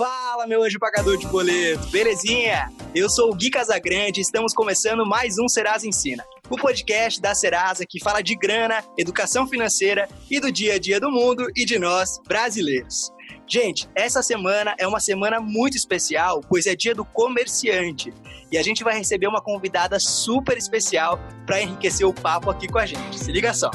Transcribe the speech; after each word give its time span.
Fala, 0.00 0.46
meu 0.46 0.62
anjo 0.62 0.78
pagador 0.78 1.18
de 1.18 1.26
boleto, 1.26 1.86
belezinha? 1.88 2.72
Eu 2.94 3.10
sou 3.10 3.30
o 3.30 3.34
Gui 3.34 3.50
Casagrande 3.50 4.18
e 4.18 4.22
estamos 4.22 4.54
começando 4.54 5.04
mais 5.04 5.38
um 5.38 5.46
Serasa 5.46 5.86
Ensina, 5.86 6.24
o 6.48 6.56
podcast 6.56 7.20
da 7.20 7.34
Serasa 7.34 7.84
que 7.86 8.02
fala 8.02 8.22
de 8.22 8.34
grana, 8.34 8.82
educação 8.96 9.46
financeira 9.46 10.08
e 10.30 10.40
do 10.40 10.50
dia 10.50 10.76
a 10.76 10.78
dia 10.78 10.98
do 10.98 11.10
mundo 11.10 11.48
e 11.54 11.66
de 11.66 11.78
nós, 11.78 12.18
brasileiros. 12.26 13.12
Gente, 13.46 13.90
essa 13.94 14.22
semana 14.22 14.74
é 14.78 14.88
uma 14.88 15.00
semana 15.00 15.38
muito 15.38 15.76
especial, 15.76 16.40
pois 16.48 16.64
é 16.64 16.74
dia 16.74 16.94
do 16.94 17.04
comerciante. 17.04 18.10
E 18.50 18.56
a 18.56 18.62
gente 18.62 18.82
vai 18.82 18.96
receber 18.96 19.26
uma 19.26 19.42
convidada 19.42 20.00
super 20.00 20.56
especial 20.56 21.20
para 21.44 21.60
enriquecer 21.60 22.06
o 22.06 22.14
papo 22.14 22.48
aqui 22.48 22.68
com 22.68 22.78
a 22.78 22.86
gente. 22.86 23.18
Se 23.18 23.30
liga 23.30 23.52
só. 23.52 23.70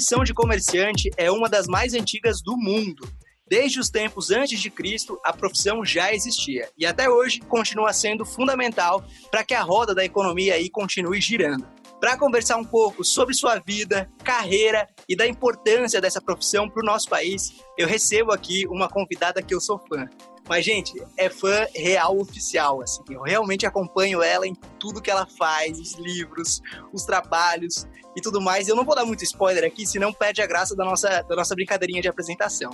Profissão 0.00 0.24
de 0.24 0.32
comerciante 0.32 1.10
é 1.14 1.30
uma 1.30 1.46
das 1.46 1.66
mais 1.66 1.92
antigas 1.92 2.40
do 2.40 2.56
mundo. 2.56 3.06
Desde 3.46 3.78
os 3.78 3.90
tempos 3.90 4.30
antes 4.30 4.58
de 4.58 4.70
Cristo, 4.70 5.20
a 5.22 5.30
profissão 5.30 5.84
já 5.84 6.14
existia 6.14 6.70
e 6.78 6.86
até 6.86 7.10
hoje 7.10 7.40
continua 7.40 7.92
sendo 7.92 8.24
fundamental 8.24 9.04
para 9.30 9.44
que 9.44 9.52
a 9.52 9.60
roda 9.60 9.94
da 9.94 10.02
economia 10.02 10.54
aí 10.54 10.70
continue 10.70 11.20
girando. 11.20 11.68
Para 12.00 12.16
conversar 12.16 12.56
um 12.56 12.64
pouco 12.64 13.04
sobre 13.04 13.34
sua 13.34 13.58
vida, 13.58 14.10
carreira 14.24 14.88
e 15.06 15.14
da 15.14 15.26
importância 15.26 16.00
dessa 16.00 16.22
profissão 16.22 16.66
para 16.66 16.82
o 16.82 16.86
nosso 16.86 17.06
país, 17.06 17.52
eu 17.76 17.86
recebo 17.86 18.32
aqui 18.32 18.66
uma 18.68 18.88
convidada 18.88 19.42
que 19.42 19.54
eu 19.54 19.60
sou 19.60 19.78
fã. 19.86 20.08
Mas, 20.48 20.64
gente, 20.64 20.94
é 21.18 21.28
fã 21.28 21.66
real 21.74 22.18
oficial, 22.18 22.80
assim. 22.82 23.02
Eu 23.10 23.20
realmente 23.20 23.66
acompanho 23.66 24.22
ela 24.22 24.46
em 24.46 24.54
tudo 24.78 25.02
que 25.02 25.10
ela 25.10 25.26
faz, 25.38 25.78
os 25.78 25.94
livros, 25.94 26.62
os 26.92 27.04
trabalhos 27.04 27.86
e 28.16 28.20
tudo 28.20 28.40
mais. 28.40 28.68
Eu 28.68 28.76
não 28.76 28.84
vou 28.84 28.94
dar 28.94 29.04
muito 29.04 29.24
spoiler 29.24 29.64
aqui, 29.64 29.86
senão 29.86 30.12
perde 30.12 30.42
a 30.42 30.46
graça 30.46 30.74
da 30.76 30.84
nossa, 30.84 31.22
da 31.22 31.36
nossa 31.36 31.54
brincadeirinha 31.54 32.02
de 32.02 32.08
apresentação. 32.08 32.70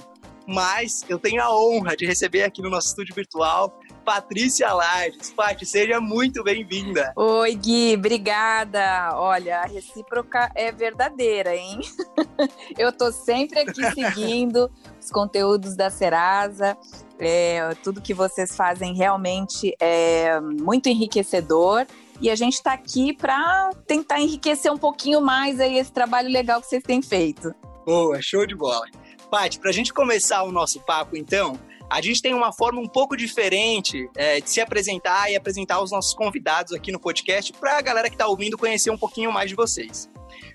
Mas 0.46 1.04
eu 1.08 1.18
tenho 1.18 1.42
a 1.42 1.54
honra 1.54 1.96
de 1.96 2.06
receber 2.06 2.44
aqui 2.44 2.62
no 2.62 2.70
nosso 2.70 2.88
estúdio 2.88 3.14
virtual 3.14 3.78
Patrícia 4.06 4.72
Lardes. 4.72 5.32
Pati, 5.32 5.66
seja 5.66 6.00
muito 6.00 6.44
bem-vinda. 6.44 7.12
Oi, 7.16 7.56
Gui, 7.56 7.96
obrigada. 7.96 9.10
Olha, 9.16 9.62
a 9.62 9.66
recíproca 9.66 10.48
é 10.54 10.70
verdadeira, 10.70 11.56
hein? 11.56 11.80
eu 12.78 12.92
tô 12.92 13.10
sempre 13.10 13.58
aqui 13.58 13.82
seguindo 13.92 14.70
os 15.00 15.10
conteúdos 15.10 15.74
da 15.74 15.90
Serasa. 15.90 16.78
É, 17.18 17.74
tudo 17.82 18.00
que 18.00 18.14
vocês 18.14 18.54
fazem 18.54 18.94
realmente 18.94 19.74
é 19.80 20.38
muito 20.40 20.88
enriquecedor. 20.88 21.84
E 22.20 22.30
a 22.30 22.36
gente 22.36 22.54
está 22.54 22.74
aqui 22.74 23.12
para 23.12 23.70
tentar 23.88 24.20
enriquecer 24.20 24.72
um 24.72 24.78
pouquinho 24.78 25.20
mais 25.20 25.58
aí 25.58 25.78
esse 25.78 25.92
trabalho 25.92 26.30
legal 26.30 26.60
que 26.60 26.68
vocês 26.68 26.82
têm 26.84 27.02
feito. 27.02 27.52
Boa, 27.84 28.22
show 28.22 28.46
de 28.46 28.54
bola. 28.54 28.86
Paty, 29.28 29.58
para 29.58 29.70
a 29.70 29.74
gente 29.74 29.92
começar 29.92 30.44
o 30.44 30.52
nosso 30.52 30.80
papo, 30.82 31.16
então, 31.16 31.58
a 31.90 32.00
gente 32.00 32.20
tem 32.20 32.34
uma 32.34 32.52
forma 32.52 32.80
um 32.80 32.88
pouco 32.88 33.16
diferente 33.16 34.08
é, 34.16 34.40
de 34.40 34.50
se 34.50 34.60
apresentar 34.60 35.30
e 35.30 35.36
apresentar 35.36 35.80
os 35.80 35.90
nossos 35.90 36.14
convidados 36.14 36.72
aqui 36.72 36.90
no 36.90 37.00
podcast 37.00 37.52
para 37.52 37.78
a 37.78 37.80
galera 37.80 38.08
que 38.08 38.14
está 38.14 38.26
ouvindo 38.26 38.58
conhecer 38.58 38.90
um 38.90 38.98
pouquinho 38.98 39.32
mais 39.32 39.48
de 39.48 39.56
vocês. 39.56 40.08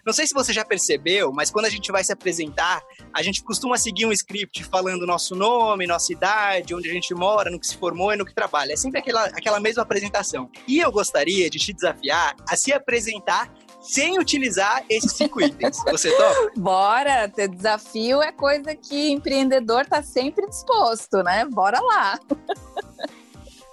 Não 0.05 0.13
sei 0.13 0.27
se 0.27 0.33
você 0.33 0.51
já 0.51 0.65
percebeu, 0.65 1.31
mas 1.31 1.49
quando 1.49 1.65
a 1.65 1.69
gente 1.69 1.91
vai 1.91 2.03
se 2.03 2.11
apresentar, 2.11 2.81
a 3.13 3.21
gente 3.21 3.43
costuma 3.43 3.77
seguir 3.77 4.05
um 4.05 4.11
script 4.11 4.63
falando 4.63 5.05
nosso 5.05 5.35
nome, 5.35 5.87
nossa 5.87 6.11
idade, 6.11 6.73
onde 6.73 6.89
a 6.89 6.93
gente 6.93 7.13
mora, 7.13 7.49
no 7.49 7.59
que 7.59 7.67
se 7.67 7.77
formou 7.77 8.13
e 8.13 8.17
no 8.17 8.25
que 8.25 8.33
trabalha. 8.33 8.73
É 8.73 8.75
sempre 8.75 8.99
aquela, 8.99 9.25
aquela 9.25 9.59
mesma 9.59 9.83
apresentação. 9.83 10.49
E 10.67 10.79
eu 10.79 10.91
gostaria 10.91 11.49
de 11.49 11.59
te 11.59 11.73
desafiar 11.73 12.35
a 12.47 12.55
se 12.55 12.73
apresentar 12.73 13.51
sem 13.81 14.19
utilizar 14.19 14.85
esses 14.89 15.11
cinco 15.13 15.41
itens. 15.41 15.77
Você 15.85 16.15
topa? 16.15 16.51
Bora! 16.55 17.27
Teu 17.27 17.47
desafio 17.47 18.21
é 18.21 18.31
coisa 18.31 18.75
que 18.75 19.09
empreendedor 19.09 19.85
tá 19.85 20.03
sempre 20.03 20.47
disposto, 20.47 21.23
né? 21.23 21.45
Bora 21.45 21.79
lá! 21.79 22.19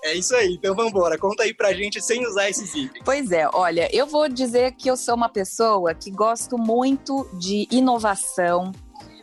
É 0.05 0.15
isso 0.15 0.35
aí, 0.35 0.55
então 0.55 0.75
vamos 0.75 0.93
embora. 0.93 1.19
Conta 1.19 1.43
aí 1.43 1.53
pra 1.53 1.73
gente 1.73 2.01
sem 2.01 2.27
usar 2.27 2.49
esses 2.49 2.73
itens. 2.75 3.03
Pois 3.05 3.33
é, 3.33 3.49
olha, 3.53 3.89
eu 3.93 4.07
vou 4.07 4.29
dizer 4.29 4.73
que 4.73 4.89
eu 4.89 4.97
sou 4.97 5.15
uma 5.15 5.29
pessoa 5.29 5.93
que 5.93 6.11
gosto 6.11 6.57
muito 6.57 7.29
de 7.35 7.67
inovação, 7.71 8.73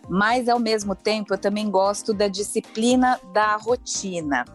mas 0.09 0.50
ao 0.50 0.59
mesmo 0.59 0.94
tempo 0.94 1.34
eu 1.34 1.38
também 1.38 1.69
gosto 1.72 2.13
da 2.13 2.28
disciplina 2.28 3.19
da 3.34 3.56
rotina. 3.56 4.46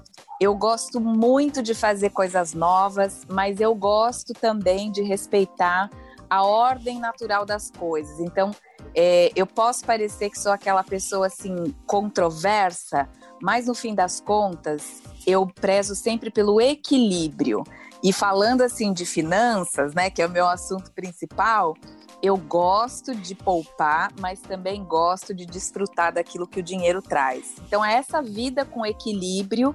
Eu 0.41 0.55
gosto 0.55 1.01
muito 1.01 1.63
de 1.63 1.75
fazer 1.75 2.11
coisas 2.11 2.55
novas, 2.55 3.27
mas 3.29 3.61
eu 3.61 3.75
gosto 3.75 4.33
também 4.33 4.91
de 4.93 5.03
respeitar 5.03 5.91
a 6.31 6.45
ordem 6.45 7.01
natural 7.01 7.45
das 7.45 7.71
coisas. 7.71 8.21
Então, 8.21 8.53
é, 8.95 9.33
eu 9.35 9.47
posso 9.47 9.85
parecer 9.85 10.31
que 10.31 10.39
sou 10.39 10.53
aquela 10.53 10.85
pessoa 10.85 11.27
assim 11.27 11.75
controversa, 11.87 13.09
mas 13.43 13.67
no 13.67 13.75
fim 13.75 13.95
das 13.95 14.21
contas, 14.21 15.03
eu 15.27 15.47
prezo 15.47 15.95
sempre 15.95 16.31
pelo 16.31 16.61
equilíbrio. 16.61 17.65
E 18.03 18.13
falando 18.13 18.63
assim 18.63 18.93
de 18.93 19.05
finanças, 19.05 19.93
né, 19.93 20.09
que 20.09 20.23
é 20.23 20.27
o 20.27 20.31
meu 20.31 20.49
assunto 20.49 20.91
principal, 20.93 21.75
eu 22.23 22.37
gosto 22.37 23.15
de 23.15 23.35
poupar, 23.35 24.11
mas 24.19 24.41
também 24.41 24.85
gosto 24.85 25.35
de 25.35 25.45
desfrutar 25.45 26.13
daquilo 26.13 26.47
que 26.47 26.61
o 26.61 26.63
dinheiro 26.63 27.03
traz. 27.03 27.57
Então 27.67 27.85
é 27.85 27.95
essa 27.95 28.23
vida 28.23 28.65
com 28.65 28.87
equilíbrio 28.87 29.75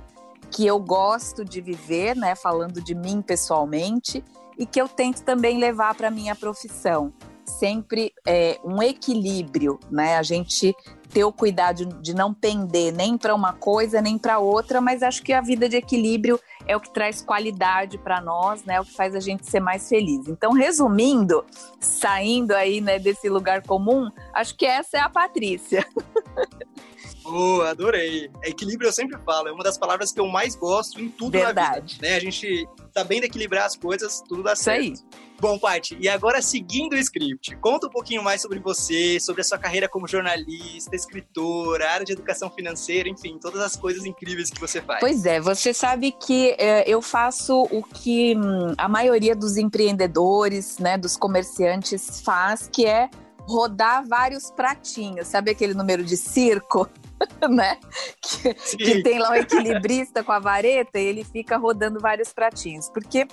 que 0.51 0.65
eu 0.65 0.79
gosto 0.79 1.43
de 1.43 1.59
viver, 1.59 2.15
né, 2.15 2.35
falando 2.35 2.81
de 2.81 2.95
mim 2.95 3.21
pessoalmente, 3.21 4.23
e 4.57 4.65
que 4.65 4.79
eu 4.79 4.87
tento 4.87 5.21
também 5.23 5.57
levar 5.57 5.95
para 5.95 6.11
minha 6.11 6.35
profissão. 6.35 7.13
Sempre 7.45 8.11
é, 8.27 8.59
um 8.63 8.81
equilíbrio, 8.81 9.79
né? 9.91 10.17
A 10.17 10.23
gente 10.23 10.75
ter 11.15 11.23
o 11.23 11.31
cuidado 11.31 11.85
de 12.01 12.13
não 12.13 12.33
pender 12.33 12.91
nem 12.91 13.17
para 13.17 13.33
uma 13.33 13.53
coisa 13.53 14.01
nem 14.01 14.17
para 14.17 14.39
outra, 14.39 14.81
mas 14.81 15.03
acho 15.03 15.21
que 15.23 15.31
a 15.31 15.39
vida 15.39 15.69
de 15.69 15.77
equilíbrio 15.77 16.39
é 16.67 16.75
o 16.75 16.79
que 16.79 16.91
traz 16.91 17.21
qualidade 17.21 17.97
para 17.97 18.19
nós, 18.19 18.65
né? 18.65 18.75
É 18.75 18.81
o 18.81 18.85
que 18.85 18.93
faz 18.93 19.15
a 19.15 19.19
gente 19.19 19.49
ser 19.49 19.59
mais 19.59 19.87
feliz. 19.87 20.27
Então, 20.27 20.51
resumindo, 20.51 21.45
saindo 21.79 22.53
aí 22.53 22.81
né, 22.81 22.97
desse 22.99 23.29
lugar 23.29 23.61
comum, 23.61 24.09
acho 24.33 24.57
que 24.57 24.65
essa 24.65 24.97
é 24.97 24.99
a 24.99 25.09
Patrícia. 25.09 25.85
Oh, 27.25 27.61
adorei. 27.61 28.29
Equilíbrio 28.43 28.87
eu 28.87 28.93
sempre 28.93 29.19
falo, 29.25 29.47
é 29.47 29.51
uma 29.51 29.63
das 29.63 29.77
palavras 29.77 30.11
que 30.11 30.19
eu 30.19 30.27
mais 30.27 30.55
gosto 30.55 31.01
em 31.01 31.09
tudo 31.09 31.31
Verdade. 31.31 31.69
na 31.69 31.79
vida. 31.79 32.07
Né? 32.07 32.15
A 32.15 32.19
gente 32.19 32.67
sabendo 32.93 33.25
equilibrar 33.25 33.65
as 33.65 33.75
coisas, 33.75 34.21
tudo 34.27 34.43
dá 34.43 34.55
certo. 34.55 34.93
Isso 34.93 35.05
aí. 35.11 35.25
Bom, 35.39 35.59
Paty, 35.59 35.97
e 35.99 36.07
agora 36.07 36.41
seguindo 36.41 36.93
o 36.93 36.97
script, 36.97 37.57
conta 37.57 37.87
um 37.87 37.89
pouquinho 37.89 38.23
mais 38.23 38.41
sobre 38.41 38.57
você, 38.59 39.19
sobre 39.19 39.41
a 39.41 39.43
sua 39.43 39.57
carreira 39.57 39.89
como 39.89 40.07
jornalista, 40.07 40.95
escritora, 40.95 41.91
área 41.91 42.05
de 42.05 42.13
educação 42.13 42.49
financeira, 42.49 43.09
enfim, 43.09 43.37
todas 43.37 43.61
as 43.61 43.75
coisas 43.75 44.05
incríveis 44.05 44.49
que 44.49 44.59
você 44.59 44.81
faz. 44.81 45.01
Pois 45.01 45.25
é, 45.25 45.41
você 45.41 45.73
sabe 45.73 46.13
que 46.13 46.55
é, 46.57 46.89
eu 46.89 47.01
faço 47.01 47.63
o 47.63 47.83
que 47.83 48.33
hum, 48.37 48.73
a 48.77 48.87
maioria 48.87 49.35
dos 49.35 49.57
empreendedores, 49.57 50.77
né, 50.79 50.97
dos 50.97 51.17
comerciantes 51.17 52.21
faz, 52.21 52.69
que 52.71 52.85
é 52.85 53.09
rodar 53.41 54.07
vários 54.07 54.49
pratinhos. 54.51 55.27
Sabe 55.27 55.51
aquele 55.51 55.73
número 55.73 56.03
de 56.03 56.15
circo? 56.15 56.89
né? 57.49 57.77
Que, 58.21 58.53
que, 58.53 59.03
tem 59.03 59.19
lá 59.19 59.31
um 59.31 59.35
equilibrista 59.35 60.23
com 60.23 60.31
a 60.31 60.39
vareta 60.39 60.99
e 60.99 61.05
ele 61.05 61.23
fica 61.23 61.57
rodando 61.57 61.99
vários 61.99 62.33
pratinhos. 62.33 62.89
Porque 62.89 63.27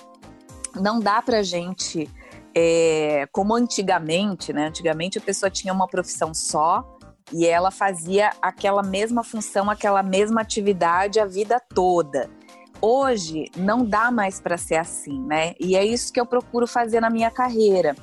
não 0.74 1.00
dá 1.00 1.20
pra 1.20 1.42
gente, 1.42 2.08
é, 2.54 3.26
como 3.32 3.54
antigamente, 3.54 4.52
né? 4.52 4.66
Antigamente 4.66 5.18
a 5.18 5.20
pessoa 5.20 5.50
tinha 5.50 5.72
uma 5.72 5.88
profissão 5.88 6.32
só 6.34 6.98
e 7.32 7.46
ela 7.46 7.70
fazia 7.70 8.30
aquela 8.40 8.82
mesma 8.82 9.24
função, 9.24 9.70
aquela 9.70 10.02
mesma 10.02 10.40
atividade 10.40 11.18
a 11.18 11.26
vida 11.26 11.60
toda. 11.74 12.28
Hoje 12.80 13.50
não 13.56 13.84
dá 13.84 14.10
mais 14.10 14.40
para 14.40 14.58
ser 14.58 14.76
assim, 14.76 15.20
né? 15.24 15.54
E 15.60 15.76
é 15.76 15.84
isso 15.84 16.12
que 16.12 16.20
eu 16.20 16.26
procuro 16.26 16.66
fazer 16.66 17.00
na 17.00 17.08
minha 17.08 17.30
carreira. 17.30 17.94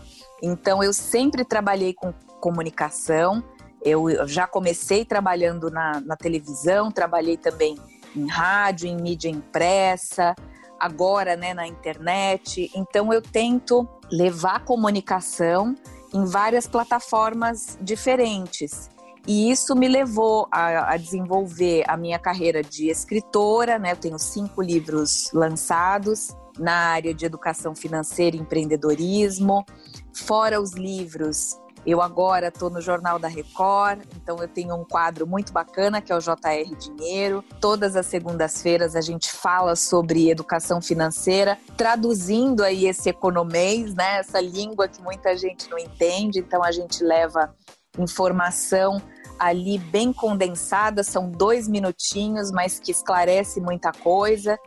Então 0.42 0.82
eu 0.82 0.94
sempre 0.94 1.44
trabalhei 1.44 1.94
com 1.94 2.14
comunicação, 2.40 3.44
eu 3.84 4.28
já 4.28 4.46
comecei 4.46 5.06
trabalhando 5.06 5.70
na, 5.70 6.02
na 6.02 6.16
televisão, 6.16 6.92
trabalhei 6.92 7.38
também 7.38 7.78
em 8.16 8.28
rádio, 8.28 8.88
em 8.88 8.96
mídia 8.96 9.30
impressa, 9.30 10.36
agora 10.80 11.36
né, 11.36 11.54
na 11.54 11.68
internet. 11.68 12.72
Então 12.76 13.14
eu 13.14 13.22
tento 13.22 13.88
levar 14.12 14.66
comunicação 14.66 15.76
em 16.14 16.26
várias 16.26 16.68
plataformas 16.68 17.78
diferentes. 17.81 18.90
E 19.28 19.52
isso 19.52 19.76
me 19.76 19.88
levou 19.88 20.48
a, 20.52 20.94
a, 20.94 20.98
desenvolver 20.98 21.84
a 21.88 21.96
minha 21.96 22.18
carreira 22.18 22.64
de 22.64 22.90
escritora, 22.90 23.78
né? 23.78 23.92
Eu 23.92 23.98
tenho 23.98 24.18
cinco 24.18 24.62
livros 24.62 25.30
lançados 25.34 26.36
na 26.58 26.74
área 26.74 27.14
de 27.14 27.25
educação 27.25 27.75
financeira 27.75 28.36
e 28.36 28.40
empreendedorismo. 28.40 29.66
Fora 30.14 30.60
os 30.60 30.74
livros, 30.74 31.60
Eu 31.86 32.02
agora 32.02 32.50
estou 32.50 32.70
no 32.70 32.81
Jornal 32.81 33.18
da 33.18 33.28
Record, 33.28 34.02
então 34.16 34.38
eu 34.38 34.48
tenho 34.48 34.76
um 34.76 34.84
quadro 34.84 35.26
muito 35.26 35.54
bacana 35.54 36.02
que 36.02 36.12
é 36.12 36.16
o 36.16 36.20
JR 36.20 36.76
Dinheiro. 36.78 37.44
Todas 37.60 37.96
as 37.96 38.06
segundas-feiras 38.06 38.96
a 38.96 39.02
gente 39.02 39.31
fala 39.31 39.76
sobre 39.76 40.30
educação 40.30 40.81
financeira, 40.81 41.58
traduzindo 41.78 42.64
aí 42.64 42.86
esse 42.86 43.10
economês, 43.10 43.94
né? 43.96 44.20
Essa 44.20 44.42
língua 44.42 44.88
que 44.88 45.02
muita 45.02 45.36
gente 45.38 45.70
não 45.70 45.78
entende. 45.78 46.40
Então 46.40 46.64
a 46.64 46.72
gente 46.72 47.04
leva 47.04 47.54
informação 47.98 49.02
ali 49.40 49.78
bem 49.78 50.12
condensada, 50.12 51.02
são 51.02 51.32
dois 51.32 51.68
minutinhos, 51.68 52.52
mas 52.52 52.78
que 52.78 52.92
esclarece 52.92 53.62
muita 53.62 53.92
coisa. 53.94 54.60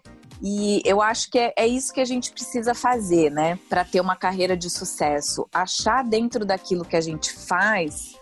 E 0.43 0.83
eu 0.85 1.00
acho 1.00 1.31
que 1.31 1.39
é, 1.39 1.53
é 1.56 1.67
isso 1.67 1.93
que 1.93 2.00
a 2.00 2.05
gente 2.05 2.33
precisa 2.33 2.75
fazer, 2.75 3.31
né, 3.31 3.59
para 3.69 3.85
ter 3.85 4.00
uma 4.00 4.17
carreira 4.17 4.56
de 4.56 4.69
sucesso. 4.69 5.47
Achar 5.55 6.03
dentro 6.03 6.44
daquilo 6.44 6.85
que 6.85 6.97
a 6.97 7.00
gente 7.00 7.33
faz 7.33 8.17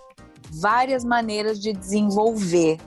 várias 0.50 1.02
maneiras 1.02 1.58
de 1.58 1.72
desenvolver 1.72 2.78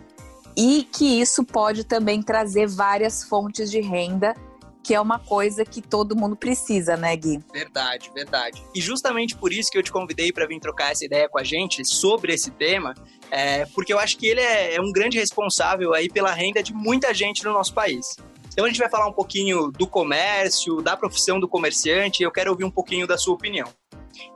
e 0.56 0.84
que 0.84 1.20
isso 1.20 1.44
pode 1.44 1.84
também 1.84 2.22
trazer 2.22 2.68
várias 2.68 3.24
fontes 3.24 3.72
de 3.72 3.82
renda 3.82 4.36
que 4.84 4.94
é 4.94 5.00
uma 5.00 5.18
coisa 5.18 5.64
que 5.64 5.82
todo 5.82 6.14
mundo 6.14 6.36
precisa, 6.36 6.98
né, 6.98 7.16
Gui? 7.16 7.40
Verdade, 7.54 8.12
verdade. 8.14 8.62
E 8.76 8.82
justamente 8.82 9.34
por 9.34 9.54
isso 9.54 9.72
que 9.72 9.78
eu 9.78 9.82
te 9.82 9.92
convidei 9.92 10.32
para 10.34 10.46
vir 10.46 10.60
trocar 10.60 10.92
essa 10.92 11.06
ideia 11.06 11.30
com 11.30 11.40
a 11.40 11.44
gente 11.44 11.86
sobre 11.86 12.34
esse 12.34 12.52
tema, 12.52 12.94
é, 13.32 13.66
porque 13.68 13.94
eu 13.94 13.98
acho 13.98 14.18
que 14.18 14.28
ele 14.28 14.42
é, 14.42 14.76
é 14.76 14.82
um 14.82 14.92
grande 14.92 15.18
responsável 15.18 15.94
aí 15.94 16.10
pela 16.10 16.34
renda 16.34 16.62
de 16.62 16.74
muita 16.74 17.14
gente 17.14 17.46
no 17.46 17.54
nosso 17.54 17.74
país. 17.74 18.18
Então 18.54 18.66
a 18.66 18.68
gente 18.68 18.80
vai 18.80 18.90
falar 18.90 19.08
um 19.08 19.14
pouquinho 19.14 19.72
do 19.72 19.88
comércio, 19.88 20.82
da 20.82 20.96
profissão 20.96 21.40
do 21.40 21.48
comerciante, 21.48 22.22
eu 22.22 22.32
quero 22.32 22.52
ouvir 22.52 22.64
um 22.64 22.72
pouquinho 22.72 23.08
da 23.08 23.18
sua 23.18 23.34
opinião. 23.34 23.68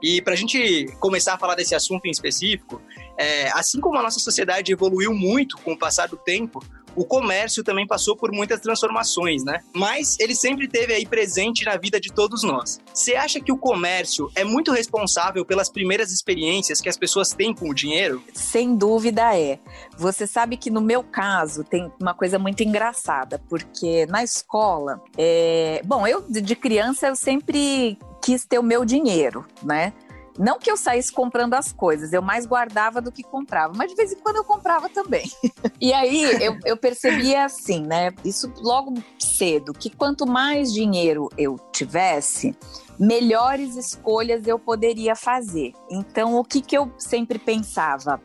E 0.02 0.20
para 0.20 0.32
a 0.32 0.36
gente 0.36 0.86
começar 0.98 1.34
a 1.34 1.38
falar 1.38 1.54
desse 1.54 1.74
assunto 1.74 2.04
em 2.06 2.10
específico, 2.10 2.82
é, 3.16 3.48
assim 3.52 3.80
como 3.80 3.96
a 3.96 4.02
nossa 4.02 4.18
sociedade 4.18 4.72
evoluiu 4.72 5.14
muito 5.14 5.56
com 5.58 5.72
o 5.72 5.78
passar 5.78 6.08
do 6.08 6.16
tempo, 6.16 6.60
o 6.98 7.04
comércio 7.04 7.62
também 7.62 7.86
passou 7.86 8.16
por 8.16 8.32
muitas 8.32 8.60
transformações, 8.60 9.44
né? 9.44 9.60
Mas 9.72 10.16
ele 10.18 10.34
sempre 10.34 10.66
teve 10.66 10.92
aí 10.92 11.06
presente 11.06 11.64
na 11.64 11.76
vida 11.76 12.00
de 12.00 12.12
todos 12.12 12.42
nós. 12.42 12.80
Você 12.92 13.14
acha 13.14 13.40
que 13.40 13.52
o 13.52 13.56
comércio 13.56 14.28
é 14.34 14.42
muito 14.42 14.72
responsável 14.72 15.44
pelas 15.44 15.70
primeiras 15.70 16.10
experiências 16.10 16.80
que 16.80 16.88
as 16.88 16.96
pessoas 16.96 17.30
têm 17.30 17.54
com 17.54 17.68
o 17.68 17.74
dinheiro? 17.74 18.20
Sem 18.34 18.76
dúvida 18.76 19.38
é. 19.38 19.60
Você 19.96 20.26
sabe 20.26 20.56
que 20.56 20.70
no 20.70 20.80
meu 20.80 21.04
caso 21.04 21.62
tem 21.62 21.88
uma 22.00 22.14
coisa 22.14 22.36
muito 22.36 22.64
engraçada, 22.64 23.40
porque 23.48 24.04
na 24.06 24.24
escola, 24.24 25.00
é... 25.16 25.80
bom, 25.84 26.04
eu 26.04 26.24
de 26.28 26.56
criança 26.56 27.06
eu 27.06 27.14
sempre 27.14 27.96
quis 28.20 28.44
ter 28.44 28.58
o 28.58 28.62
meu 28.62 28.84
dinheiro, 28.84 29.46
né? 29.62 29.92
Não 30.38 30.58
que 30.58 30.70
eu 30.70 30.76
saísse 30.76 31.12
comprando 31.12 31.54
as 31.54 31.72
coisas, 31.72 32.12
eu 32.12 32.22
mais 32.22 32.46
guardava 32.46 33.00
do 33.00 33.10
que 33.10 33.22
comprava, 33.22 33.72
mas 33.76 33.90
de 33.90 33.96
vez 33.96 34.12
em 34.12 34.16
quando 34.16 34.36
eu 34.36 34.44
comprava 34.44 34.88
também. 34.88 35.30
e 35.80 35.92
aí 35.92 36.22
eu, 36.40 36.56
eu 36.64 36.76
percebia 36.76 37.44
assim, 37.44 37.82
né? 37.82 38.12
Isso 38.24 38.52
logo 38.58 38.94
cedo, 39.18 39.72
que 39.72 39.90
quanto 39.90 40.26
mais 40.26 40.72
dinheiro 40.72 41.28
eu 41.36 41.58
tivesse, 41.72 42.56
melhores 42.98 43.76
escolhas 43.76 44.46
eu 44.46 44.58
poderia 44.58 45.16
fazer. 45.16 45.72
Então, 45.90 46.36
o 46.36 46.44
que, 46.44 46.60
que 46.60 46.76
eu 46.76 46.92
sempre 46.98 47.38
pensava? 47.38 48.20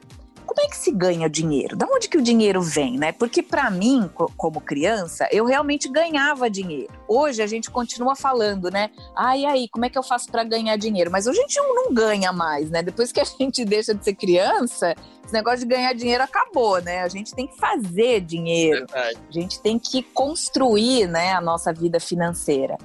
Como 0.54 0.68
é 0.68 0.70
que 0.70 0.78
se 0.78 0.92
ganha 0.92 1.28
dinheiro? 1.28 1.76
Da 1.76 1.88
onde 1.88 2.08
que 2.08 2.18
o 2.18 2.22
dinheiro 2.22 2.62
vem, 2.62 2.96
né? 2.96 3.12
Porque 3.12 3.42
para 3.42 3.72
mim, 3.72 4.08
como 4.38 4.62
criança, 4.62 5.28
eu 5.32 5.46
realmente 5.46 5.90
ganhava 5.90 6.48
dinheiro. 6.48 6.94
Hoje 7.08 7.42
a 7.42 7.48
gente 7.48 7.72
continua 7.72 8.16
falando, 8.16 8.70
né? 8.70 8.92
Ah, 9.16 9.36
e 9.36 9.48
aí, 9.48 9.68
como 9.68 9.86
é 9.86 9.90
que 9.90 9.98
eu 9.98 10.04
faço 10.04 10.32
para 10.32 10.44
ganhar 10.44 10.78
dinheiro? 10.78 11.10
Mas 11.10 11.26
hoje 11.26 11.40
a 11.40 11.42
gente 11.42 11.58
não 11.58 11.92
ganha 11.92 12.32
mais, 12.32 12.70
né? 12.70 12.84
Depois 12.84 13.12
que 13.12 13.20
a 13.20 13.24
gente 13.40 13.66
deixa 13.66 13.96
de 13.96 14.04
ser 14.04 14.14
criança, 14.14 14.94
esse 15.26 15.34
negócio 15.34 15.62
de 15.62 15.66
ganhar 15.66 15.94
dinheiro 15.94 16.24
acabou, 16.24 16.80
né? 16.80 17.02
A 17.02 17.08
gente 17.08 17.34
tem 17.34 17.48
que 17.48 17.58
fazer 17.58 18.22
dinheiro. 18.22 18.86
Verdade. 18.86 19.18
A 19.28 19.32
gente 19.32 19.60
tem 19.60 19.80
que 19.80 20.04
construir, 20.04 21.08
né, 21.08 21.34
a 21.34 21.42
nossa 21.42 21.74
vida 21.74 22.00
financeira. 22.00 22.78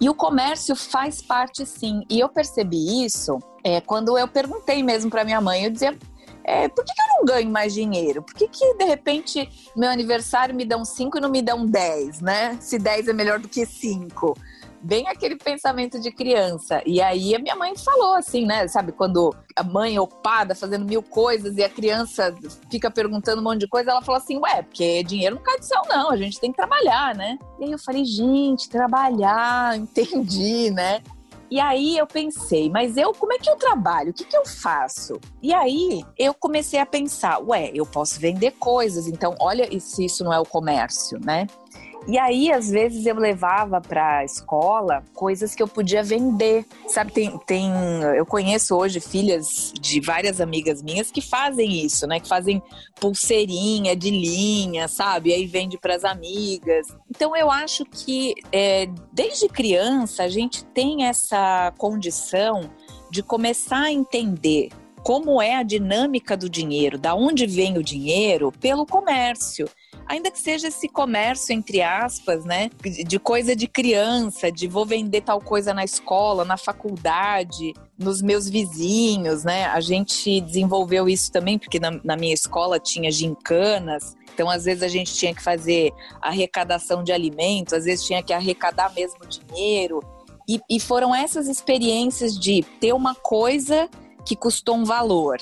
E 0.00 0.08
o 0.08 0.14
comércio 0.14 0.74
faz 0.74 1.22
parte 1.22 1.64
sim. 1.64 2.02
E 2.10 2.18
eu 2.18 2.28
percebi 2.28 3.04
isso 3.04 3.38
é, 3.62 3.80
quando 3.80 4.18
eu 4.18 4.26
perguntei 4.26 4.82
mesmo 4.82 5.08
para 5.08 5.24
minha 5.24 5.40
mãe. 5.40 5.62
Eu 5.62 5.70
dizia, 5.70 5.96
é, 6.44 6.68
por 6.68 6.84
que, 6.84 6.92
que, 6.92 7.00
eu 7.00 7.18
não 7.18 7.24
ganho 7.24 7.50
mais 7.50 7.72
dinheiro? 7.72 8.22
Por 8.22 8.34
que, 8.34 8.48
que 8.48 8.74
de 8.74 8.84
repente 8.84 9.48
meu 9.76 9.90
aniversário 9.90 10.54
me 10.54 10.64
dão 10.64 10.84
5 10.84 11.18
e 11.18 11.20
não 11.20 11.30
me 11.30 11.42
dão 11.42 11.66
10, 11.66 12.20
né? 12.20 12.56
Se 12.60 12.78
10 12.78 13.08
é 13.08 13.12
melhor 13.12 13.38
do 13.38 13.48
que 13.48 13.64
5. 13.64 14.36
Bem 14.84 15.06
aquele 15.06 15.36
pensamento 15.36 16.00
de 16.00 16.10
criança. 16.10 16.82
E 16.84 17.00
aí 17.00 17.36
a 17.36 17.38
minha 17.38 17.54
mãe 17.54 17.72
falou 17.76 18.14
assim, 18.14 18.44
né? 18.44 18.66
Sabe, 18.66 18.90
quando 18.90 19.32
a 19.54 19.62
mãe 19.62 19.96
ocupada 19.96 20.56
fazendo 20.56 20.84
mil 20.84 21.04
coisas 21.04 21.56
e 21.56 21.62
a 21.62 21.68
criança 21.68 22.34
fica 22.68 22.90
perguntando 22.90 23.40
um 23.40 23.44
monte 23.44 23.60
de 23.60 23.68
coisa, 23.68 23.92
ela 23.92 24.02
falou 24.02 24.20
assim: 24.20 24.38
Ué, 24.38 24.62
porque 24.62 25.04
dinheiro 25.04 25.36
não 25.36 25.42
cai 25.42 25.56
do 25.56 25.64
céu, 25.64 25.82
não, 25.88 26.10
a 26.10 26.16
gente 26.16 26.40
tem 26.40 26.50
que 26.50 26.56
trabalhar, 26.56 27.14
né? 27.14 27.38
E 27.60 27.64
aí 27.64 27.70
eu 27.70 27.78
falei: 27.78 28.04
Gente, 28.04 28.68
trabalhar, 28.68 29.76
entendi, 29.78 30.70
né? 30.72 31.00
E 31.52 31.60
aí 31.60 31.98
eu 31.98 32.06
pensei, 32.06 32.70
mas 32.70 32.96
eu, 32.96 33.12
como 33.12 33.34
é 33.34 33.38
que 33.38 33.50
eu 33.50 33.56
trabalho? 33.56 34.08
O 34.08 34.14
que, 34.14 34.24
que 34.24 34.34
eu 34.34 34.46
faço? 34.46 35.20
E 35.42 35.52
aí 35.52 36.02
eu 36.18 36.32
comecei 36.32 36.80
a 36.80 36.86
pensar, 36.86 37.40
ué, 37.40 37.70
eu 37.74 37.84
posso 37.84 38.18
vender 38.18 38.52
coisas, 38.52 39.06
então 39.06 39.34
olha 39.38 39.68
se 39.78 40.02
isso 40.02 40.24
não 40.24 40.32
é 40.32 40.40
o 40.40 40.46
comércio, 40.46 41.20
né? 41.22 41.46
E 42.06 42.18
aí, 42.18 42.50
às 42.50 42.68
vezes, 42.68 43.06
eu 43.06 43.14
levava 43.14 43.80
para 43.80 44.18
a 44.18 44.24
escola 44.24 45.04
coisas 45.14 45.54
que 45.54 45.62
eu 45.62 45.68
podia 45.68 46.02
vender. 46.02 46.66
Sabe, 46.88 47.12
tem, 47.12 47.38
tem. 47.46 47.70
Eu 48.16 48.26
conheço 48.26 48.76
hoje 48.76 48.98
filhas 48.98 49.72
de 49.80 50.00
várias 50.00 50.40
amigas 50.40 50.82
minhas 50.82 51.10
que 51.10 51.20
fazem 51.20 51.84
isso, 51.84 52.06
né? 52.06 52.18
Que 52.18 52.28
fazem 52.28 52.60
pulseirinha 53.00 53.94
de 53.94 54.10
linha, 54.10 54.88
sabe? 54.88 55.30
E 55.30 55.34
aí 55.34 55.46
vende 55.46 55.78
para 55.78 55.94
as 55.94 56.04
amigas. 56.04 56.88
Então, 57.08 57.36
eu 57.36 57.50
acho 57.50 57.84
que 57.84 58.34
é, 58.50 58.88
desde 59.12 59.48
criança 59.48 60.24
a 60.24 60.28
gente 60.28 60.64
tem 60.64 61.04
essa 61.04 61.72
condição 61.78 62.68
de 63.10 63.22
começar 63.22 63.82
a 63.82 63.92
entender 63.92 64.70
como 65.02 65.42
é 65.42 65.56
a 65.56 65.62
dinâmica 65.62 66.36
do 66.36 66.48
dinheiro, 66.48 66.98
da 66.98 67.14
onde 67.14 67.46
vem 67.46 67.76
o 67.76 67.82
dinheiro, 67.82 68.52
pelo 68.52 68.86
comércio 68.86 69.68
ainda 70.06 70.30
que 70.30 70.38
seja 70.38 70.68
esse 70.68 70.88
comércio, 70.88 71.52
entre 71.54 71.80
aspas, 71.82 72.44
né? 72.44 72.70
De 73.06 73.18
coisa 73.18 73.56
de 73.56 73.66
criança, 73.66 74.50
de 74.50 74.68
vou 74.68 74.84
vender 74.84 75.22
tal 75.22 75.40
coisa 75.40 75.72
na 75.72 75.84
escola, 75.84 76.44
na 76.44 76.56
faculdade, 76.56 77.72
nos 77.98 78.20
meus 78.20 78.48
vizinhos, 78.48 79.44
né? 79.44 79.66
A 79.66 79.80
gente 79.80 80.40
desenvolveu 80.40 81.08
isso 81.08 81.30
também, 81.32 81.58
porque 81.58 81.80
na, 81.80 81.90
na 82.04 82.16
minha 82.16 82.34
escola 82.34 82.78
tinha 82.78 83.10
gincanas. 83.10 84.16
Então, 84.34 84.48
às 84.48 84.64
vezes, 84.64 84.82
a 84.82 84.88
gente 84.88 85.14
tinha 85.14 85.34
que 85.34 85.42
fazer 85.42 85.92
arrecadação 86.20 87.02
de 87.02 87.12
alimentos, 87.12 87.74
às 87.74 87.84
vezes 87.84 88.04
tinha 88.04 88.22
que 88.22 88.32
arrecadar 88.32 88.92
mesmo 88.94 89.20
dinheiro. 89.26 90.00
E, 90.48 90.60
e 90.68 90.80
foram 90.80 91.14
essas 91.14 91.48
experiências 91.48 92.38
de 92.38 92.62
ter 92.80 92.92
uma 92.92 93.14
coisa 93.14 93.88
que 94.24 94.36
custou 94.36 94.76
um 94.76 94.84
valor, 94.84 95.38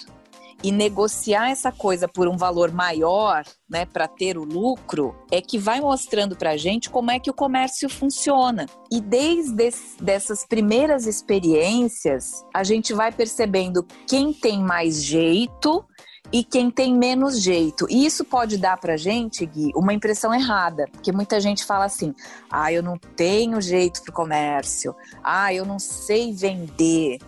e 0.62 0.71
negociar 0.71 1.50
essa 1.50 1.73
coisa 1.73 2.07
por 2.07 2.29
um 2.29 2.37
valor 2.37 2.73
maior, 2.73 3.45
né, 3.69 3.85
para 3.85 4.07
ter 4.07 4.37
o 4.37 4.45
lucro, 4.45 5.14
é 5.31 5.40
que 5.40 5.59
vai 5.59 5.81
mostrando 5.81 6.37
para 6.37 6.50
a 6.50 6.57
gente 6.57 6.90
como 6.90 7.11
é 7.11 7.19
que 7.19 7.31
o 7.31 7.35
comércio 7.35 7.88
funciona. 7.88 8.67
E 8.90 9.00
desde 9.00 9.71
dessas 10.00 10.47
primeiras 10.47 11.07
experiências, 11.07 12.45
a 12.55 12.62
gente 12.62 12.93
vai 12.93 13.11
percebendo 13.11 13.87
quem 14.07 14.33
tem 14.33 14.62
mais 14.62 15.02
jeito 15.02 15.85
e 16.33 16.45
quem 16.45 16.71
tem 16.71 16.95
menos 16.95 17.40
jeito. 17.40 17.87
E 17.90 18.07
isso 18.07 18.25
pode 18.25 18.57
dar 18.57 18.76
pra 18.79 18.97
gente, 18.97 19.45
Gui, 19.45 19.73
uma 19.75 19.93
impressão 19.93 20.33
errada, 20.33 20.87
porque 20.93 21.12
muita 21.12 21.40
gente 21.40 21.64
fala 21.64 21.85
assim: 21.85 22.14
"Ah, 22.50 22.73
eu 22.73 22.83
não 22.83 22.97
tenho 22.99 23.61
jeito 23.61 24.02
pro 24.02 24.12
comércio. 24.12 24.95
Ah, 25.23 25.52
eu 25.52 25.64
não 25.64 25.79
sei 25.79 26.33
vender 26.33 27.19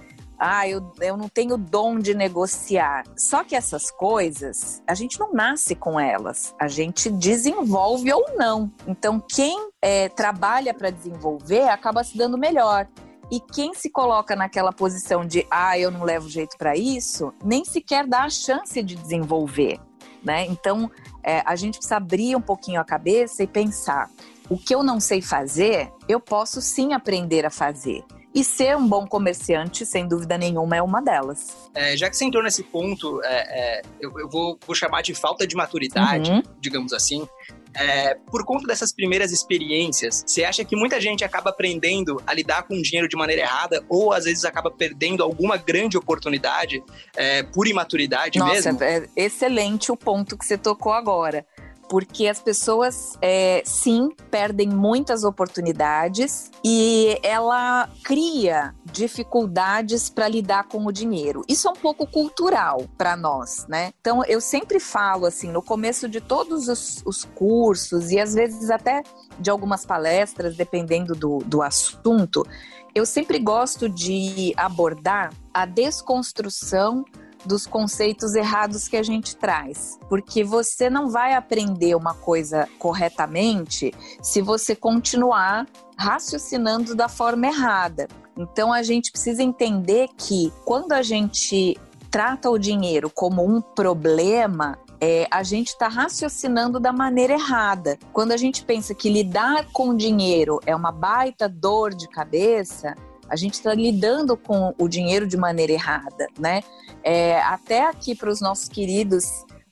ah, 0.44 0.68
eu, 0.68 0.92
eu 1.00 1.16
não 1.16 1.28
tenho 1.28 1.56
dom 1.56 2.00
de 2.00 2.14
negociar. 2.14 3.04
Só 3.16 3.44
que 3.44 3.54
essas 3.54 3.92
coisas, 3.92 4.82
a 4.88 4.92
gente 4.92 5.20
não 5.20 5.32
nasce 5.32 5.76
com 5.76 6.00
elas, 6.00 6.52
a 6.58 6.66
gente 6.66 7.08
desenvolve 7.08 8.12
ou 8.12 8.24
não. 8.36 8.68
Então, 8.84 9.20
quem 9.20 9.70
é, 9.80 10.08
trabalha 10.08 10.74
para 10.74 10.90
desenvolver 10.90 11.68
acaba 11.68 12.02
se 12.02 12.18
dando 12.18 12.36
melhor. 12.36 12.88
E 13.30 13.38
quem 13.38 13.72
se 13.72 13.88
coloca 13.88 14.34
naquela 14.34 14.72
posição 14.72 15.24
de, 15.24 15.46
ah, 15.48 15.78
eu 15.78 15.92
não 15.92 16.02
levo 16.02 16.28
jeito 16.28 16.58
para 16.58 16.76
isso, 16.76 17.32
nem 17.44 17.64
sequer 17.64 18.04
dá 18.04 18.24
a 18.24 18.30
chance 18.30 18.82
de 18.82 18.96
desenvolver. 18.96 19.78
Né? 20.24 20.46
Então, 20.46 20.90
é, 21.22 21.40
a 21.46 21.54
gente 21.54 21.74
precisa 21.74 21.98
abrir 21.98 22.34
um 22.34 22.40
pouquinho 22.40 22.80
a 22.80 22.84
cabeça 22.84 23.44
e 23.44 23.46
pensar: 23.46 24.10
o 24.50 24.58
que 24.58 24.74
eu 24.74 24.82
não 24.82 24.98
sei 24.98 25.22
fazer, 25.22 25.88
eu 26.08 26.18
posso 26.18 26.60
sim 26.60 26.94
aprender 26.94 27.46
a 27.46 27.50
fazer. 27.50 28.04
E 28.34 28.42
ser 28.42 28.76
um 28.76 28.88
bom 28.88 29.06
comerciante, 29.06 29.84
sem 29.84 30.08
dúvida 30.08 30.38
nenhuma, 30.38 30.76
é 30.76 30.82
uma 30.82 31.02
delas. 31.02 31.54
É, 31.74 31.96
já 31.96 32.08
que 32.08 32.16
você 32.16 32.24
entrou 32.24 32.42
nesse 32.42 32.62
ponto, 32.62 33.22
é, 33.22 33.28
é, 33.28 33.82
eu, 34.00 34.18
eu 34.18 34.28
vou, 34.28 34.58
vou, 34.66 34.74
chamar 34.74 35.02
de 35.02 35.14
falta 35.14 35.46
de 35.46 35.54
maturidade, 35.54 36.30
uhum. 36.30 36.42
digamos 36.58 36.94
assim. 36.94 37.28
É, 37.74 38.14
por 38.30 38.44
conta 38.44 38.66
dessas 38.66 38.92
primeiras 38.92 39.32
experiências, 39.32 40.24
você 40.26 40.44
acha 40.44 40.64
que 40.64 40.76
muita 40.76 41.00
gente 41.00 41.24
acaba 41.24 41.50
aprendendo 41.50 42.22
a 42.26 42.34
lidar 42.34 42.62
com 42.64 42.74
o 42.74 42.82
dinheiro 42.82 43.08
de 43.08 43.16
maneira 43.16 43.42
errada 43.42 43.84
ou 43.88 44.12
às 44.12 44.24
vezes 44.24 44.44
acaba 44.44 44.70
perdendo 44.70 45.22
alguma 45.22 45.56
grande 45.56 45.96
oportunidade 45.96 46.82
é, 47.16 47.42
por 47.42 47.66
imaturidade 47.66 48.38
Nossa, 48.38 48.54
mesmo? 48.54 48.72
Nossa, 48.72 48.84
é 48.84 49.08
excelente 49.16 49.90
o 49.90 49.96
ponto 49.96 50.36
que 50.36 50.44
você 50.44 50.58
tocou 50.58 50.92
agora 50.92 51.46
porque 51.92 52.26
as 52.26 52.40
pessoas, 52.40 53.18
é, 53.20 53.62
sim, 53.66 54.08
perdem 54.30 54.66
muitas 54.66 55.24
oportunidades 55.24 56.50
e 56.64 57.18
ela 57.22 57.86
cria 58.02 58.74
dificuldades 58.90 60.08
para 60.08 60.26
lidar 60.26 60.68
com 60.68 60.86
o 60.86 60.90
dinheiro. 60.90 61.44
Isso 61.46 61.68
é 61.68 61.70
um 61.70 61.76
pouco 61.76 62.06
cultural 62.06 62.86
para 62.96 63.14
nós, 63.14 63.66
né? 63.68 63.92
Então, 64.00 64.24
eu 64.24 64.40
sempre 64.40 64.80
falo, 64.80 65.26
assim, 65.26 65.52
no 65.52 65.60
começo 65.60 66.08
de 66.08 66.18
todos 66.18 66.66
os, 66.66 67.02
os 67.04 67.26
cursos 67.26 68.10
e 68.10 68.18
às 68.18 68.32
vezes 68.32 68.70
até 68.70 69.02
de 69.38 69.50
algumas 69.50 69.84
palestras, 69.84 70.56
dependendo 70.56 71.14
do, 71.14 71.40
do 71.44 71.60
assunto, 71.60 72.46
eu 72.94 73.04
sempre 73.04 73.38
gosto 73.38 73.86
de 73.86 74.54
abordar 74.56 75.30
a 75.52 75.66
desconstrução 75.66 77.04
dos 77.44 77.66
conceitos 77.66 78.34
errados 78.34 78.88
que 78.88 78.96
a 78.96 79.02
gente 79.02 79.36
traz. 79.36 79.98
Porque 80.08 80.44
você 80.44 80.88
não 80.88 81.10
vai 81.10 81.34
aprender 81.34 81.94
uma 81.94 82.14
coisa 82.14 82.68
corretamente 82.78 83.92
se 84.22 84.40
você 84.40 84.74
continuar 84.74 85.66
raciocinando 85.96 86.94
da 86.94 87.08
forma 87.08 87.46
errada. 87.46 88.08
Então 88.36 88.72
a 88.72 88.82
gente 88.82 89.10
precisa 89.10 89.42
entender 89.42 90.08
que 90.16 90.52
quando 90.64 90.92
a 90.92 91.02
gente 91.02 91.78
trata 92.10 92.50
o 92.50 92.58
dinheiro 92.58 93.10
como 93.10 93.44
um 93.44 93.60
problema, 93.60 94.78
é, 95.00 95.26
a 95.30 95.42
gente 95.42 95.68
está 95.68 95.88
raciocinando 95.88 96.78
da 96.78 96.92
maneira 96.92 97.32
errada. 97.32 97.98
Quando 98.12 98.32
a 98.32 98.36
gente 98.36 98.64
pensa 98.64 98.94
que 98.94 99.10
lidar 99.10 99.66
com 99.72 99.96
dinheiro 99.96 100.60
é 100.64 100.76
uma 100.76 100.92
baita 100.92 101.48
dor 101.48 101.94
de 101.94 102.08
cabeça, 102.08 102.94
a 103.32 103.36
gente 103.36 103.54
está 103.54 103.72
lidando 103.72 104.36
com 104.36 104.74
o 104.78 104.86
dinheiro 104.86 105.26
de 105.26 105.38
maneira 105.38 105.72
errada, 105.72 106.26
né? 106.38 106.60
É, 107.02 107.40
até 107.40 107.86
aqui 107.86 108.14
para 108.14 108.28
os 108.28 108.42
nossos 108.42 108.68
queridos 108.68 109.24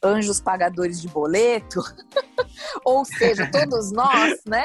anjos 0.02 0.40
pagadores 0.40 0.98
de 0.98 1.08
boleto, 1.08 1.82
ou 2.82 3.04
seja, 3.04 3.50
todos 3.52 3.92
nós, 3.92 4.40
né? 4.48 4.64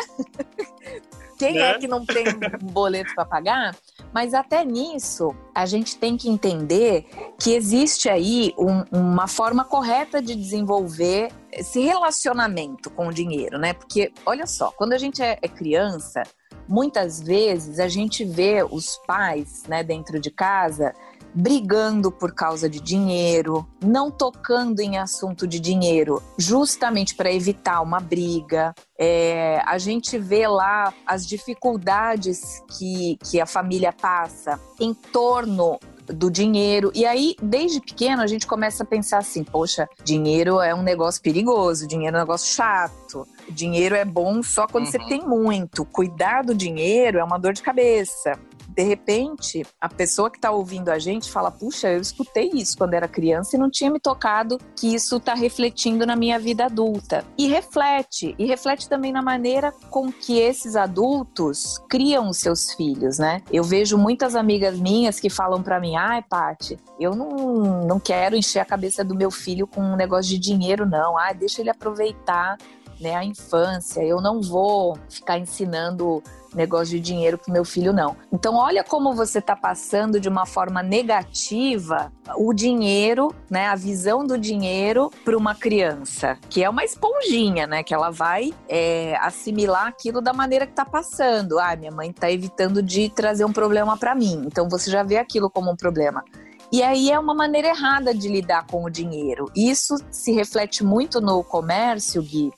Quem 1.38 1.58
é 1.58 1.74
né? 1.74 1.78
que 1.78 1.90
não 1.90 2.06
tem 2.06 2.24
boleto 2.62 3.14
para 3.14 3.26
pagar? 3.26 3.76
Mas 4.14 4.34
até 4.34 4.64
nisso, 4.64 5.36
a 5.54 5.66
gente 5.66 5.98
tem 5.98 6.16
que 6.16 6.30
entender 6.30 7.06
que 7.38 7.54
existe 7.54 8.08
aí 8.08 8.54
um, 8.58 8.86
uma 8.98 9.28
forma 9.28 9.66
correta 9.66 10.22
de 10.22 10.34
desenvolver 10.34 11.34
esse 11.52 11.82
relacionamento 11.82 12.90
com 12.90 13.10
o 13.10 13.14
dinheiro, 13.14 13.60
né? 13.60 13.74
Porque, 13.74 14.14
olha 14.26 14.48
só, 14.48 14.72
quando 14.72 14.94
a 14.94 14.98
gente 14.98 15.22
é, 15.22 15.38
é 15.42 15.50
criança, 15.50 16.24
muitas 16.68 17.22
vezes 17.22 17.80
a 17.80 17.88
gente 17.88 18.24
vê 18.24 18.64
os 18.64 18.98
pais, 19.06 19.64
né, 19.68 19.84
dentro 19.84 20.20
de 20.20 20.32
casa, 20.32 20.94
brigando 21.36 22.10
por 22.10 22.34
causa 22.34 22.70
de 22.70 22.80
dinheiro, 22.80 23.68
não 23.84 24.10
tocando 24.10 24.80
em 24.80 24.98
assunto 24.98 25.46
de 25.46 25.60
dinheiro, 25.60 26.24
justamente 26.38 27.14
para 27.14 27.32
evitar 27.32 27.82
uma 27.82 28.00
briga. 28.00 28.74
É, 28.98 29.62
a 29.66 29.78
gente 29.78 30.18
vê 30.18 30.48
lá 30.48 30.94
as 31.06 31.28
dificuldades 31.28 32.64
que, 32.78 33.18
que 33.22 33.42
a 33.42 33.46
família 33.46 33.92
passa 33.92 34.58
em 34.80 34.94
torno 34.94 35.78
do 36.08 36.30
dinheiro. 36.30 36.92
E 36.94 37.06
aí, 37.06 37.36
desde 37.42 37.82
pequeno, 37.82 38.22
a 38.22 38.28
gente 38.28 38.48
começa 38.48 38.84
a 38.84 38.86
pensar 38.86 39.18
assim: 39.18 39.44
poxa, 39.44 39.90
dinheiro 40.04 40.62
é 40.62 40.74
um 40.74 40.84
negócio 40.84 41.22
perigoso, 41.22 41.88
dinheiro 41.88 42.16
é 42.16 42.20
um 42.20 42.24
negócio 42.24 42.56
chato. 42.56 43.28
Dinheiro 43.50 43.96
é 43.96 44.06
bom 44.06 44.42
só 44.42 44.68
quando 44.68 44.86
uhum. 44.86 44.92
você 44.92 45.00
tem 45.00 45.22
muito. 45.22 45.86
Cuidar 45.86 46.44
do 46.44 46.54
dinheiro 46.54 47.20
é 47.20 47.24
uma 47.24 47.38
dor 47.38 47.54
de 47.54 47.62
cabeça 47.62 48.40
de 48.76 48.84
repente, 48.84 49.66
a 49.80 49.88
pessoa 49.88 50.30
que 50.30 50.38
está 50.38 50.52
ouvindo 50.52 50.90
a 50.90 51.00
gente 51.00 51.32
fala: 51.32 51.50
Puxa, 51.50 51.88
eu 51.88 52.02
escutei 52.02 52.52
isso 52.54 52.78
quando 52.78 52.94
era 52.94 53.08
criança 53.08 53.56
e 53.56 53.60
não 53.60 53.70
tinha 53.72 53.90
me 53.90 54.02
tocado 54.02 54.58
que 54.76 54.94
isso 54.94 55.16
está 55.16 55.34
refletindo 55.34 56.06
na 56.06 56.16
minha 56.16 56.38
vida 56.38 56.66
adulta. 56.66 57.24
E 57.38 57.48
reflete, 57.48 58.36
e 58.38 58.46
reflete 58.46 58.90
também 58.90 59.14
na 59.14 59.22
maneira 59.22 59.72
com 59.90 60.12
que 60.12 60.40
esses 60.40 60.76
adultos 60.76 61.80
criam 61.90 62.30
os 62.30 62.38
seus 62.38 62.74
filhos, 62.74 63.18
né? 63.18 63.42
Eu 63.50 63.64
vejo 63.64 63.98
muitas 63.98 64.36
amigas 64.36 64.78
minhas 64.78 65.22
que 65.22 65.30
falam 65.30 65.64
para 65.64 65.80
mim: 65.80 65.96
Ai, 65.96 66.22
Paty, 66.22 66.78
eu 67.00 67.16
não, 67.16 67.86
não 67.86 68.00
quero 68.00 68.36
encher 68.36 68.60
a 68.60 68.66
cabeça 68.66 69.06
do 69.06 69.16
meu 69.16 69.32
filho 69.32 69.66
com 69.66 69.82
um 69.82 69.96
negócio 69.96 70.30
de 70.30 70.38
dinheiro, 70.38 70.86
não. 70.86 71.18
Ah, 71.18 71.32
deixa 71.32 71.62
ele 71.62 71.70
aproveitar 71.70 72.58
né, 73.00 73.16
a 73.16 73.24
infância. 73.24 74.02
Eu 74.02 74.22
não 74.22 74.42
vou 74.42 74.98
ficar 75.10 75.38
ensinando 75.38 76.24
negócio 76.56 76.96
de 76.96 77.00
dinheiro 77.00 77.38
pro 77.38 77.52
meu 77.52 77.66
filho, 77.66 77.92
não. 77.92 78.16
Então, 78.32 78.56
olha 78.56 78.84
como 78.84 79.14
você 79.14 79.40
está 79.40 79.56
passando 79.56 80.20
de 80.20 80.30
uma 80.30 80.46
forma 80.46 80.82
negativa 80.82 82.12
o 82.38 82.54
dinheiro, 82.54 83.36
né, 83.50 83.68
a 83.68 83.76
visão 83.76 84.26
do 84.26 84.38
dinheiro 84.38 85.12
para 85.24 85.38
uma 85.38 85.54
criança, 85.54 86.38
que 86.50 86.64
é 86.64 86.70
uma 86.70 86.84
esponjinha, 86.84 87.68
né, 87.68 87.84
que 87.84 87.94
ela 87.94 88.10
vai 88.10 88.54
é, 88.68 89.16
assimilar 89.18 89.88
aquilo 89.88 90.22
da 90.22 90.34
maneira 90.34 90.66
que 90.66 90.72
está 90.72 90.86
passando. 90.86 91.60
Ah, 91.60 91.76
minha 91.76 91.92
mãe 91.92 92.10
está 92.10 92.32
evitando 92.32 92.82
de 92.82 93.10
trazer 93.10 93.46
um 93.46 93.54
problema 93.54 93.98
para 93.98 94.16
mim. 94.16 94.44
Então, 94.46 94.70
você 94.70 94.90
já 94.90 95.04
vê 95.04 95.18
aquilo 95.18 95.50
como 95.50 95.72
um 95.72 95.76
problema. 95.76 96.24
E 96.72 96.82
aí 96.82 97.12
é 97.12 97.20
uma 97.20 97.34
maneira 97.34 97.70
errada 97.70 98.14
de 98.14 98.28
lidar 98.28 98.66
com 98.66 98.84
o 98.84 98.90
dinheiro. 98.90 99.46
Isso 99.56 99.96
se 100.12 100.32
reflete 100.32 100.84
muito 100.84 101.22
no 101.22 101.44
comércio, 101.44 102.22
Gui, 102.22 102.52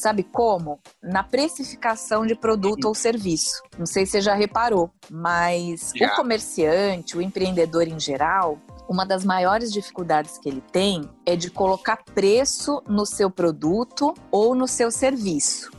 Sabe 0.00 0.22
como? 0.22 0.80
Na 1.02 1.22
precificação 1.22 2.24
de 2.24 2.34
produto 2.34 2.86
ou 2.86 2.94
serviço. 2.94 3.62
Não 3.78 3.84
sei 3.84 4.06
se 4.06 4.12
você 4.12 4.22
já 4.22 4.34
reparou, 4.34 4.90
mas 5.10 5.92
já. 5.94 6.06
o 6.06 6.16
comerciante, 6.16 7.18
o 7.18 7.20
empreendedor 7.20 7.86
em 7.86 8.00
geral, 8.00 8.58
uma 8.88 9.04
das 9.04 9.26
maiores 9.26 9.70
dificuldades 9.70 10.38
que 10.38 10.48
ele 10.48 10.62
tem 10.72 11.06
é 11.26 11.36
de 11.36 11.50
colocar 11.50 11.98
preço 12.14 12.82
no 12.88 13.04
seu 13.04 13.30
produto 13.30 14.14
ou 14.30 14.54
no 14.54 14.66
seu 14.66 14.90
serviço. 14.90 15.70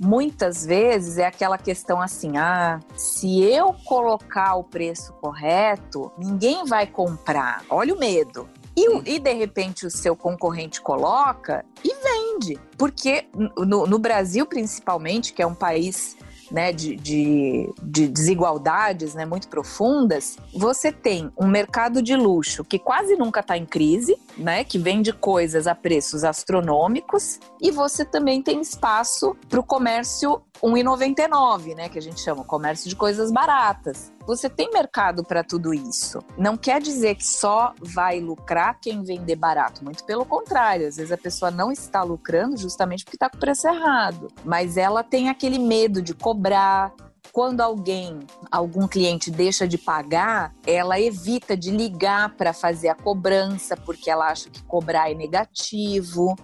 Muitas 0.00 0.66
vezes 0.66 1.16
é 1.16 1.26
aquela 1.26 1.56
questão 1.56 2.00
assim: 2.00 2.36
ah, 2.36 2.80
se 2.96 3.40
eu 3.44 3.72
colocar 3.84 4.56
o 4.56 4.64
preço 4.64 5.12
correto, 5.20 6.10
ninguém 6.18 6.64
vai 6.64 6.84
comprar. 6.84 7.62
Olha 7.70 7.94
o 7.94 7.98
medo. 7.98 8.48
E, 8.78 9.16
e, 9.16 9.18
de 9.18 9.32
repente 9.32 9.86
o 9.86 9.90
seu 9.90 10.14
concorrente 10.14 10.80
coloca 10.80 11.64
e 11.82 11.92
vende. 11.94 12.60
Porque 12.76 13.26
no, 13.34 13.86
no 13.86 13.98
Brasil, 13.98 14.46
principalmente, 14.46 15.32
que 15.32 15.42
é 15.42 15.46
um 15.46 15.54
país 15.54 16.16
né, 16.48 16.72
de, 16.72 16.94
de, 16.94 17.72
de, 17.82 18.08
desigualdades 18.08 19.14
né, 19.14 19.24
muito 19.26 19.48
profundas, 19.48 20.36
você 20.54 20.92
tem 20.92 21.30
um 21.36 21.46
mercado 21.46 22.00
de 22.00 22.14
luxo 22.14 22.64
que 22.64 22.78
quase 22.78 23.16
nunca 23.16 23.40
está 23.40 23.56
em 23.56 23.66
crise, 23.66 24.16
né, 24.36 24.64
que 24.64 24.78
vende 24.78 25.12
coisas 25.12 25.66
a 25.66 25.74
preços 25.74 26.24
astronômicos, 26.24 27.38
e 27.60 27.70
você 27.70 28.04
também 28.04 28.40
tem 28.40 28.60
espaço 28.60 29.36
para 29.48 29.60
o 29.60 29.62
comércio 29.62 30.40
1,99, 30.62 31.74
né, 31.74 31.88
que 31.88 31.98
a 31.98 32.02
gente 32.02 32.20
chama 32.20 32.44
comércio 32.44 32.88
de 32.88 32.96
coisas 32.96 33.30
baratas. 33.30 34.12
Você 34.28 34.46
tem 34.50 34.70
mercado 34.70 35.24
para 35.24 35.42
tudo 35.42 35.72
isso. 35.72 36.22
Não 36.36 36.54
quer 36.54 36.82
dizer 36.82 37.14
que 37.14 37.24
só 37.24 37.72
vai 37.80 38.20
lucrar 38.20 38.78
quem 38.78 39.02
vender 39.02 39.36
barato, 39.36 39.82
muito 39.82 40.04
pelo 40.04 40.26
contrário, 40.26 40.86
às 40.86 40.96
vezes 40.96 41.10
a 41.10 41.16
pessoa 41.16 41.50
não 41.50 41.72
está 41.72 42.02
lucrando 42.02 42.54
justamente 42.58 43.04
porque 43.04 43.16
está 43.16 43.30
com 43.30 43.38
o 43.38 43.40
preço 43.40 43.66
errado, 43.66 44.28
mas 44.44 44.76
ela 44.76 45.02
tem 45.02 45.30
aquele 45.30 45.58
medo 45.58 46.02
de 46.02 46.12
cobrar, 46.12 46.92
quando 47.32 47.62
alguém, 47.62 48.20
algum 48.50 48.86
cliente 48.86 49.30
deixa 49.30 49.66
de 49.66 49.78
pagar, 49.78 50.54
ela 50.66 51.00
evita 51.00 51.56
de 51.56 51.70
ligar 51.70 52.34
para 52.36 52.52
fazer 52.52 52.88
a 52.88 52.94
cobrança, 52.94 53.78
porque 53.78 54.10
ela 54.10 54.26
acha 54.26 54.50
que 54.50 54.62
cobrar 54.64 55.10
é 55.10 55.14
negativo. 55.14 56.36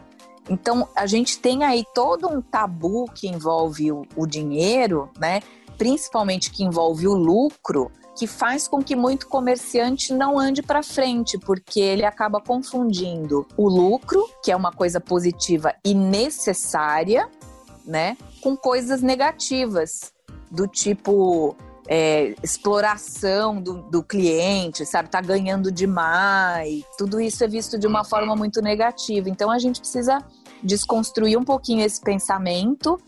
Então, 0.49 0.89
a 0.97 1.07
gente 1.07 1.39
tem 1.39 1.65
aí 1.65 1.85
todo 1.95 2.29
um 2.29 2.41
tabu 2.41 3.05
que 3.15 3.29
envolve 3.29 3.93
o, 3.93 4.07
o 4.17 4.27
dinheiro, 4.27 5.11
né? 5.19 5.41
Principalmente 5.77 6.51
que 6.51 6.65
envolve 6.65 7.07
o 7.07 7.15
lucro, 7.15 7.91
que 8.17 8.27
faz 8.27 8.69
com 8.69 8.83
que 8.83 8.95
muito 8.95 9.27
comerciante 9.29 10.13
não 10.13 10.39
ande 10.39 10.63
para 10.63 10.83
frente, 10.83 11.39
porque 11.39 11.81
ele 11.81 12.05
acaba 12.05 12.41
confundindo 12.41 13.47
o 13.57 13.69
lucro, 13.69 14.29
que 14.43 14.53
é 14.53 14.57
uma 14.57 14.73
coisa 14.73 15.01
positiva 15.01 15.75
e 15.85 15.95
necessária, 15.95 17.29
né, 17.85 18.17
com 18.41 18.57
coisas 18.57 19.03
negativas, 19.03 20.13
do 20.51 20.69
tipo 20.69 21.57
é, 21.89 22.35
exploração 22.43 23.61
do, 23.61 23.83
do, 23.91 24.03
cliente, 24.03 24.87
sabe? 24.87 25.09
Tá 25.09 25.21
ganhando 25.21 25.71
demais. 25.71 26.85
Tudo 26.97 27.21
isso 27.21 27.43
é 27.45 27.49
visto 27.49 27.79
de 27.79 27.87
uma 27.87 28.05
forma 28.05 28.35
muito 28.37 28.63
negativa. 28.63 29.29
Então 29.29 29.51
a 29.51 29.59
gente 29.59 29.81
precisa 29.81 30.25
desconstruir 30.63 31.37
um 31.37 31.45
pouquinho 31.45 31.85
esse 31.85 32.01
pensamento 32.01 32.99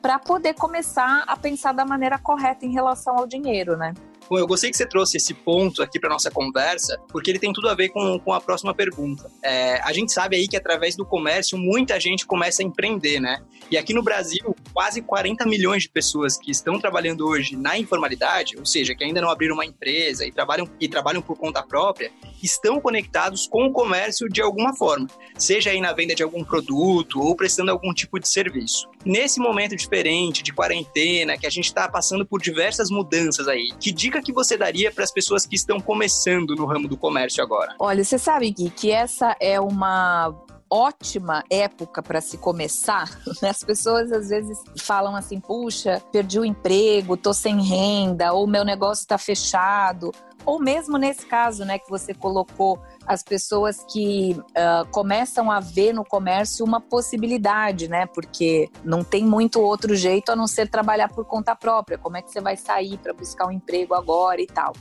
para 0.00 0.18
poder 0.18 0.54
começar 0.54 1.24
a 1.26 1.36
pensar 1.36 1.72
da 1.72 1.84
maneira 1.84 2.18
correta 2.18 2.64
em 2.64 2.72
relação 2.72 3.18
ao 3.18 3.26
dinheiro, 3.26 3.76
né? 3.76 3.94
Bom, 4.30 4.38
eu 4.38 4.46
gostei 4.46 4.70
que 4.70 4.76
você 4.76 4.86
trouxe 4.86 5.16
esse 5.16 5.34
ponto 5.34 5.82
aqui 5.82 5.98
para 5.98 6.08
nossa 6.08 6.30
conversa, 6.30 6.96
porque 7.08 7.32
ele 7.32 7.38
tem 7.40 7.52
tudo 7.52 7.68
a 7.68 7.74
ver 7.74 7.88
com, 7.88 8.16
com 8.20 8.32
a 8.32 8.40
próxima 8.40 8.72
pergunta. 8.72 9.28
É, 9.42 9.80
a 9.80 9.92
gente 9.92 10.12
sabe 10.12 10.36
aí 10.36 10.46
que 10.46 10.56
através 10.56 10.94
do 10.94 11.04
comércio 11.04 11.58
muita 11.58 11.98
gente 11.98 12.24
começa 12.24 12.62
a 12.62 12.64
empreender, 12.64 13.18
né? 13.18 13.42
E 13.68 13.76
aqui 13.76 13.92
no 13.92 14.04
Brasil, 14.04 14.54
quase 14.72 15.02
40 15.02 15.44
milhões 15.46 15.82
de 15.82 15.88
pessoas 15.88 16.38
que 16.38 16.52
estão 16.52 16.78
trabalhando 16.78 17.26
hoje 17.26 17.56
na 17.56 17.76
informalidade, 17.76 18.56
ou 18.56 18.64
seja, 18.64 18.94
que 18.94 19.02
ainda 19.02 19.20
não 19.20 19.30
abriram 19.30 19.54
uma 19.54 19.66
empresa 19.66 20.24
e 20.24 20.30
trabalham, 20.30 20.68
e 20.78 20.88
trabalham 20.88 21.20
por 21.20 21.36
conta 21.36 21.60
própria, 21.60 22.12
estão 22.40 22.80
conectados 22.80 23.48
com 23.48 23.66
o 23.66 23.72
comércio 23.72 24.28
de 24.28 24.40
alguma 24.40 24.76
forma, 24.76 25.08
seja 25.36 25.70
aí 25.70 25.80
na 25.80 25.92
venda 25.92 26.14
de 26.14 26.22
algum 26.22 26.44
produto 26.44 27.20
ou 27.20 27.34
prestando 27.34 27.72
algum 27.72 27.92
tipo 27.92 28.20
de 28.20 28.28
serviço. 28.28 28.88
Nesse 29.04 29.40
momento 29.40 29.74
diferente 29.74 30.42
de 30.42 30.52
quarentena, 30.52 31.36
que 31.36 31.46
a 31.46 31.50
gente 31.50 31.66
está 31.66 31.88
passando 31.88 32.26
por 32.26 32.40
diversas 32.40 32.90
mudanças 32.90 33.48
aí, 33.48 33.72
que 33.80 33.90
dica 33.90 34.20
que 34.22 34.32
você 34.32 34.56
daria 34.56 34.92
para 34.92 35.04
as 35.04 35.12
pessoas 35.12 35.46
que 35.46 35.56
estão 35.56 35.80
começando 35.80 36.54
no 36.54 36.66
ramo 36.66 36.86
do 36.86 36.96
comércio 36.96 37.42
agora? 37.42 37.74
Olha, 37.78 38.04
você 38.04 38.18
sabe, 38.18 38.50
Gui, 38.50 38.70
que 38.70 38.90
essa 38.90 39.36
é 39.40 39.58
uma 39.60 40.34
ótima 40.70 41.42
época 41.50 42.02
para 42.02 42.20
se 42.20 42.38
começar. 42.38 43.10
Né? 43.42 43.48
As 43.48 43.64
pessoas 43.64 44.12
às 44.12 44.28
vezes 44.28 44.58
falam 44.78 45.16
assim: 45.16 45.40
puxa, 45.40 46.00
perdi 46.12 46.38
o 46.38 46.44
emprego, 46.44 47.16
tô 47.16 47.34
sem 47.34 47.60
renda, 47.62 48.32
ou 48.32 48.46
meu 48.46 48.64
negócio 48.64 49.02
está 49.02 49.18
fechado. 49.18 50.12
Ou 50.46 50.58
mesmo 50.58 50.96
nesse 50.96 51.26
caso, 51.26 51.64
né, 51.64 51.78
que 51.78 51.88
você 51.88 52.14
colocou 52.14 52.80
as 53.06 53.22
pessoas 53.22 53.84
que 53.84 54.36
uh, 54.38 54.88
começam 54.90 55.50
a 55.50 55.60
ver 55.60 55.92
no 55.92 56.04
comércio 56.04 56.64
uma 56.64 56.80
possibilidade, 56.80 57.88
né? 57.88 58.06
Porque 58.06 58.68
não 58.84 59.02
tem 59.04 59.24
muito 59.24 59.60
outro 59.60 59.94
jeito 59.94 60.30
a 60.32 60.36
não 60.36 60.46
ser 60.46 60.68
trabalhar 60.68 61.08
por 61.08 61.24
conta 61.24 61.54
própria. 61.54 61.98
Como 61.98 62.16
é 62.16 62.22
que 62.22 62.30
você 62.30 62.40
vai 62.40 62.56
sair 62.56 62.98
para 62.98 63.12
buscar 63.12 63.46
um 63.46 63.50
emprego 63.50 63.94
agora 63.94 64.40
e 64.40 64.46
tal? 64.46 64.72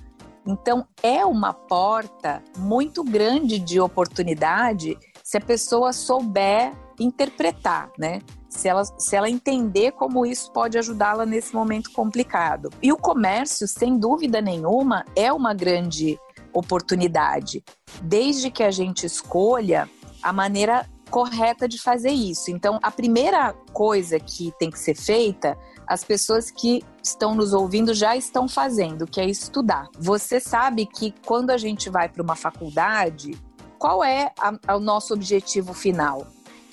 Então, 0.46 0.88
é 1.04 1.26
uma 1.26 1.54
porta 1.54 2.42
muito 2.58 3.04
grande 3.04 3.60
de 3.60 3.80
oportunidade 3.80 4.98
se 5.24 5.38
a 5.38 5.42
pessoa 5.42 5.94
souber 5.94 6.74
interpretar, 7.00 7.92
né? 7.98 8.20
Se 8.50 8.68
ela, 8.68 8.84
se 8.84 9.16
ela 9.16 9.30
entender 9.30 9.92
como 9.92 10.26
isso 10.26 10.52
pode 10.52 10.78
ajudá-la 10.78 11.26
nesse 11.26 11.54
momento 11.54 11.92
complicado. 11.92 12.70
E 12.82 12.92
o 12.92 12.98
comércio, 12.98 13.68
sem 13.68 13.98
dúvida 13.98 14.42
nenhuma, 14.42 15.06
é 15.16 15.32
uma 15.32 15.54
grande 15.54 16.20
oportunidade, 16.52 17.64
desde 18.02 18.50
que 18.50 18.64
a 18.64 18.72
gente 18.72 19.06
escolha 19.06 19.88
a 20.22 20.34
maneira 20.34 20.90
correta 21.10 21.68
de 21.68 21.82
fazer 21.82 22.12
isso. 22.12 22.52
Então, 22.52 22.80
a 22.82 22.92
primeira 22.92 23.54
coisa 23.74 24.20
que 24.20 24.54
tem 24.60 24.70
que 24.70 24.80
ser 24.80 24.96
feita, 24.96 25.58
as 25.88 26.04
pessoas 26.04 26.52
que 26.52 26.84
estão 27.04 27.34
nos 27.34 27.54
ouvindo 27.54 27.94
já 27.94 28.16
estão 28.16 28.48
fazendo, 28.48 29.08
que 29.08 29.20
é 29.20 29.26
estudar. 29.26 29.88
Você 29.98 30.40
sabe 30.40 30.86
que 30.86 31.14
quando 31.26 31.50
a 31.50 31.58
gente 31.58 31.90
vai 31.90 32.08
para 32.08 32.22
uma 32.22 32.36
faculdade, 32.36 33.32
qual 33.78 34.04
é 34.04 34.32
a, 34.40 34.76
o 34.76 34.80
nosso 34.80 35.14
objetivo 35.14 35.74
final? 35.74 36.28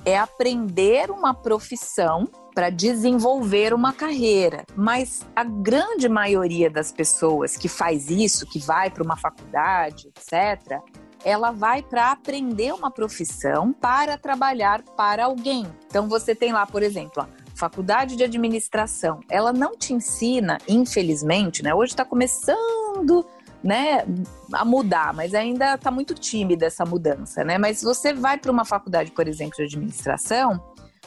É 0.07 0.17
aprender 0.17 1.11
uma 1.11 1.35
profissão 1.35 2.27
para 2.55 2.71
desenvolver 2.71 3.75
uma 3.75 3.93
carreira. 3.93 4.65
Mas 4.75 5.27
a 5.37 5.45
grande 5.45 6.09
maioria 6.09 6.71
das 6.71 6.91
pessoas 6.91 7.57
que 7.57 7.69
faz 7.69 8.09
isso, 8.09 8.47
que 8.47 8.59
vai 8.59 8.89
para 8.89 9.03
uma 9.03 9.17
faculdade, 9.17 10.09
etc., 10.09 10.81
ela 11.25 11.51
vai 11.51 11.83
para 11.83 12.13
aprender 12.13 12.73
uma 12.73 12.91
profissão 12.91 13.73
para 13.73 14.17
trabalhar 14.17 14.83
para 14.97 15.25
alguém. 15.25 15.67
Então 15.87 16.09
você 16.09 16.35
tem 16.35 16.53
lá, 16.53 16.65
por 16.65 16.85
exemplo, 16.85 17.27
faculdade 17.57 18.17
de 18.17 18.23
administração. 18.23 19.21
Ela 19.29 19.53
não 19.53 19.77
te 19.77 19.93
ensina, 19.93 20.59
infelizmente, 20.69 21.63
né? 21.65 21.75
Hoje 21.75 21.93
está 21.93 22.05
começando 22.05 23.27
né, 23.67 24.05
a 24.53 24.65
mudar, 24.65 25.13
mas 25.13 25.35
ainda 25.35 25.75
está 25.75 25.91
muito 25.91 26.15
tímida 26.15 26.67
essa 26.67 26.85
mudança, 26.85 27.43
né? 27.43 27.59
Mas 27.59 27.83
você 27.83 28.15
vai 28.15 28.39
para 28.39 28.53
uma 28.53 28.65
faculdade, 28.65 29.11
por 29.11 29.27
exemplo, 29.27 29.57
de 29.57 29.65
administração, 29.65 30.63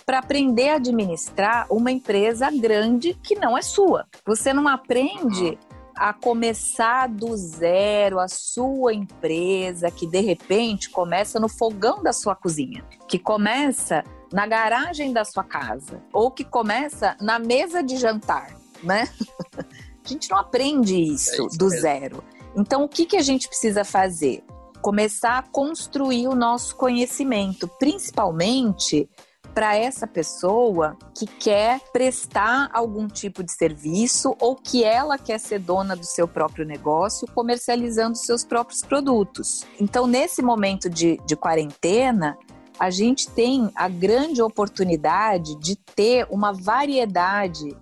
para 0.06 0.20
aprender 0.20 0.70
a 0.70 0.76
administrar 0.76 1.68
uma 1.70 1.90
empresa 1.90 2.52
grande 2.52 3.14
que 3.14 3.36
não 3.36 3.58
é 3.58 3.62
sua. 3.62 4.06
Você 4.26 4.52
não 4.52 4.68
aprende 4.68 5.58
a 5.96 6.14
começar 6.14 7.08
do 7.08 7.36
zero 7.38 8.20
a 8.20 8.28
sua 8.28 8.94
empresa, 8.94 9.90
que 9.92 10.06
de 10.06 10.20
repente 10.20 10.90
começa 10.90 11.40
no 11.40 11.48
fogão 11.48 12.04
da 12.04 12.12
sua 12.12 12.36
cozinha, 12.36 12.84
que 13.08 13.20
começa 13.20 14.04
na 14.34 14.46
garagem 14.46 15.14
da 15.14 15.24
sua 15.24 15.44
casa, 15.44 16.02
ou 16.12 16.30
que 16.30 16.44
começa 16.44 17.16
na 17.22 17.40
mesa 17.40 17.82
de 17.82 17.98
jantar, 17.98 18.56
né? 18.84 19.08
A 20.04 20.08
gente 20.08 20.30
não 20.30 20.38
aprende 20.40 20.96
isso, 21.00 21.44
é 21.44 21.46
isso 21.46 21.58
do 21.58 21.66
mesmo. 21.66 21.82
zero. 21.82 22.24
Então, 22.56 22.84
o 22.84 22.90
que, 22.90 23.06
que 23.06 23.18
a 23.18 23.22
gente 23.22 23.48
precisa 23.48 23.84
fazer? 23.84 24.44
Começar 24.82 25.40
a 25.40 25.44
construir 25.44 26.28
o 26.28 26.36
nosso 26.36 26.76
conhecimento, 26.76 27.68
principalmente 27.80 29.10
para 29.54 29.76
essa 29.76 30.08
pessoa 30.08 30.98
que 31.14 31.26
quer 31.26 31.82
prestar 31.92 32.70
algum 32.72 33.08
tipo 33.08 33.44
de 33.44 33.52
serviço 33.52 34.36
ou 34.40 34.56
que 34.56 34.84
ela 34.84 35.18
quer 35.18 35.40
ser 35.40 35.60
dona 35.60 35.96
do 35.96 36.06
seu 36.06 36.28
próprio 36.28 36.66
negócio, 36.66 37.28
comercializando 37.34 38.18
seus 38.18 38.46
próprios 38.46 38.82
produtos. 38.82 39.66
Então, 39.80 40.08
nesse 40.08 40.42
momento 40.42 40.90
de, 40.90 41.20
de 41.26 41.36
quarentena, 41.36 42.38
a 42.80 42.90
gente 42.90 43.30
tem 43.30 43.70
a 43.76 43.90
grande 43.90 44.42
oportunidade 44.42 45.56
de 45.60 45.76
ter 45.76 46.26
uma 46.30 46.54
variedade 46.54 47.76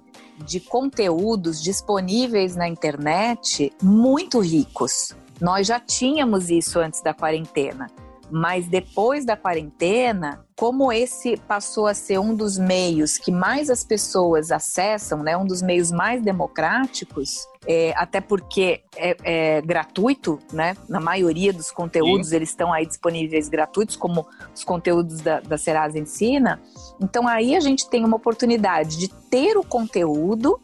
de 0.45 0.59
conteúdos 0.59 1.61
disponíveis 1.61 2.55
na 2.55 2.67
internet 2.67 3.73
muito 3.81 4.39
ricos. 4.39 5.15
Nós 5.39 5.67
já 5.67 5.79
tínhamos 5.79 6.49
isso 6.49 6.79
antes 6.79 7.01
da 7.01 7.13
quarentena, 7.13 7.91
mas 8.29 8.67
depois 8.67 9.25
da 9.25 9.37
quarentena, 9.37 10.45
como 10.55 10.91
esse 10.91 11.37
passou 11.37 11.87
a 11.87 11.93
ser 11.93 12.19
um 12.19 12.35
dos 12.35 12.57
meios 12.57 13.17
que 13.17 13.31
mais 13.31 13.69
as 13.69 13.83
pessoas 13.83 14.51
acessam, 14.51 15.23
né, 15.23 15.37
um 15.37 15.45
dos 15.45 15.61
meios 15.61 15.91
mais 15.91 16.21
democráticos, 16.21 17.47
é, 17.65 17.93
até 17.95 18.19
porque 18.19 18.81
é, 18.95 19.17
é, 19.23 19.61
gratuito, 19.61 20.39
né? 20.53 20.75
Na 20.87 20.99
maioria 20.99 21.51
dos 21.51 21.69
conteúdos 21.69 22.29
Sim. 22.29 22.37
eles 22.37 22.49
estão 22.49 22.71
aí 22.71 22.85
disponíveis 22.85 23.49
gratuitos, 23.49 23.95
como 23.95 24.25
os 24.55 24.63
conteúdos 24.63 25.19
da, 25.19 25.41
da 25.41 25.57
Serasa 25.57 25.99
Ensina. 25.99 26.61
Então 27.01 27.27
aí 27.27 27.55
a 27.55 27.59
gente 27.59 27.89
tem 27.89 28.05
uma 28.05 28.15
oportunidade 28.15 28.97
de 28.97 29.09
ter 29.09 29.57
o 29.57 29.63
conteúdo 29.63 30.59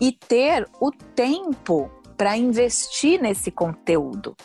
e 0.00 0.12
ter 0.12 0.68
o 0.80 0.90
tempo 0.90 1.90
para 2.16 2.36
investir 2.36 3.20
nesse 3.20 3.50
conteúdo. 3.50 4.36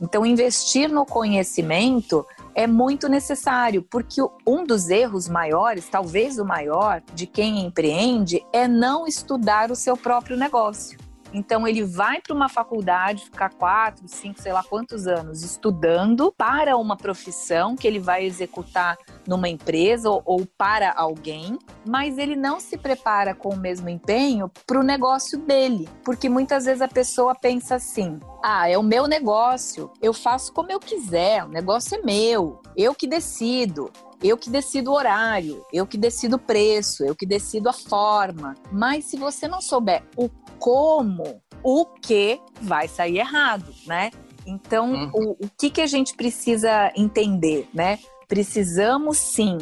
Então, 0.00 0.26
investir 0.26 0.90
no 0.90 1.06
conhecimento 1.06 2.26
é 2.54 2.66
muito 2.66 3.08
necessário, 3.08 3.82
porque 3.82 4.20
um 4.46 4.64
dos 4.64 4.88
erros 4.88 5.28
maiores, 5.28 5.88
talvez 5.88 6.38
o 6.38 6.44
maior, 6.44 7.02
de 7.14 7.26
quem 7.26 7.64
empreende 7.64 8.44
é 8.52 8.66
não 8.68 9.06
estudar 9.06 9.70
o 9.70 9.76
seu 9.76 9.96
próprio 9.96 10.36
negócio. 10.36 11.05
Então 11.32 11.66
ele 11.66 11.82
vai 11.82 12.20
para 12.20 12.34
uma 12.34 12.48
faculdade, 12.48 13.24
ficar 13.24 13.50
quatro, 13.50 14.08
cinco, 14.08 14.40
sei 14.40 14.52
lá 14.52 14.62
quantos 14.62 15.06
anos 15.06 15.42
estudando 15.42 16.32
para 16.36 16.76
uma 16.76 16.96
profissão 16.96 17.76
que 17.76 17.86
ele 17.86 17.98
vai 17.98 18.24
executar 18.24 18.96
numa 19.26 19.48
empresa 19.48 20.08
ou, 20.10 20.22
ou 20.24 20.46
para 20.58 20.92
alguém, 20.92 21.58
mas 21.86 22.18
ele 22.18 22.36
não 22.36 22.60
se 22.60 22.76
prepara 22.76 23.34
com 23.34 23.50
o 23.50 23.56
mesmo 23.56 23.88
empenho 23.88 24.50
para 24.66 24.80
o 24.80 24.82
negócio 24.82 25.38
dele, 25.38 25.88
porque 26.04 26.28
muitas 26.28 26.64
vezes 26.64 26.82
a 26.82 26.88
pessoa 26.88 27.34
pensa 27.34 27.76
assim: 27.76 28.18
ah, 28.42 28.68
é 28.68 28.78
o 28.78 28.82
meu 28.82 29.06
negócio, 29.06 29.90
eu 30.00 30.12
faço 30.12 30.52
como 30.52 30.70
eu 30.70 30.78
quiser, 30.78 31.44
o 31.44 31.48
negócio 31.48 31.98
é 31.98 32.02
meu, 32.02 32.62
eu 32.76 32.94
que 32.94 33.06
decido. 33.06 33.90
Eu 34.22 34.38
que 34.38 34.48
decido 34.48 34.90
o 34.90 34.94
horário, 34.94 35.62
eu 35.70 35.86
que 35.86 35.98
decido 35.98 36.36
o 36.36 36.38
preço, 36.38 37.04
eu 37.04 37.14
que 37.14 37.26
decido 37.26 37.68
a 37.68 37.72
forma. 37.72 38.54
Mas 38.72 39.04
se 39.04 39.16
você 39.16 39.46
não 39.46 39.60
souber 39.60 40.02
o 40.16 40.30
como, 40.58 41.42
o 41.62 41.86
que 41.86 42.40
vai 42.60 42.88
sair 42.88 43.18
errado, 43.18 43.72
né? 43.86 44.10
Então, 44.46 44.92
uhum. 44.92 45.10
o, 45.12 45.30
o 45.46 45.50
que, 45.58 45.70
que 45.70 45.80
a 45.80 45.86
gente 45.86 46.14
precisa 46.14 46.92
entender, 46.96 47.68
né? 47.74 47.98
Precisamos 48.28 49.18
sim 49.18 49.58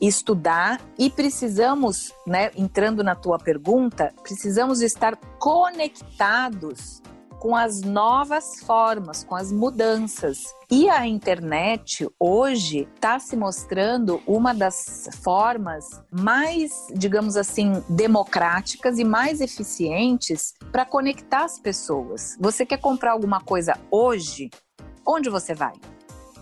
estudar 0.00 0.80
e 0.98 1.08
precisamos, 1.08 2.12
né, 2.26 2.50
entrando 2.56 3.02
na 3.02 3.14
tua 3.14 3.38
pergunta, 3.38 4.12
precisamos 4.22 4.82
estar 4.82 5.16
conectados 5.38 7.00
com 7.44 7.54
as 7.54 7.82
novas 7.82 8.60
formas, 8.60 9.22
com 9.22 9.36
as 9.36 9.52
mudanças. 9.52 10.54
E 10.70 10.88
a 10.88 11.06
internet 11.06 12.08
hoje 12.18 12.88
está 12.94 13.18
se 13.18 13.36
mostrando 13.36 14.22
uma 14.26 14.54
das 14.54 15.10
formas 15.22 16.02
mais, 16.10 16.86
digamos 16.94 17.36
assim, 17.36 17.84
democráticas 17.86 18.98
e 18.98 19.04
mais 19.04 19.42
eficientes 19.42 20.54
para 20.72 20.86
conectar 20.86 21.44
as 21.44 21.60
pessoas. 21.60 22.34
Você 22.40 22.64
quer 22.64 22.78
comprar 22.78 23.12
alguma 23.12 23.42
coisa 23.42 23.78
hoje? 23.90 24.48
Onde 25.06 25.28
você 25.28 25.52
vai? 25.52 25.74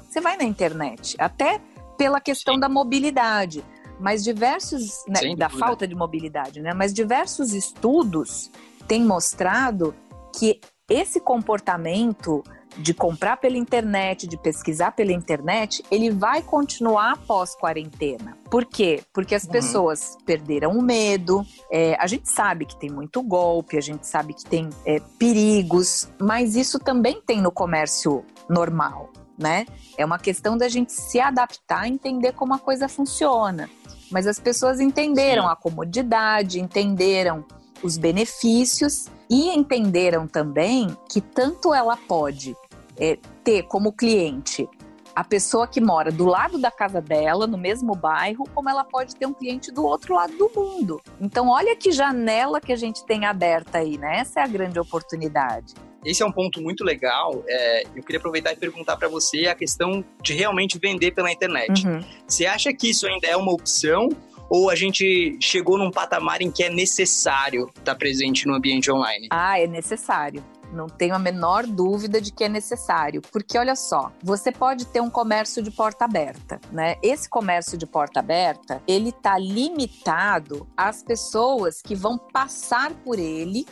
Você 0.08 0.20
vai 0.20 0.36
na 0.36 0.44
internet, 0.44 1.16
até 1.18 1.60
pela 1.98 2.20
questão 2.20 2.54
Sim. 2.54 2.60
da 2.60 2.68
mobilidade 2.68 3.64
mas 3.98 4.24
diversos 4.24 5.04
né, 5.06 5.36
da 5.36 5.48
falta 5.48 5.86
de 5.86 5.94
mobilidade, 5.94 6.60
né? 6.60 6.72
Mas 6.74 6.92
diversos 6.92 7.52
estudos 7.52 8.50
têm 8.88 9.04
mostrado 9.04 9.94
que 10.32 10.60
esse 10.88 11.21
comportamento 11.21 12.42
de 12.77 12.95
comprar 12.95 13.37
pela 13.37 13.57
internet, 13.57 14.27
de 14.27 14.37
pesquisar 14.37 14.92
pela 14.92 15.12
internet, 15.12 15.85
ele 15.90 16.11
vai 16.11 16.42
continuar 16.42 17.12
após 17.12 17.55
quarentena. 17.55 18.37
Por 18.51 18.64
quê? 18.64 19.03
Porque 19.12 19.35
as 19.35 19.45
uhum. 19.45 19.51
pessoas 19.51 20.16
perderam 20.25 20.73
o 20.73 20.83
medo. 20.83 21.45
É, 21.71 21.97
a 22.01 22.07
gente 22.07 22.31
sabe 22.31 22.64
que 22.64 22.79
tem 22.79 22.90
muito 22.90 23.23
golpe, 23.23 23.77
a 23.77 23.81
gente 23.81 24.07
sabe 24.07 24.35
que 24.35 24.45
tem 24.45 24.71
é, 24.87 25.01
perigos, 25.18 26.09
mas 26.18 26.57
isso 26.57 26.79
também 26.79 27.21
tem 27.21 27.42
no 27.42 27.53
comércio 27.53 28.25
normal, 28.49 29.11
né? 29.38 29.66
É 29.99 30.05
uma 30.05 30.18
questão 30.18 30.57
da 30.57 30.68
gente 30.68 30.92
se 30.92 31.21
adaptar, 31.21 31.87
entender 31.87 32.33
como 32.33 32.55
a 32.55 32.59
coisa 32.59 32.88
funciona. 32.88 33.68
Mas 34.11 34.27
as 34.27 34.38
pessoas 34.38 34.81
entenderam 34.81 35.45
Sim. 35.45 35.51
a 35.51 35.57
comodidade, 35.57 36.61
entenderam 36.61 37.45
os 37.83 37.97
benefícios 37.97 39.07
e 39.33 39.49
entenderam 39.49 40.29
também 40.29 40.95
que 41.11 41.18
tanto 41.23 41.73
ela 41.73 41.97
pode 41.97 42.55
é, 42.99 43.18
ter 43.42 43.62
como 43.62 43.90
cliente 43.90 44.68
a 45.16 45.25
pessoa 45.25 45.66
que 45.66 45.81
mora 45.81 46.12
do 46.12 46.27
lado 46.27 46.59
da 46.59 46.71
casa 46.71 47.01
dela, 47.01 47.47
no 47.47 47.57
mesmo 47.57 47.95
bairro, 47.95 48.45
como 48.55 48.68
ela 48.68 48.85
pode 48.85 49.16
ter 49.16 49.25
um 49.25 49.33
cliente 49.33 49.73
do 49.73 49.85
outro 49.85 50.14
lado 50.14 50.37
do 50.37 50.51
mundo. 50.55 51.01
Então, 51.18 51.49
olha 51.49 51.75
que 51.75 51.92
janela 51.92 52.61
que 52.61 52.73
a 52.73 52.77
gente 52.77 53.05
tem 53.07 53.25
aberta 53.25 53.79
aí, 53.79 53.97
né? 53.97 54.18
Essa 54.18 54.40
é 54.40 54.42
a 54.42 54.47
grande 54.47 54.79
oportunidade. 54.79 55.75
Esse 56.05 56.23
é 56.23 56.27
um 56.27 56.33
ponto 56.33 56.61
muito 56.61 56.85
legal. 56.85 57.42
É, 57.47 57.85
eu 57.95 58.03
queria 58.03 58.18
aproveitar 58.18 58.53
e 58.53 58.57
perguntar 58.57 58.97
para 58.97 59.09
você 59.09 59.47
a 59.47 59.55
questão 59.55 60.05
de 60.23 60.35
realmente 60.35 60.79
vender 60.79 61.12
pela 61.12 61.31
internet. 61.31 61.87
Uhum. 61.87 62.05
Você 62.27 62.45
acha 62.45 62.73
que 62.73 62.90
isso 62.90 63.07
ainda 63.07 63.27
é 63.27 63.37
uma 63.37 63.53
opção 63.53 64.09
ou 64.48 64.70
a 64.70 64.74
gente 64.74 65.37
chegou 65.40 65.78
num 65.78 65.90
patamar 65.90 66.42
em 66.42 66.50
que 66.50 66.62
é 66.62 66.70
necessário 66.70 67.70
estar 67.76 67.94
presente 67.94 68.46
no 68.46 68.55
ambiente 68.55 68.90
online? 68.90 69.28
Ah, 69.31 69.59
é 69.59 69.66
necessário. 69.66 70.44
Não 70.72 70.87
tenho 70.87 71.14
a 71.14 71.18
menor 71.18 71.66
dúvida 71.66 72.20
de 72.20 72.33
que 72.33 72.44
é 72.44 72.48
necessário, 72.48 73.20
porque 73.31 73.59
olha 73.59 73.76
só, 73.76 74.11
você 74.22 74.50
pode 74.50 74.87
ter 74.87 75.02
um 75.02 75.11
comércio 75.11 75.62
de 75.62 75.70
porta 75.70 76.07
aberta, 76.07 76.59
né? 76.70 76.96
Esse 77.02 77.28
comércio 77.28 77.76
de 77.76 77.87
porta 77.87 78.20
aberta, 78.20 78.83
ele 78.87 79.11
está 79.11 79.37
limitado 79.38 80.66
às 80.74 81.02
pessoas 81.02 81.83
que 81.83 81.94
vão 81.94 82.16
passar 82.16 82.90
por 83.05 83.18
ele 83.18 83.66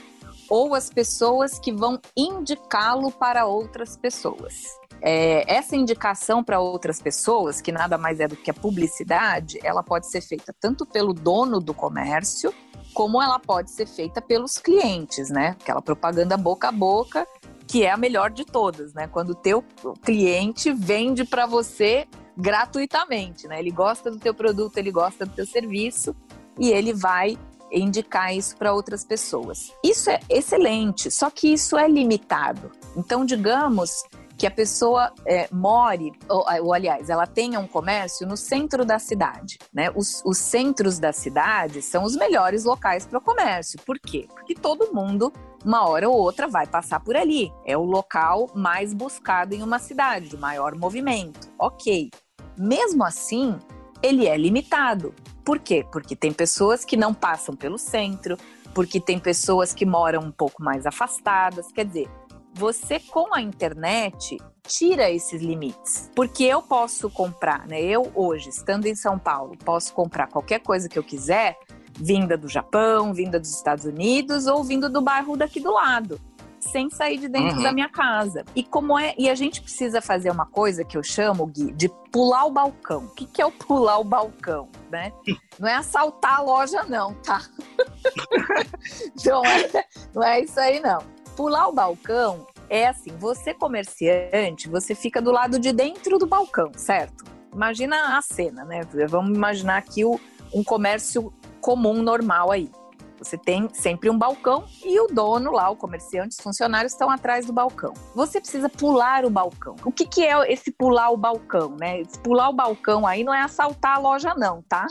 ou 0.49 0.75
as 0.75 0.91
pessoas 0.91 1.59
que 1.59 1.73
vão 1.73 1.99
indicá-lo 2.17 3.11
para 3.11 3.47
outras 3.47 3.97
pessoas. 3.97 4.80
É, 5.03 5.45
essa 5.53 5.77
indicação 5.77 6.45
para 6.45 6.61
outras 6.61 7.01
pessoas, 7.01 7.61
que 7.61 7.73
nada 7.73 7.97
mais 7.97 8.21
é 8.21 8.29
do 8.29 8.37
que 8.37 8.51
a 8.51 8.55
publicidade, 8.55 9.59
ela 9.63 9.83
pode 9.83 10.11
ser 10.11 10.21
feita 10.21 10.55
tanto 10.59 10.85
pelo 10.85 11.15
dono 11.15 11.61
do 11.61 11.73
comércio, 11.73 12.53
como 12.93 13.23
ela 13.23 13.39
pode 13.39 13.71
ser 13.71 13.87
feita 13.87 14.21
pelos 14.21 14.59
clientes, 14.59 15.31
né? 15.31 15.57
Aquela 15.61 15.81
propaganda 15.81 16.37
boca 16.37 16.69
a 16.69 16.73
boca, 16.73 17.27
que 17.67 17.85
é 17.85 17.91
a 17.91 17.97
melhor 17.97 18.31
de 18.31 18.45
todas, 18.45 18.93
né? 18.93 19.07
Quando 19.07 19.31
o 19.31 19.35
teu 19.35 19.65
cliente 20.03 20.73
vende 20.73 21.25
para 21.25 21.47
você 21.47 22.07
gratuitamente, 22.37 23.47
né? 23.47 23.59
Ele 23.59 23.71
gosta 23.71 24.11
do 24.11 24.19
teu 24.19 24.35
produto, 24.35 24.77
ele 24.77 24.91
gosta 24.91 25.25
do 25.25 25.33
teu 25.33 25.47
serviço 25.47 26.15
e 26.59 26.71
ele 26.71 26.93
vai 26.93 27.39
indicar 27.73 28.35
isso 28.35 28.57
para 28.57 28.73
outras 28.73 29.05
pessoas. 29.05 29.73
Isso 29.85 30.11
é 30.11 30.19
excelente, 30.29 31.11
só 31.11 31.31
que 31.31 31.53
isso 31.53 31.79
é 31.79 31.89
limitado. 31.89 32.71
Então, 32.97 33.25
digamos 33.25 34.03
que 34.41 34.47
a 34.47 34.51
pessoa 34.51 35.13
é, 35.27 35.51
more, 35.53 36.13
ou, 36.27 36.47
ou, 36.63 36.73
aliás, 36.73 37.11
ela 37.11 37.27
tenha 37.27 37.61
um 37.61 37.67
comércio 37.67 38.27
no 38.27 38.39
centro 38.39 38.87
da 38.87 38.99
cidade. 38.99 39.59
Né? 39.71 39.93
Os, 39.95 40.23
os 40.25 40.39
centros 40.39 40.99
da 40.99 41.13
cidade 41.13 41.83
são 41.83 42.05
os 42.05 42.17
melhores 42.17 42.65
locais 42.65 43.05
para 43.05 43.19
o 43.19 43.21
comércio. 43.21 43.79
Por 43.85 43.99
quê? 43.99 44.27
Porque 44.33 44.55
todo 44.55 44.95
mundo 44.95 45.31
uma 45.63 45.87
hora 45.87 46.09
ou 46.09 46.17
outra 46.17 46.49
vai 46.49 46.67
passar 46.67 47.01
por 47.01 47.17
ali. 47.17 47.53
É 47.67 47.77
o 47.77 47.85
local 47.85 48.49
mais 48.55 48.95
buscado 48.95 49.55
em 49.55 49.63
uma 49.63 49.79
cidade, 49.79 50.31
de 50.31 50.39
maior 50.39 50.75
movimento. 50.75 51.53
Ok. 51.59 52.11
Mesmo 52.57 53.05
assim, 53.05 53.59
ele 54.03 54.27
é 54.27 54.39
limitado. 54.39 55.15
Por 55.45 55.59
quê? 55.59 55.85
Porque 55.93 56.17
tem 56.17 56.33
pessoas 56.33 56.83
que 56.83 56.97
não 56.97 57.13
passam 57.13 57.55
pelo 57.55 57.77
centro, 57.77 58.39
porque 58.75 58.99
tem 58.99 59.19
pessoas 59.19 59.75
que 59.75 59.85
moram 59.85 60.23
um 60.23 60.33
pouco 60.33 60.63
mais 60.63 60.87
afastadas. 60.87 61.71
Quer 61.71 61.85
dizer, 61.85 62.11
você 62.55 63.01
com 63.01 63.35
a 63.35 63.41
internet 63.41 64.39
tira 64.67 65.11
esses 65.11 65.43
limites. 65.43 66.11
Porque 66.15 66.45
eu 66.45 66.63
posso 66.63 67.11
comprar, 67.11 67.67
né? 67.67 67.81
Eu 67.81 68.11
hoje, 68.15 68.49
estando 68.49 68.87
em 68.87 68.95
São 68.95 69.19
Paulo, 69.19 69.57
posso 69.65 69.93
comprar 69.93 70.29
qualquer 70.29 70.61
coisa 70.61 70.89
que 70.89 70.99
eu 70.99 71.03
quiser, 71.03 71.57
vinda 71.99 72.37
do 72.37 72.49
Japão, 72.49 73.13
vinda 73.13 73.39
dos 73.39 73.51
Estados 73.51 73.85
Unidos 73.85 74.47
ou 74.47 74.63
vindo 74.63 74.89
do 74.89 75.01
bairro 75.01 75.37
daqui 75.37 75.61
do 75.61 75.73
lado 75.73 76.21
sem 76.61 76.91
sair 76.91 77.19
de 77.19 77.29
dentro 77.29 77.57
uhum. 77.57 77.63
da 77.63 77.73
minha 77.73 77.89
casa. 77.89 78.45
E 78.55 78.63
como 78.63 78.99
é, 78.99 79.15
e 79.19 79.29
a 79.29 79.35
gente 79.35 79.63
precisa 79.63 80.01
fazer 80.01 80.31
uma 80.31 80.47
coisa 80.47 80.85
que 80.85 80.97
eu 80.97 81.03
chamo 81.03 81.47
Gui, 81.47 81.73
de 81.73 81.89
pular 82.13 82.45
o 82.45 82.51
balcão. 82.51 83.05
O 83.05 83.15
que, 83.15 83.27
que 83.27 83.43
é 83.43 83.47
o 83.47 83.51
pular 83.51 83.99
o 83.99 84.05
balcão, 84.05 84.69
né? 84.91 85.13
Não 85.59 85.69
é 85.69 85.75
assaltar 85.75 86.37
a 86.37 86.43
loja 86.43 86.85
não, 86.85 87.15
tá? 87.15 87.43
não, 89.25 89.45
é, 89.45 89.85
não 90.15 90.23
é 90.23 90.41
isso 90.41 90.61
aí 90.61 90.81
não. 90.81 90.99
Pular 91.41 91.69
o 91.69 91.73
balcão 91.73 92.47
é 92.69 92.87
assim, 92.87 93.17
você 93.17 93.55
comerciante, 93.55 94.69
você 94.69 94.95
fica 94.95 95.23
do 95.23 95.33
lado 95.33 95.59
de 95.59 95.73
dentro 95.73 96.19
do 96.19 96.27
balcão, 96.27 96.71
certo? 96.77 97.25
Imagina 97.51 98.19
a 98.19 98.21
cena, 98.21 98.63
né? 98.63 98.83
Vamos 99.09 99.35
imaginar 99.35 99.79
aqui 99.79 100.05
o, 100.05 100.21
um 100.53 100.63
comércio 100.63 101.33
comum, 101.59 102.03
normal 102.03 102.53
aí. 102.53 102.71
Você 103.19 103.39
tem 103.39 103.71
sempre 103.73 104.11
um 104.11 104.19
balcão 104.19 104.67
e 104.85 105.01
o 105.01 105.07
dono 105.07 105.51
lá, 105.51 105.71
o 105.71 105.77
comerciante, 105.77 106.37
os 106.37 106.45
funcionários 106.45 106.93
estão 106.93 107.09
atrás 107.09 107.47
do 107.47 107.55
balcão. 107.55 107.95
Você 108.15 108.39
precisa 108.39 108.69
pular 108.69 109.25
o 109.25 109.31
balcão. 109.31 109.77
O 109.83 109.91
que, 109.91 110.05
que 110.05 110.23
é 110.23 110.53
esse 110.53 110.71
pular 110.71 111.09
o 111.09 111.17
balcão, 111.17 111.75
né? 111.81 112.03
Esse 112.03 112.19
pular 112.19 112.51
o 112.51 112.53
balcão 112.53 113.07
aí 113.07 113.25
não 113.25 113.33
é 113.33 113.41
assaltar 113.41 113.97
a 113.97 113.99
loja, 113.99 114.35
não, 114.35 114.61
tá? 114.69 114.87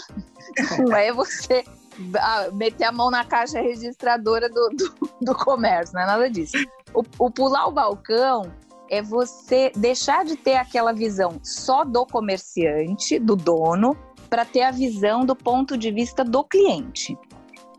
Não 0.80 0.96
é 0.96 1.14
você 1.14 1.64
meter 2.54 2.86
a 2.86 2.92
mão 2.92 3.12
na 3.12 3.24
caixa 3.24 3.62
registradora 3.62 4.50
do, 4.50 4.70
do, 4.70 5.10
do 5.22 5.36
comércio, 5.36 5.96
não 5.96 6.02
é 6.02 6.06
nada 6.06 6.30
disso. 6.30 6.58
O, 6.94 7.04
o 7.18 7.32
pular 7.32 7.68
o 7.68 7.72
balcão 7.72 8.52
é 8.90 9.02
você 9.02 9.72
deixar 9.76 10.26
de 10.26 10.36
ter 10.36 10.56
aquela 10.56 10.92
visão 10.92 11.40
só 11.44 11.84
do 11.84 12.06
comerciante, 12.06 13.20
do 13.20 13.36
dono, 13.36 13.96
para 14.30 14.46
ter 14.46 14.62
a 14.62 14.72
visão 14.72 15.26
do 15.26 15.36
ponto 15.36 15.78
de 15.78 15.92
vista 15.92 16.24
do 16.24 16.44
cliente. 16.44 17.18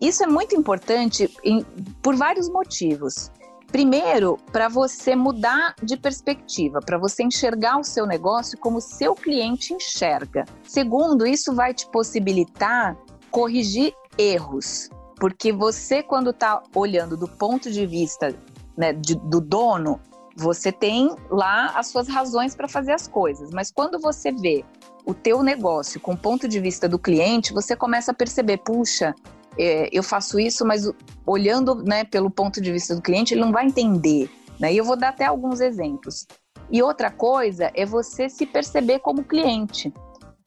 Isso 0.01 0.23
é 0.23 0.27
muito 0.27 0.57
importante 0.57 1.33
em, 1.45 1.63
por 2.03 2.17
vários 2.17 2.49
motivos. 2.49 3.31
Primeiro, 3.71 4.37
para 4.51 4.69
você 4.69 5.15
mudar 5.15 5.75
de 5.81 5.97
perspectiva, 5.97 6.81
para 6.81 6.99
você 6.99 7.23
enxergar 7.23 7.79
o 7.79 7.85
seu 7.85 8.05
negócio 8.05 8.59
como 8.59 8.81
seu 8.81 9.15
cliente 9.15 9.73
enxerga. 9.73 10.45
Segundo, 10.65 11.27
isso 11.27 11.55
vai 11.55 11.73
te 11.73 11.89
possibilitar 11.91 12.97
corrigir 13.31 13.95
erros, 14.21 14.91
porque 15.19 15.53
você, 15.53 16.03
quando 16.03 16.31
está 16.31 16.63
olhando 16.75 17.17
do 17.17 17.27
ponto 17.27 17.71
de 17.71 17.87
vista 17.87 18.35
né, 18.77 18.93
de, 18.93 19.15
do 19.15 19.41
dono, 19.41 20.01
você 20.37 20.71
tem 20.71 21.15
lá 21.31 21.73
as 21.77 21.89
suas 21.89 22.09
razões 22.09 22.55
para 22.55 22.69
fazer 22.69 22.93
as 22.93 23.09
coisas, 23.09 23.51
mas 23.51 23.71
quando 23.71 23.99
você 23.99 24.31
vê 24.31 24.65
o 25.05 25.15
teu 25.15 25.43
negócio 25.43 25.99
com 26.01 26.13
o 26.13 26.17
ponto 26.17 26.47
de 26.47 26.61
vista 26.61 26.89
do 26.89 26.99
cliente, 26.99 27.53
você 27.53 27.75
começa 27.75 28.11
a 28.11 28.15
perceber, 28.15 28.59
puxa, 28.59 29.15
é, 29.59 29.89
eu 29.93 30.03
faço 30.03 30.39
isso, 30.39 30.65
mas 30.65 30.91
olhando 31.27 31.75
né, 31.75 32.05
pelo 32.05 32.31
ponto 32.31 32.61
de 32.61 32.71
vista 32.71 32.95
do 32.95 33.03
cliente, 33.03 33.35
ele 33.35 33.41
não 33.41 33.53
vai 33.53 33.67
entender. 33.67 34.31
Né? 34.59 34.73
E 34.73 34.77
eu 34.77 34.85
vou 34.85 34.97
dar 34.97 35.09
até 35.09 35.25
alguns 35.25 35.61
exemplos. 35.61 36.27
E 36.71 36.83
outra 36.83 37.11
coisa 37.11 37.71
é 37.75 37.85
você 37.85 38.29
se 38.29 38.47
perceber 38.47 39.01
como 39.01 39.25
cliente, 39.25 39.93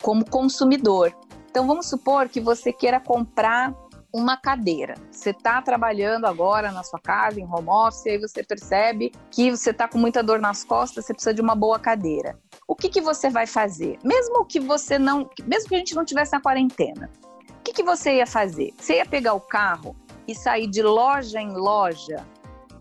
como 0.02 0.24
consumidor. 0.24 1.14
Então 1.54 1.68
vamos 1.68 1.86
supor 1.86 2.30
que 2.30 2.42
você 2.42 2.74
queira 2.74 3.00
comprar 3.00 3.76
uma 4.12 4.36
cadeira. 4.36 4.96
Você 5.12 5.30
está 5.30 5.62
trabalhando 5.62 6.26
agora 6.26 6.72
na 6.72 6.82
sua 6.82 7.00
casa, 7.00 7.39
em 7.39 7.46
home 7.46 7.70
office, 7.70 8.08
e 8.08 8.10
aí 8.10 8.18
você 8.18 8.44
percebe 8.44 9.12
que 9.30 9.52
você 9.52 9.70
está 9.70 9.88
com 9.88 10.00
muita 10.00 10.24
dor 10.24 10.39
nas 10.39 10.63
costas, 10.63 11.06
você 11.06 11.13
precisa 11.13 11.32
de 11.32 11.42
uma 11.42 11.54
boa 11.54 11.78
cadeira. 11.78 12.39
O 12.68 12.76
que, 12.76 12.89
que 12.89 13.00
você 13.00 13.30
vai 13.30 13.46
fazer? 13.46 14.00
Mesmo 14.04 14.44
que 14.46 14.60
você 14.60 14.98
não, 14.98 15.30
mesmo 15.46 15.70
que 15.70 15.76
a 15.76 15.78
gente 15.78 15.94
não 15.94 16.04
tivesse 16.04 16.32
na 16.32 16.42
quarentena, 16.42 17.08
o 17.52 17.62
que, 17.62 17.72
que 17.72 17.84
você 17.84 18.16
ia 18.16 18.26
fazer? 18.26 18.74
Você 18.80 18.96
ia 18.96 19.06
pegar 19.06 19.36
o 19.36 19.39
carro 19.39 19.96
e 20.28 20.34
sair 20.34 20.66
de 20.66 20.82
loja 20.82 21.39
em 21.39 21.54
loja 21.54 22.26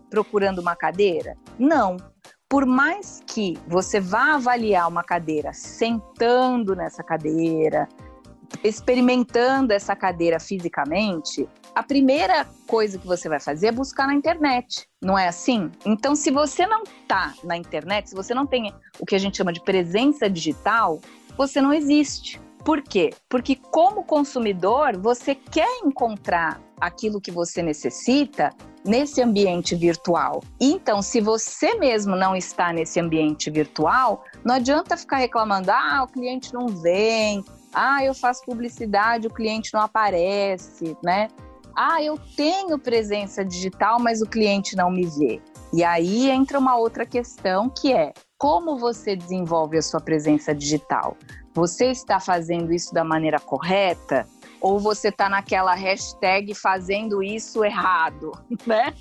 procurando 0.09 0.57
uma 0.57 0.75
cadeira? 0.75 1.37
Não. 1.59 1.95
Por 2.49 2.65
mais 2.65 3.21
que 3.27 3.55
você 3.67 3.99
vá 3.99 4.33
avaliar 4.33 4.87
uma 4.87 5.03
cadeira 5.03 5.53
sentando 5.53 6.75
nessa 6.75 7.03
cadeira, 7.03 7.87
experimentando 8.63 9.73
essa 9.73 9.95
cadeira 9.95 10.39
fisicamente, 10.39 11.47
a 11.75 11.81
primeira 11.81 12.45
coisa 12.67 12.99
que 12.99 13.07
você 13.07 13.27
vai 13.27 13.39
fazer 13.39 13.67
é 13.67 13.71
buscar 13.71 14.07
na 14.07 14.13
internet, 14.13 14.87
não 15.01 15.17
é 15.17 15.27
assim? 15.27 15.71
Então, 15.85 16.15
se 16.15 16.29
você 16.29 16.65
não 16.67 16.83
tá 17.07 17.33
na 17.43 17.57
internet, 17.57 18.09
se 18.09 18.15
você 18.15 18.33
não 18.33 18.45
tem 18.45 18.73
o 18.99 19.05
que 19.05 19.15
a 19.15 19.19
gente 19.19 19.37
chama 19.37 19.51
de 19.51 19.61
presença 19.61 20.29
digital, 20.29 20.99
você 21.37 21.61
não 21.61 21.73
existe. 21.73 22.39
Por 22.63 22.81
quê? 22.81 23.09
Porque 23.27 23.55
como 23.55 24.03
consumidor, 24.03 24.97
você 24.97 25.35
quer 25.35 25.79
encontrar 25.83 26.61
aquilo 26.79 27.19
que 27.19 27.31
você 27.31 27.61
necessita 27.61 28.51
nesse 28.85 29.21
ambiente 29.21 29.75
virtual. 29.75 30.41
Então, 30.59 31.01
se 31.01 31.19
você 31.19 31.75
mesmo 31.75 32.15
não 32.15 32.35
está 32.35 32.71
nesse 32.71 32.99
ambiente 32.99 33.49
virtual, 33.49 34.23
não 34.45 34.55
adianta 34.55 34.95
ficar 34.95 35.17
reclamando: 35.17 35.71
"Ah, 35.71 36.03
o 36.03 36.07
cliente 36.07 36.53
não 36.53 36.67
vem. 36.67 37.43
Ah, 37.73 38.03
eu 38.03 38.13
faço 38.13 38.43
publicidade, 38.45 39.27
o 39.27 39.33
cliente 39.33 39.73
não 39.73 39.81
aparece", 39.81 40.95
né? 41.03 41.27
Ah, 41.75 42.01
eu 42.03 42.17
tenho 42.35 42.77
presença 42.77 43.43
digital, 43.43 43.99
mas 43.99 44.21
o 44.21 44.27
cliente 44.27 44.75
não 44.75 44.91
me 44.91 45.07
vê. 45.07 45.41
E 45.73 45.83
aí 45.83 46.29
entra 46.29 46.59
uma 46.59 46.77
outra 46.77 47.05
questão 47.05 47.67
que 47.67 47.91
é: 47.91 48.13
como 48.37 48.77
você 48.77 49.15
desenvolve 49.15 49.77
a 49.77 49.81
sua 49.81 49.99
presença 49.99 50.53
digital? 50.53 51.17
Você 51.55 51.91
está 51.91 52.19
fazendo 52.19 52.71
isso 52.71 52.93
da 52.93 53.03
maneira 53.03 53.39
correta? 53.39 54.27
Ou 54.61 54.79
você 54.79 55.09
está 55.09 55.27
naquela 55.27 55.73
hashtag 55.73 56.53
fazendo 56.53 57.21
isso 57.21 57.65
errado, 57.65 58.31
né? 58.65 58.93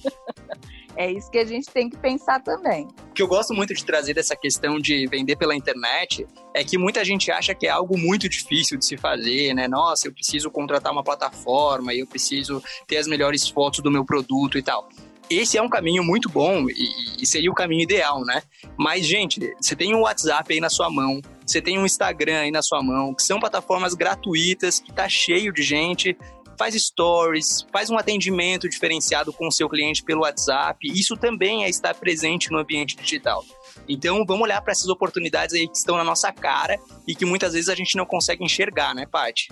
É 0.97 1.11
isso 1.11 1.31
que 1.31 1.39
a 1.39 1.45
gente 1.45 1.71
tem 1.71 1.89
que 1.89 1.97
pensar 1.97 2.41
também. 2.43 2.87
O 3.11 3.13
que 3.15 3.23
eu 3.23 3.29
gosto 3.29 3.55
muito 3.55 3.75
de 3.75 3.85
trazer 3.85 4.15
dessa 4.15 4.37
questão 4.37 4.79
de 4.79 5.07
vender 5.07 5.37
pela 5.37 5.55
internet 5.55 6.27
é 6.55 6.63
que 6.63 6.77
muita 6.77 7.05
gente 7.05 7.31
acha 7.31 7.55
que 7.55 7.67
é 7.67 7.71
algo 7.71 7.99
muito 7.99 8.29
difícil 8.29 8.79
de 8.79 8.85
se 8.85 8.97
fazer, 8.97 9.55
né? 9.55 9.67
Nossa, 9.69 10.09
eu 10.09 10.13
preciso 10.13 10.51
contratar 10.51 10.93
uma 10.93 11.03
plataforma, 11.03 11.95
eu 11.95 12.07
preciso 12.07 12.63
ter 12.87 12.99
as 12.99 13.07
melhores 13.07 13.49
fotos 13.49 13.81
do 13.81 13.91
meu 13.91 14.05
produto 14.05 14.59
e 14.59 14.63
tal 14.63 14.89
esse 15.31 15.57
é 15.57 15.63
um 15.63 15.69
caminho 15.69 16.05
muito 16.05 16.29
bom 16.29 16.67
e, 16.69 17.25
seria 17.25 17.51
o 17.51 17.55
caminho 17.55 17.83
ideal, 17.83 18.25
né? 18.25 18.43
Mas, 18.77 19.07
gente, 19.07 19.55
você 19.61 19.75
tem 19.75 19.95
um 19.95 20.01
WhatsApp 20.01 20.53
aí 20.53 20.61
na 20.61 20.69
sua 20.69 20.91
mão, 20.91 21.21
você 21.47 21.61
tem 21.61 21.79
um 21.79 21.87
Instagram 21.87 22.41
aí 22.41 22.51
na 22.51 22.63
sua 22.63 22.83
mão, 22.83 23.15
que 23.15 23.23
são 23.23 23.41
plataformas 23.41 23.95
gratuitas, 23.95 24.81
que 24.81 24.93
tá 24.93 25.09
cheio 25.09 25.53
de 25.53 25.63
gente, 25.63 26.17
faz 26.59 26.75
stories, 26.75 27.67
faz 27.73 27.91
um 27.91 27.99
atendimento 27.99 28.69
diferenciado 28.69 29.33
com 29.33 29.49
o 29.49 29.53
seu 29.53 29.69
cliente 29.69 30.03
pelo 30.03 30.23
WhatsApp. 30.23 30.79
Isso 30.89 31.17
também 31.17 31.65
é 31.65 31.69
estar 31.69 31.95
presente 31.95 32.51
no 32.51 32.59
ambiente 32.59 32.97
digital. 32.97 33.45
Então, 33.89 34.25
vamos 34.27 34.43
olhar 34.43 34.61
para 34.61 34.73
essas 34.73 34.89
oportunidades 34.89 35.55
aí 35.55 35.67
que 35.67 35.77
estão 35.77 35.97
na 35.97 36.05
nossa 36.05 36.33
cara 36.33 36.79
e 37.07 37.15
que 37.15 37.25
muitas 37.25 37.53
vezes 37.53 37.69
a 37.69 37.75
gente 37.75 37.97
não 37.97 38.07
consegue 38.07 38.45
enxergar, 38.45 38.95
né, 38.95 39.07
Paty? 39.07 39.49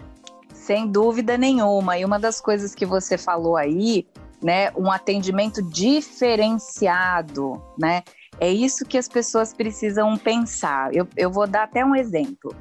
Sem 0.52 0.86
dúvida 0.86 1.36
nenhuma. 1.36 1.98
E 1.98 2.04
uma 2.04 2.18
das 2.18 2.40
coisas 2.40 2.74
que 2.74 2.86
você 2.86 3.18
falou 3.18 3.56
aí 3.56 4.06
né, 4.42 4.70
um 4.76 4.90
atendimento 4.90 5.62
diferenciado, 5.62 7.62
né? 7.78 8.02
É 8.38 8.50
isso 8.50 8.86
que 8.86 8.96
as 8.96 9.06
pessoas 9.06 9.52
precisam 9.52 10.16
pensar. 10.16 10.94
Eu, 10.94 11.06
eu 11.14 11.30
vou 11.30 11.46
dar 11.46 11.64
até 11.64 11.84
um 11.84 11.94
exemplo. 11.94 12.54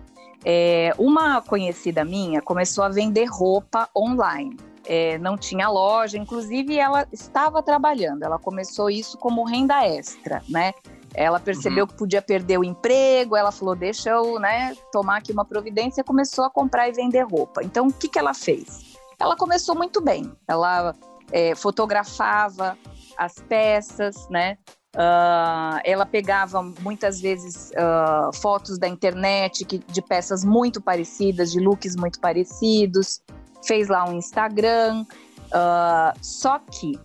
É, 0.46 0.94
uma 0.98 1.42
conhecida 1.42 2.06
minha 2.06 2.42
começou 2.42 2.84
a 2.84 2.90
vender 2.90 3.26
roupa 3.26 3.90
online. 3.96 4.58
É, 4.86 5.18
não 5.20 5.38
tinha 5.38 5.70
loja, 5.70 6.18
inclusive 6.18 6.78
ela 6.78 7.08
estava 7.12 7.62
trabalhando. 7.62 8.24
Ela 8.24 8.40
começou 8.40 8.90
isso 8.90 9.18
como 9.18 9.44
renda 9.44 9.86
extra, 9.86 10.42
né? 10.50 10.74
Ela 11.14 11.40
percebeu 11.40 11.84
uhum. 11.84 11.88
que 11.88 11.96
podia 11.96 12.22
perder 12.22 12.60
o 12.60 12.64
emprego, 12.64 13.36
ela 13.36 13.52
falou: 13.52 13.76
deixa 13.76 14.10
eu 14.12 14.40
né, 14.40 14.76
tomar 14.92 15.18
aqui 15.18 15.32
uma 15.32 15.46
providência, 15.46 16.04
começou 16.04 16.46
a 16.46 16.50
comprar 16.50 16.88
e 16.88 16.92
vender 16.92 17.24
roupa. 17.24 17.64
Então, 17.64 17.88
o 17.88 17.94
que, 17.94 18.08
que 18.08 18.20
ela 18.20 18.34
fez? 18.34 18.96
Ela 19.20 19.36
começou 19.36 19.76
muito 19.76 20.02
bem. 20.02 20.32
Ela 20.48 20.96
é, 21.32 21.56
fotografava 21.56 22.78
as 23.18 23.34
peças, 23.34 24.30
né? 24.30 24.58
Uh, 24.96 25.80
ela 25.84 26.06
pegava 26.06 26.64
muitas 26.82 27.22
vezes 27.22 27.72
uh, 27.72 28.36
fotos 28.42 28.80
da 28.80 28.88
internet 28.88 29.64
que, 29.64 29.78
de 29.78 30.02
peças 30.02 30.44
muito 30.44 30.82
parecidas, 30.82 31.52
de 31.52 31.60
looks 31.60 31.96
muito 31.96 32.20
parecidos, 32.20 33.22
fez 33.64 33.88
lá 33.88 34.08
um 34.08 34.14
Instagram. 34.14 35.06
Uh, 35.48 36.18
só 36.22 36.60
que 36.60 37.00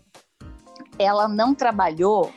ela 0.99 1.29
não 1.29 1.55
trabalhou 1.55 2.33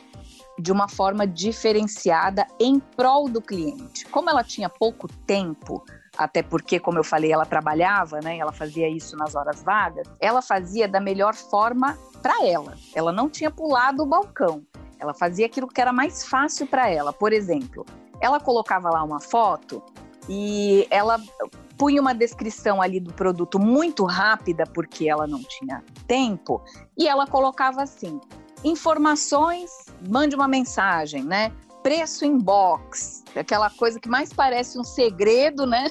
de 0.58 0.72
uma 0.72 0.88
forma 0.88 1.26
diferenciada 1.26 2.46
em 2.60 2.80
prol 2.80 3.28
do 3.28 3.40
cliente. 3.40 4.04
Como 4.06 4.28
ela 4.28 4.42
tinha 4.42 4.68
pouco 4.68 5.06
tempo, 5.26 5.84
até 6.16 6.42
porque, 6.42 6.80
como 6.80 6.98
eu 6.98 7.04
falei, 7.04 7.32
ela 7.32 7.46
trabalhava, 7.46 8.18
né? 8.20 8.38
Ela 8.38 8.52
fazia 8.52 8.88
isso 8.88 9.16
nas 9.16 9.36
horas 9.36 9.62
vagas. 9.62 10.08
Ela 10.20 10.42
fazia 10.42 10.88
da 10.88 11.00
melhor 11.00 11.34
forma 11.34 11.96
para 12.20 12.44
ela. 12.44 12.74
Ela 12.92 13.12
não 13.12 13.30
tinha 13.30 13.50
pulado 13.50 14.02
o 14.02 14.06
balcão. 14.06 14.64
Ela 14.98 15.14
fazia 15.14 15.46
aquilo 15.46 15.68
que 15.68 15.80
era 15.80 15.92
mais 15.92 16.24
fácil 16.24 16.66
para 16.66 16.88
ela. 16.88 17.12
Por 17.12 17.32
exemplo, 17.32 17.84
ela 18.20 18.40
colocava 18.40 18.90
lá 18.90 19.02
uma 19.02 19.20
foto 19.20 19.82
e 20.28 20.86
ela 20.90 21.20
punha 21.76 22.00
uma 22.00 22.14
descrição 22.14 22.82
ali 22.82 22.98
do 23.00 23.12
produto 23.12 23.58
muito 23.58 24.04
rápida, 24.04 24.64
porque 24.66 25.08
ela 25.08 25.26
não 25.26 25.40
tinha 25.42 25.82
tempo, 26.06 26.60
e 26.96 27.06
ela 27.06 27.26
colocava 27.26 27.82
assim: 27.82 28.20
informações, 28.64 29.70
mande 30.08 30.34
uma 30.34 30.48
mensagem, 30.48 31.22
né? 31.22 31.52
preço 31.82 32.24
em 32.24 32.36
box, 32.36 33.24
aquela 33.34 33.70
coisa 33.70 33.98
que 34.00 34.08
mais 34.08 34.32
parece 34.32 34.78
um 34.78 34.84
segredo, 34.84 35.66
né? 35.66 35.86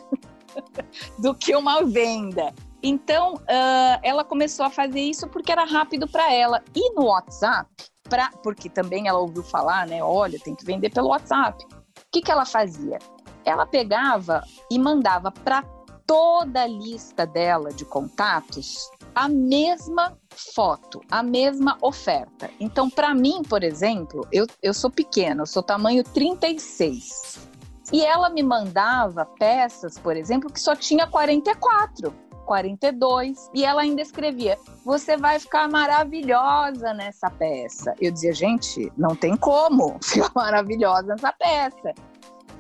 do 1.18 1.34
que 1.34 1.56
uma 1.56 1.84
venda. 1.84 2.54
Então, 2.82 3.34
uh, 3.36 4.00
ela 4.04 4.24
começou 4.24 4.66
a 4.66 4.70
fazer 4.70 5.00
isso 5.00 5.28
porque 5.28 5.52
era 5.52 5.64
rápido 5.64 6.08
para 6.08 6.32
ela. 6.32 6.64
E 6.76 6.94
no 6.94 7.06
WhatsApp, 7.06 7.70
pra, 8.10 8.32
porque 8.44 8.70
também 8.70 9.08
ela 9.08 9.20
ouviu 9.20 9.44
falar, 9.44 9.88
né? 9.88 10.04
Olha, 10.04 10.40
tem 10.40 10.56
que 10.56 10.66
vender 10.66 10.90
pelo 10.90 11.10
WhatsApp. 11.10 11.64
O 11.66 12.12
que, 12.12 12.22
que 12.22 12.32
ela 12.32 12.46
fazia? 12.46 13.00
Ela 13.46 13.66
pegava 13.66 14.44
e 14.70 14.78
mandava 14.78 15.32
para 15.32 15.64
toda 16.06 16.64
a 16.64 16.68
lista 16.68 17.26
dela 17.26 17.72
de 17.72 17.84
contatos 17.84 18.90
a 19.18 19.28
mesma 19.28 20.16
foto, 20.30 21.02
a 21.10 21.24
mesma 21.24 21.76
oferta. 21.82 22.52
Então, 22.60 22.88
para 22.88 23.16
mim, 23.16 23.42
por 23.42 23.64
exemplo, 23.64 24.28
eu, 24.32 24.46
eu 24.62 24.74
sou 24.76 24.92
pequena, 24.92 25.42
eu 25.42 25.48
sou 25.48 25.64
tamanho 25.64 26.04
36. 26.04 27.50
E 27.92 28.06
ela 28.06 28.30
me 28.30 28.44
mandava 28.44 29.26
peças, 29.26 29.98
por 29.98 30.16
exemplo, 30.16 30.52
que 30.52 30.60
só 30.60 30.76
tinha 30.76 31.08
44. 31.08 32.14
42 32.48 33.52
e 33.54 33.66
ela 33.66 33.82
ainda 33.82 34.02
escrevia: 34.02 34.58
"Você 34.86 35.18
vai 35.18 35.38
ficar 35.38 35.70
maravilhosa 35.70 36.94
nessa 36.94 37.30
peça". 37.30 37.94
Eu 38.00 38.12
dizia: 38.12 38.34
"Gente, 38.34 38.92
não 38.98 39.16
tem 39.16 39.36
como 39.36 40.00
ficar 40.02 40.32
maravilhosa 40.34 41.08
nessa 41.08 41.34
peça". 41.34 41.94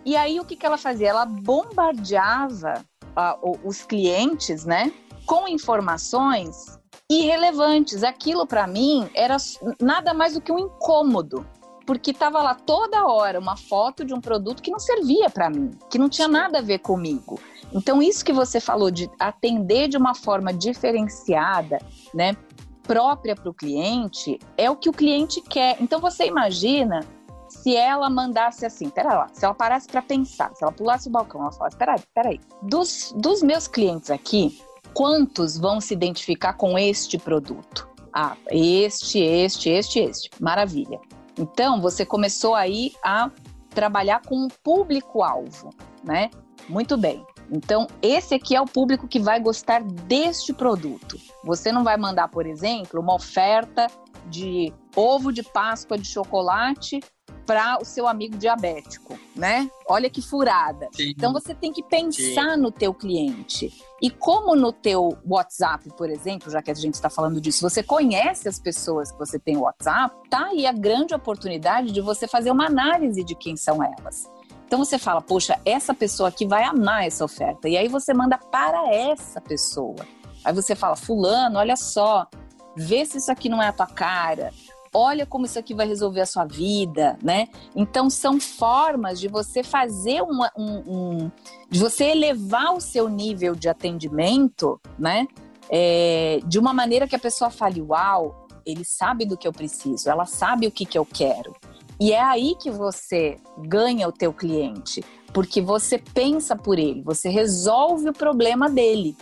E 0.05 0.15
aí 0.15 0.39
o 0.39 0.45
que 0.45 0.55
que 0.55 0.65
ela 0.65 0.77
fazia? 0.77 1.09
Ela 1.09 1.25
bombardeava 1.25 2.85
uh, 3.17 3.59
os 3.63 3.81
clientes, 3.81 4.65
né, 4.65 4.91
com 5.25 5.47
informações 5.47 6.77
irrelevantes. 7.09 8.03
Aquilo 8.03 8.45
para 8.45 8.67
mim 8.67 9.09
era 9.15 9.37
nada 9.81 10.13
mais 10.13 10.33
do 10.33 10.41
que 10.41 10.51
um 10.51 10.59
incômodo, 10.59 11.45
porque 11.87 12.11
estava 12.11 12.43
lá 12.43 12.53
toda 12.53 13.07
hora 13.07 13.39
uma 13.39 13.55
foto 13.55 14.03
de 14.03 14.13
um 14.13 14.19
produto 14.19 14.61
que 14.61 14.69
não 14.69 14.77
servia 14.77 15.29
para 15.29 15.49
mim, 15.49 15.71
que 15.89 15.97
não 15.97 16.09
tinha 16.09 16.27
nada 16.27 16.59
a 16.59 16.61
ver 16.61 16.79
comigo. 16.79 17.39
Então 17.71 18.03
isso 18.03 18.25
que 18.25 18.33
você 18.33 18.59
falou 18.59 18.91
de 18.91 19.09
atender 19.17 19.87
de 19.87 19.95
uma 19.95 20.13
forma 20.13 20.53
diferenciada, 20.53 21.79
né, 22.13 22.35
própria 22.83 23.35
para 23.35 23.49
o 23.49 23.53
cliente, 23.53 24.37
é 24.57 24.69
o 24.69 24.75
que 24.75 24.89
o 24.89 24.93
cliente 24.93 25.41
quer. 25.41 25.77
Então 25.81 26.01
você 26.01 26.27
imagina 26.27 26.99
se 27.47 27.73
ela 27.73 28.09
mandasse 28.09 28.65
assim, 28.65 28.89
pera 28.89 29.13
lá, 29.13 29.29
se 29.31 29.45
ela 29.45 29.55
parasse 29.55 29.87
para 29.87 30.01
pensar, 30.01 30.53
se 30.55 30.63
ela 30.63 30.73
pulasse 30.73 31.07
o 31.07 31.11
balcão, 31.11 31.41
ela 31.41 31.53
falasse, 31.53 31.77
peraí, 31.77 31.99
peraí, 32.13 32.41
dos, 32.61 33.13
dos 33.15 33.41
meus 33.41 33.65
clientes 33.65 34.11
aqui, 34.11 34.61
quantos 34.93 35.57
vão 35.57 35.79
se 35.79 35.93
identificar 35.93 36.53
com 36.53 36.77
este 36.77 37.17
produto? 37.17 37.87
Ah, 38.11 38.35
este, 38.49 39.19
este, 39.19 39.69
este, 39.69 39.99
este. 39.99 40.29
Maravilha. 40.41 40.99
Então, 41.37 41.79
você 41.79 42.05
começou 42.05 42.55
aí 42.55 42.93
a 43.03 43.29
trabalhar 43.69 44.21
com 44.21 44.35
um 44.35 44.47
público-alvo, 44.63 45.69
né? 46.03 46.29
Muito 46.67 46.97
bem. 46.97 47.25
Então, 47.51 47.87
esse 48.01 48.33
aqui 48.33 48.55
é 48.55 48.61
o 48.61 48.65
público 48.65 49.07
que 49.07 49.19
vai 49.19 49.39
gostar 49.39 49.81
deste 49.81 50.53
produto. 50.53 51.17
Você 51.43 51.71
não 51.71 51.83
vai 51.83 51.95
mandar, 51.95 52.27
por 52.27 52.45
exemplo, 52.45 52.99
uma 52.99 53.15
oferta 53.15 53.87
de 54.25 54.73
ovo 54.95 55.31
de 55.31 55.43
Páscoa 55.43 55.97
de 55.97 56.05
chocolate 56.05 56.99
para 57.47 57.79
o 57.81 57.85
seu 57.85 58.05
amigo 58.07 58.37
diabético, 58.37 59.17
né? 59.33 59.71
Olha 59.87 60.09
que 60.09 60.21
furada. 60.21 60.89
Sim. 60.93 61.11
Então 61.11 61.31
você 61.31 61.55
tem 61.55 61.71
que 61.71 61.81
pensar 61.81 62.55
Sim. 62.55 62.61
no 62.61 62.69
teu 62.69 62.93
cliente. 62.93 63.73
E 64.01 64.11
como 64.11 64.53
no 64.55 64.73
teu 64.73 65.17
WhatsApp, 65.25 65.89
por 65.97 66.09
exemplo, 66.09 66.51
já 66.51 66.61
que 66.61 66.69
a 66.69 66.73
gente 66.73 66.95
está 66.95 67.09
falando 67.09 67.39
disso, 67.39 67.67
você 67.67 67.81
conhece 67.81 68.49
as 68.49 68.59
pessoas 68.59 69.11
que 69.11 69.17
você 69.17 69.39
tem 69.39 69.55
no 69.55 69.61
WhatsApp, 69.61 70.13
tá 70.29 70.47
aí 70.47 70.67
a 70.67 70.73
grande 70.73 71.15
oportunidade 71.15 71.91
de 71.91 72.01
você 72.01 72.27
fazer 72.27 72.51
uma 72.51 72.67
análise 72.67 73.23
de 73.23 73.33
quem 73.33 73.55
são 73.55 73.81
elas. 73.81 74.29
Então 74.65 74.77
você 74.77 74.99
fala, 74.99 75.21
poxa, 75.21 75.57
essa 75.63 75.93
pessoa 75.93 76.27
aqui 76.27 76.45
vai 76.45 76.65
amar 76.65 77.07
essa 77.07 77.23
oferta. 77.23 77.69
E 77.69 77.77
aí 77.77 77.87
você 77.87 78.13
manda 78.13 78.37
para 78.37 78.93
essa 78.93 79.39
pessoa. 79.39 80.05
Aí 80.43 80.53
você 80.53 80.75
fala, 80.75 80.97
fulano, 80.97 81.57
olha 81.57 81.77
só, 81.77 82.27
vê 82.75 83.05
se 83.05 83.17
isso 83.17 83.31
aqui 83.31 83.47
não 83.47 83.63
é 83.63 83.67
a 83.69 83.73
tua 83.73 83.87
cara 83.87 84.51
olha 84.97 85.27
como 85.27 85.45
isso 85.45 85.59
aqui 85.59 85.75
vai 85.75 85.87
resolver 85.87 86.21
a 86.21 86.25
sua 86.25 86.43
vida, 86.43 87.19
né? 87.21 87.49
Então 87.75 88.09
são 88.09 88.39
formas 88.39 89.19
de 89.19 89.27
você 89.27 89.61
fazer 89.61 90.23
uma, 90.23 90.51
um, 90.57 90.83
um 90.87 91.31
de 91.69 91.79
você 91.79 92.05
elevar 92.05 92.73
o 92.73 92.81
seu 92.81 93.07
nível 93.07 93.53
de 93.53 93.69
atendimento, 93.69 94.81
né? 94.97 95.27
É, 95.69 96.39
de 96.45 96.57
uma 96.57 96.73
maneira 96.73 97.07
que 97.07 97.15
a 97.15 97.19
pessoa 97.19 97.51
fale, 97.51 97.79
uau, 97.79 98.47
ele 98.65 98.83
sabe 98.83 99.25
do 99.25 99.37
que 99.37 99.47
eu 99.47 99.53
preciso, 99.53 100.09
ela 100.09 100.25
sabe 100.25 100.65
o 100.65 100.71
que, 100.71 100.85
que 100.85 100.97
eu 100.97 101.05
quero. 101.05 101.53
E 101.99 102.11
é 102.11 102.21
aí 102.21 102.55
que 102.55 102.71
você 102.71 103.37
ganha 103.67 104.07
o 104.07 104.11
teu 104.11 104.33
cliente, 104.33 105.03
porque 105.31 105.61
você 105.61 105.99
pensa 105.99 106.55
por 106.55 106.79
ele, 106.79 107.03
você 107.03 107.29
resolve 107.29 108.09
o 108.09 108.13
problema 108.13 108.67
dele, 108.67 109.15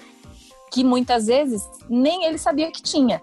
que 0.71 0.83
muitas 0.83 1.27
vezes 1.27 1.67
nem 1.89 2.23
ele 2.25 2.37
sabia 2.37 2.71
que 2.71 2.81
tinha. 2.81 3.21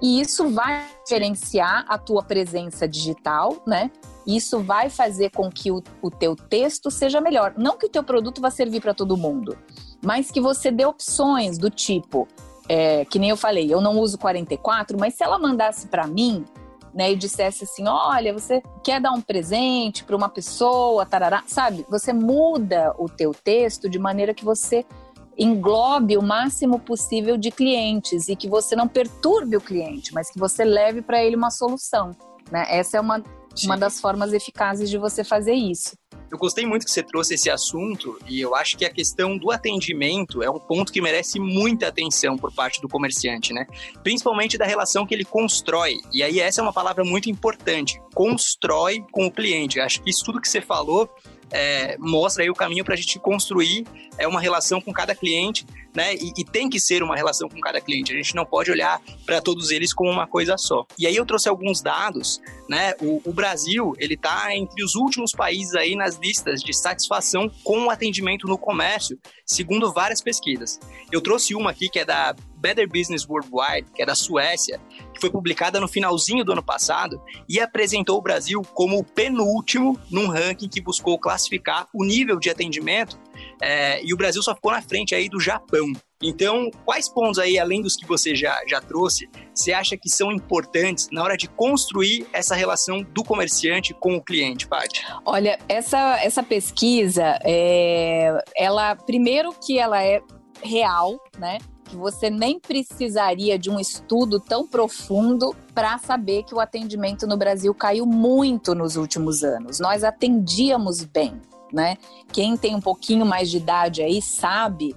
E 0.00 0.20
isso 0.20 0.48
vai 0.50 0.86
diferenciar 1.02 1.84
a 1.88 1.98
tua 1.98 2.22
presença 2.22 2.86
digital, 2.86 3.56
né? 3.66 3.90
Isso 4.26 4.60
vai 4.60 4.90
fazer 4.90 5.30
com 5.30 5.50
que 5.50 5.70
o, 5.70 5.82
o 6.02 6.10
teu 6.10 6.36
texto 6.36 6.90
seja 6.90 7.20
melhor. 7.20 7.54
Não 7.56 7.76
que 7.76 7.86
o 7.86 7.88
teu 7.88 8.04
produto 8.04 8.40
vá 8.40 8.50
servir 8.50 8.80
para 8.80 8.94
todo 8.94 9.16
mundo, 9.16 9.56
mas 10.04 10.30
que 10.30 10.40
você 10.40 10.70
dê 10.70 10.84
opções 10.84 11.58
do 11.58 11.70
tipo, 11.70 12.28
é, 12.68 13.04
que 13.06 13.18
nem 13.18 13.30
eu 13.30 13.36
falei, 13.36 13.72
eu 13.72 13.80
não 13.80 13.98
uso 13.98 14.18
44, 14.18 14.98
mas 14.98 15.14
se 15.14 15.24
ela 15.24 15.38
mandasse 15.38 15.88
para 15.88 16.06
mim, 16.06 16.44
né, 16.92 17.12
e 17.12 17.16
dissesse 17.16 17.64
assim, 17.64 17.86
olha, 17.86 18.32
você 18.32 18.62
quer 18.82 19.00
dar 19.00 19.12
um 19.12 19.20
presente 19.20 20.04
para 20.04 20.16
uma 20.16 20.28
pessoa, 20.28 21.06
tarará, 21.06 21.42
sabe? 21.46 21.86
Você 21.88 22.12
muda 22.12 22.94
o 22.98 23.08
teu 23.08 23.32
texto 23.32 23.88
de 23.88 23.98
maneira 23.98 24.34
que 24.34 24.44
você 24.44 24.84
englobe 25.38 26.16
o 26.16 26.22
máximo 26.22 26.80
possível 26.80 27.36
de 27.36 27.50
clientes 27.50 28.28
e 28.28 28.34
que 28.34 28.48
você 28.48 28.74
não 28.74 28.88
perturbe 28.88 29.56
o 29.56 29.60
cliente, 29.60 30.12
mas 30.12 30.30
que 30.30 30.38
você 30.38 30.64
leve 30.64 31.00
para 31.00 31.22
ele 31.22 31.36
uma 31.36 31.50
solução. 31.50 32.10
Né? 32.50 32.66
Essa 32.68 32.96
é 32.96 33.00
uma, 33.00 33.22
uma 33.64 33.76
das 33.76 34.00
formas 34.00 34.32
eficazes 34.32 34.90
de 34.90 34.98
você 34.98 35.22
fazer 35.22 35.54
isso. 35.54 35.96
Eu 36.30 36.36
gostei 36.36 36.66
muito 36.66 36.84
que 36.84 36.90
você 36.90 37.02
trouxe 37.02 37.34
esse 37.34 37.48
assunto 37.48 38.18
e 38.28 38.38
eu 38.38 38.54
acho 38.54 38.76
que 38.76 38.84
a 38.84 38.92
questão 38.92 39.38
do 39.38 39.50
atendimento 39.50 40.42
é 40.42 40.50
um 40.50 40.58
ponto 40.58 40.92
que 40.92 41.00
merece 41.00 41.40
muita 41.40 41.88
atenção 41.88 42.36
por 42.36 42.52
parte 42.52 42.82
do 42.82 42.88
comerciante, 42.88 43.54
né? 43.54 43.66
Principalmente 44.02 44.58
da 44.58 44.66
relação 44.66 45.06
que 45.06 45.14
ele 45.14 45.24
constrói. 45.24 45.96
E 46.12 46.22
aí 46.22 46.38
essa 46.38 46.60
é 46.60 46.62
uma 46.62 46.72
palavra 46.72 47.02
muito 47.02 47.30
importante, 47.30 47.98
constrói 48.14 49.02
com 49.10 49.26
o 49.26 49.30
cliente. 49.30 49.78
Eu 49.78 49.84
acho 49.84 50.02
que 50.02 50.10
isso 50.10 50.22
tudo 50.22 50.40
que 50.40 50.48
você 50.48 50.60
falou 50.60 51.08
é, 51.50 51.96
mostra 51.98 52.42
aí 52.42 52.50
o 52.50 52.54
caminho 52.54 52.84
para 52.84 52.94
a 52.94 52.96
gente 52.96 53.18
construir 53.18 53.86
é 54.18 54.26
uma 54.26 54.40
relação 54.40 54.80
com 54.80 54.92
cada 54.92 55.14
cliente, 55.14 55.64
né? 55.94 56.14
E, 56.14 56.32
e, 56.36 56.44
tem 56.44 56.68
que 56.68 56.78
ser 56.78 57.02
uma 57.02 57.16
relação 57.16 57.48
com 57.48 57.60
cada 57.60 57.80
cliente. 57.80 58.12
A 58.12 58.16
gente 58.16 58.34
não 58.34 58.44
pode 58.44 58.70
olhar 58.70 59.00
para 59.24 59.40
todos 59.40 59.70
eles 59.70 59.94
como 59.94 60.10
uma 60.10 60.26
coisa 60.26 60.56
só. 60.58 60.86
E 60.98 61.06
aí 61.06 61.16
eu 61.16 61.24
trouxe 61.24 61.48
alguns 61.48 61.80
dados, 61.80 62.40
né? 62.68 62.94
O, 63.00 63.22
o 63.24 63.32
Brasil 63.32 63.94
ele 63.98 64.14
está 64.14 64.54
entre 64.54 64.84
os 64.84 64.94
últimos 64.94 65.32
países 65.32 65.74
aí 65.74 65.96
nas 65.96 66.16
listas 66.16 66.62
de 66.62 66.72
satisfação 66.72 67.50
com 67.62 67.86
o 67.86 67.90
atendimento 67.90 68.46
no 68.46 68.58
comércio, 68.58 69.18
segundo 69.46 69.92
várias 69.92 70.20
pesquisas. 70.20 70.78
Eu 71.10 71.20
trouxe 71.20 71.54
uma 71.54 71.70
aqui 71.70 71.88
que 71.88 71.98
é 71.98 72.04
da 72.04 72.34
Better 72.58 72.88
Business 72.88 73.26
Worldwide, 73.28 73.90
que 73.94 74.02
é 74.02 74.06
da 74.06 74.14
Suécia, 74.14 74.80
que 75.14 75.20
foi 75.20 75.30
publicada 75.30 75.80
no 75.80 75.88
finalzinho 75.88 76.44
do 76.44 76.52
ano 76.52 76.62
passado 76.62 77.20
e 77.48 77.60
apresentou 77.60 78.18
o 78.18 78.22
Brasil 78.22 78.62
como 78.74 78.98
o 78.98 79.04
penúltimo 79.04 79.98
num 80.10 80.28
ranking 80.28 80.68
que 80.68 80.80
buscou 80.80 81.18
classificar 81.18 81.88
o 81.94 82.04
nível 82.04 82.38
de 82.38 82.50
atendimento 82.50 83.18
é, 83.60 84.04
e 84.04 84.12
o 84.12 84.16
Brasil 84.16 84.42
só 84.42 84.54
ficou 84.54 84.72
na 84.72 84.82
frente 84.82 85.14
aí 85.14 85.28
do 85.28 85.40
Japão. 85.40 85.92
Então, 86.22 86.68
quais 86.84 87.08
pontos 87.08 87.38
aí, 87.38 87.58
além 87.58 87.80
dos 87.80 87.94
que 87.94 88.04
você 88.04 88.34
já, 88.34 88.60
já 88.66 88.80
trouxe, 88.80 89.28
você 89.54 89.72
acha 89.72 89.96
que 89.96 90.10
são 90.10 90.32
importantes 90.32 91.08
na 91.12 91.22
hora 91.22 91.36
de 91.36 91.46
construir 91.48 92.26
essa 92.32 92.56
relação 92.56 93.02
do 93.02 93.22
comerciante 93.22 93.94
com 93.94 94.16
o 94.16 94.22
cliente, 94.22 94.66
Paty? 94.66 95.06
Olha, 95.24 95.58
essa, 95.68 96.18
essa 96.20 96.42
pesquisa, 96.42 97.38
é, 97.44 98.36
ela, 98.56 98.96
primeiro 98.96 99.52
que 99.64 99.78
ela 99.78 100.02
é 100.02 100.20
real, 100.60 101.20
né? 101.38 101.58
Que 101.88 101.96
você 101.96 102.30
nem 102.30 102.60
precisaria 102.60 103.58
de 103.58 103.70
um 103.70 103.80
estudo 103.80 104.38
tão 104.38 104.66
profundo 104.66 105.54
para 105.74 105.98
saber 105.98 106.44
que 106.44 106.54
o 106.54 106.60
atendimento 106.60 107.26
no 107.26 107.36
Brasil 107.36 107.74
caiu 107.74 108.06
muito 108.06 108.74
nos 108.74 108.96
últimos 108.96 109.42
anos. 109.42 109.80
Nós 109.80 110.04
atendíamos 110.04 111.02
bem, 111.02 111.40
né? 111.72 111.96
Quem 112.32 112.56
tem 112.56 112.76
um 112.76 112.80
pouquinho 112.80 113.24
mais 113.24 113.50
de 113.50 113.56
idade 113.56 114.02
aí 114.02 114.22
sabe 114.22 114.94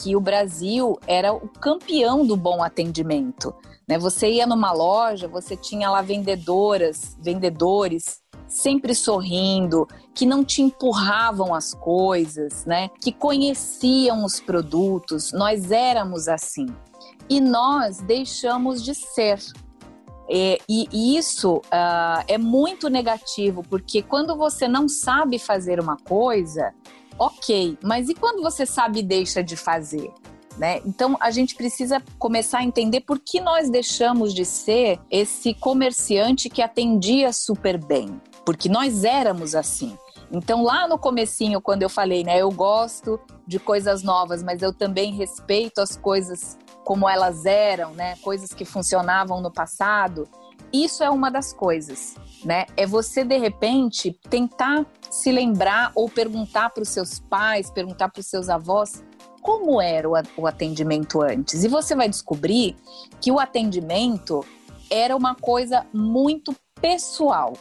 que 0.00 0.14
o 0.14 0.20
Brasil 0.20 0.98
era 1.06 1.32
o 1.32 1.48
campeão 1.48 2.26
do 2.26 2.36
bom 2.36 2.62
atendimento. 2.62 3.54
Né? 3.88 3.98
Você 3.98 4.30
ia 4.30 4.46
numa 4.46 4.72
loja, 4.72 5.28
você 5.28 5.56
tinha 5.56 5.90
lá 5.90 6.02
vendedoras, 6.02 7.16
vendedores 7.20 8.23
sempre 8.54 8.94
sorrindo, 8.94 9.86
que 10.14 10.24
não 10.24 10.44
te 10.44 10.62
empurravam 10.62 11.52
as 11.54 11.74
coisas, 11.74 12.64
né? 12.64 12.88
Que 13.00 13.12
conheciam 13.12 14.24
os 14.24 14.40
produtos. 14.40 15.32
Nós 15.32 15.70
éramos 15.70 16.28
assim. 16.28 16.66
E 17.28 17.40
nós 17.40 17.98
deixamos 17.98 18.82
de 18.82 18.94
ser. 18.94 19.40
É, 20.30 20.58
e, 20.68 20.88
e 20.90 21.18
isso 21.18 21.56
uh, 21.56 22.24
é 22.26 22.38
muito 22.38 22.88
negativo, 22.88 23.62
porque 23.68 24.00
quando 24.00 24.34
você 24.36 24.66
não 24.66 24.88
sabe 24.88 25.38
fazer 25.38 25.78
uma 25.78 25.98
coisa, 25.98 26.72
ok, 27.18 27.76
mas 27.82 28.08
e 28.08 28.14
quando 28.14 28.42
você 28.42 28.64
sabe 28.64 29.00
e 29.00 29.02
deixa 29.02 29.42
de 29.42 29.54
fazer? 29.54 30.10
Né? 30.56 30.80
Então 30.86 31.16
a 31.20 31.30
gente 31.30 31.56
precisa 31.56 32.00
começar 32.18 32.60
a 32.60 32.64
entender 32.64 33.00
por 33.00 33.18
que 33.18 33.40
nós 33.40 33.68
deixamos 33.68 34.32
de 34.32 34.44
ser 34.44 35.00
esse 35.10 35.52
comerciante 35.52 36.48
que 36.48 36.62
atendia 36.62 37.32
super 37.32 37.76
bem 37.76 38.20
porque 38.44 38.68
nós 38.68 39.04
éramos 39.04 39.54
assim. 39.54 39.96
Então 40.30 40.62
lá 40.62 40.88
no 40.88 40.98
comecinho, 40.98 41.60
quando 41.60 41.82
eu 41.82 41.88
falei, 41.88 42.24
né, 42.24 42.38
eu 42.38 42.50
gosto 42.50 43.20
de 43.46 43.58
coisas 43.58 44.02
novas, 44.02 44.42
mas 44.42 44.62
eu 44.62 44.72
também 44.72 45.12
respeito 45.12 45.80
as 45.80 45.96
coisas 45.96 46.58
como 46.84 47.08
elas 47.08 47.46
eram, 47.46 47.92
né, 47.94 48.16
coisas 48.16 48.52
que 48.52 48.64
funcionavam 48.64 49.40
no 49.40 49.50
passado. 49.50 50.28
Isso 50.72 51.04
é 51.04 51.10
uma 51.10 51.30
das 51.30 51.52
coisas, 51.52 52.16
né? 52.44 52.66
É 52.76 52.84
você 52.84 53.24
de 53.24 53.38
repente 53.38 54.18
tentar 54.28 54.84
se 55.08 55.30
lembrar 55.30 55.92
ou 55.94 56.08
perguntar 56.08 56.70
para 56.70 56.82
os 56.82 56.88
seus 56.88 57.20
pais, 57.20 57.70
perguntar 57.70 58.08
para 58.08 58.18
os 58.18 58.26
seus 58.26 58.48
avós 58.48 59.04
como 59.40 59.80
era 59.80 60.08
o 60.08 60.46
atendimento 60.46 61.22
antes. 61.22 61.62
E 61.62 61.68
você 61.68 61.94
vai 61.94 62.08
descobrir 62.08 62.74
que 63.20 63.30
o 63.30 63.38
atendimento 63.38 64.44
era 64.90 65.14
uma 65.14 65.34
coisa 65.34 65.86
muito 65.92 66.56
pessoal 66.80 67.52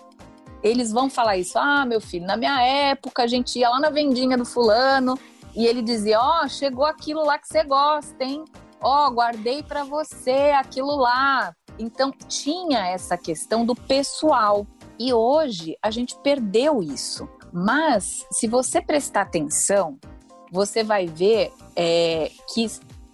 eles 0.63 0.91
vão 0.91 1.09
falar 1.09 1.37
isso. 1.37 1.59
Ah, 1.59 1.85
meu 1.85 1.99
filho, 1.99 2.25
na 2.25 2.37
minha 2.37 2.61
época 2.61 3.23
a 3.23 3.27
gente 3.27 3.59
ia 3.59 3.69
lá 3.69 3.79
na 3.79 3.89
vendinha 3.89 4.37
do 4.37 4.45
fulano 4.45 5.19
e 5.55 5.65
ele 5.65 5.81
dizia: 5.81 6.19
Ó, 6.19 6.41
oh, 6.43 6.47
chegou 6.47 6.85
aquilo 6.85 7.25
lá 7.25 7.37
que 7.37 7.47
você 7.47 7.63
gosta, 7.63 8.23
hein? 8.23 8.45
Ó, 8.81 9.07
oh, 9.07 9.11
guardei 9.11 9.61
para 9.61 9.83
você 9.83 10.53
aquilo 10.57 10.95
lá. 10.95 11.53
Então 11.77 12.11
tinha 12.27 12.87
essa 12.87 13.17
questão 13.17 13.65
do 13.65 13.75
pessoal. 13.75 14.65
E 14.97 15.13
hoje 15.13 15.75
a 15.81 15.91
gente 15.91 16.15
perdeu 16.21 16.81
isso. 16.81 17.27
Mas 17.51 18.25
se 18.31 18.47
você 18.47 18.81
prestar 18.81 19.21
atenção, 19.21 19.99
você 20.51 20.83
vai 20.83 21.07
ver 21.07 21.51
é, 21.75 22.31
que 22.53 22.67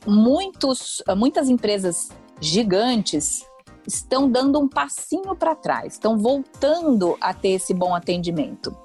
muitos, 0.06 1.04
muitas 1.16 1.50
empresas 1.50 2.10
gigantes 2.40 3.46
estão 3.88 4.30
dando 4.30 4.60
um 4.60 4.68
passinho 4.68 5.36
para 5.36 5.56
trás, 5.56 5.94
estão 5.94 6.18
voltando 6.18 7.18
a 7.20 7.34
ter 7.34 7.50
esse 7.50 7.74
bom 7.74 7.96
atendimento. 7.96 8.76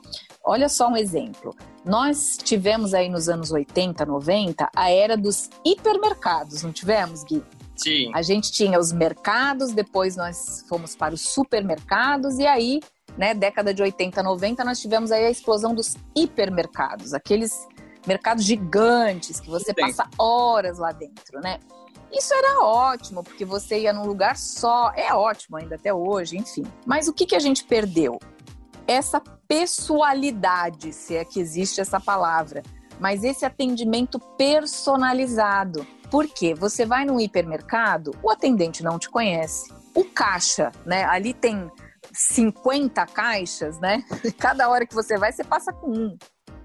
Olha 0.44 0.68
só 0.68 0.88
um 0.88 0.96
exemplo. 0.96 1.54
Nós 1.84 2.36
tivemos 2.36 2.92
aí 2.94 3.08
nos 3.08 3.28
anos 3.28 3.50
80, 3.50 4.04
90 4.04 4.70
a 4.74 4.90
era 4.90 5.16
dos 5.16 5.48
hipermercados, 5.64 6.62
não 6.62 6.72
tivemos, 6.72 7.24
Gui? 7.24 7.42
Sim. 7.76 8.10
A 8.14 8.22
gente 8.22 8.52
tinha 8.52 8.78
os 8.78 8.92
mercados, 8.92 9.72
depois 9.72 10.16
nós 10.16 10.64
fomos 10.68 10.94
para 10.94 11.14
os 11.14 11.32
supermercados 11.32 12.38
e 12.38 12.46
aí, 12.46 12.80
né, 13.18 13.34
década 13.34 13.74
de 13.74 13.82
80, 13.82 14.22
90, 14.22 14.64
nós 14.64 14.80
tivemos 14.80 15.10
aí 15.10 15.26
a 15.26 15.30
explosão 15.30 15.74
dos 15.74 15.96
hipermercados, 16.14 17.12
aqueles 17.12 17.66
mercados 18.06 18.44
gigantes 18.44 19.40
que 19.40 19.48
você 19.48 19.72
passa 19.72 20.08
horas 20.18 20.78
lá 20.78 20.92
dentro, 20.92 21.40
né? 21.40 21.58
Isso 22.12 22.32
era 22.32 22.60
ótimo, 22.60 23.24
porque 23.24 23.44
você 23.44 23.80
ia 23.80 23.92
num 23.92 24.06
lugar 24.06 24.36
só. 24.36 24.92
É 24.94 25.12
ótimo 25.12 25.56
ainda 25.56 25.74
até 25.74 25.92
hoje, 25.92 26.36
enfim. 26.36 26.64
Mas 26.86 27.08
o 27.08 27.12
que, 27.12 27.26
que 27.26 27.34
a 27.34 27.40
gente 27.40 27.64
perdeu? 27.64 28.18
Essa 28.86 29.20
pessoalidade, 29.48 30.92
se 30.92 31.16
é 31.16 31.24
que 31.24 31.40
existe 31.40 31.80
essa 31.80 31.98
palavra. 31.98 32.62
Mas 33.00 33.24
esse 33.24 33.44
atendimento 33.44 34.20
personalizado. 34.38 35.86
Por 36.10 36.28
quê? 36.28 36.54
Você 36.54 36.86
vai 36.86 37.04
num 37.04 37.18
hipermercado, 37.18 38.12
o 38.22 38.30
atendente 38.30 38.84
não 38.84 38.98
te 38.98 39.10
conhece. 39.10 39.72
O 39.94 40.04
caixa, 40.04 40.70
né? 40.86 41.04
Ali 41.04 41.34
tem 41.34 41.70
50 42.12 43.04
caixas, 43.06 43.80
né? 43.80 44.04
Cada 44.38 44.68
hora 44.68 44.86
que 44.86 44.94
você 44.94 45.18
vai, 45.18 45.32
você 45.32 45.42
passa 45.42 45.72
com 45.72 45.90
um. 45.90 46.16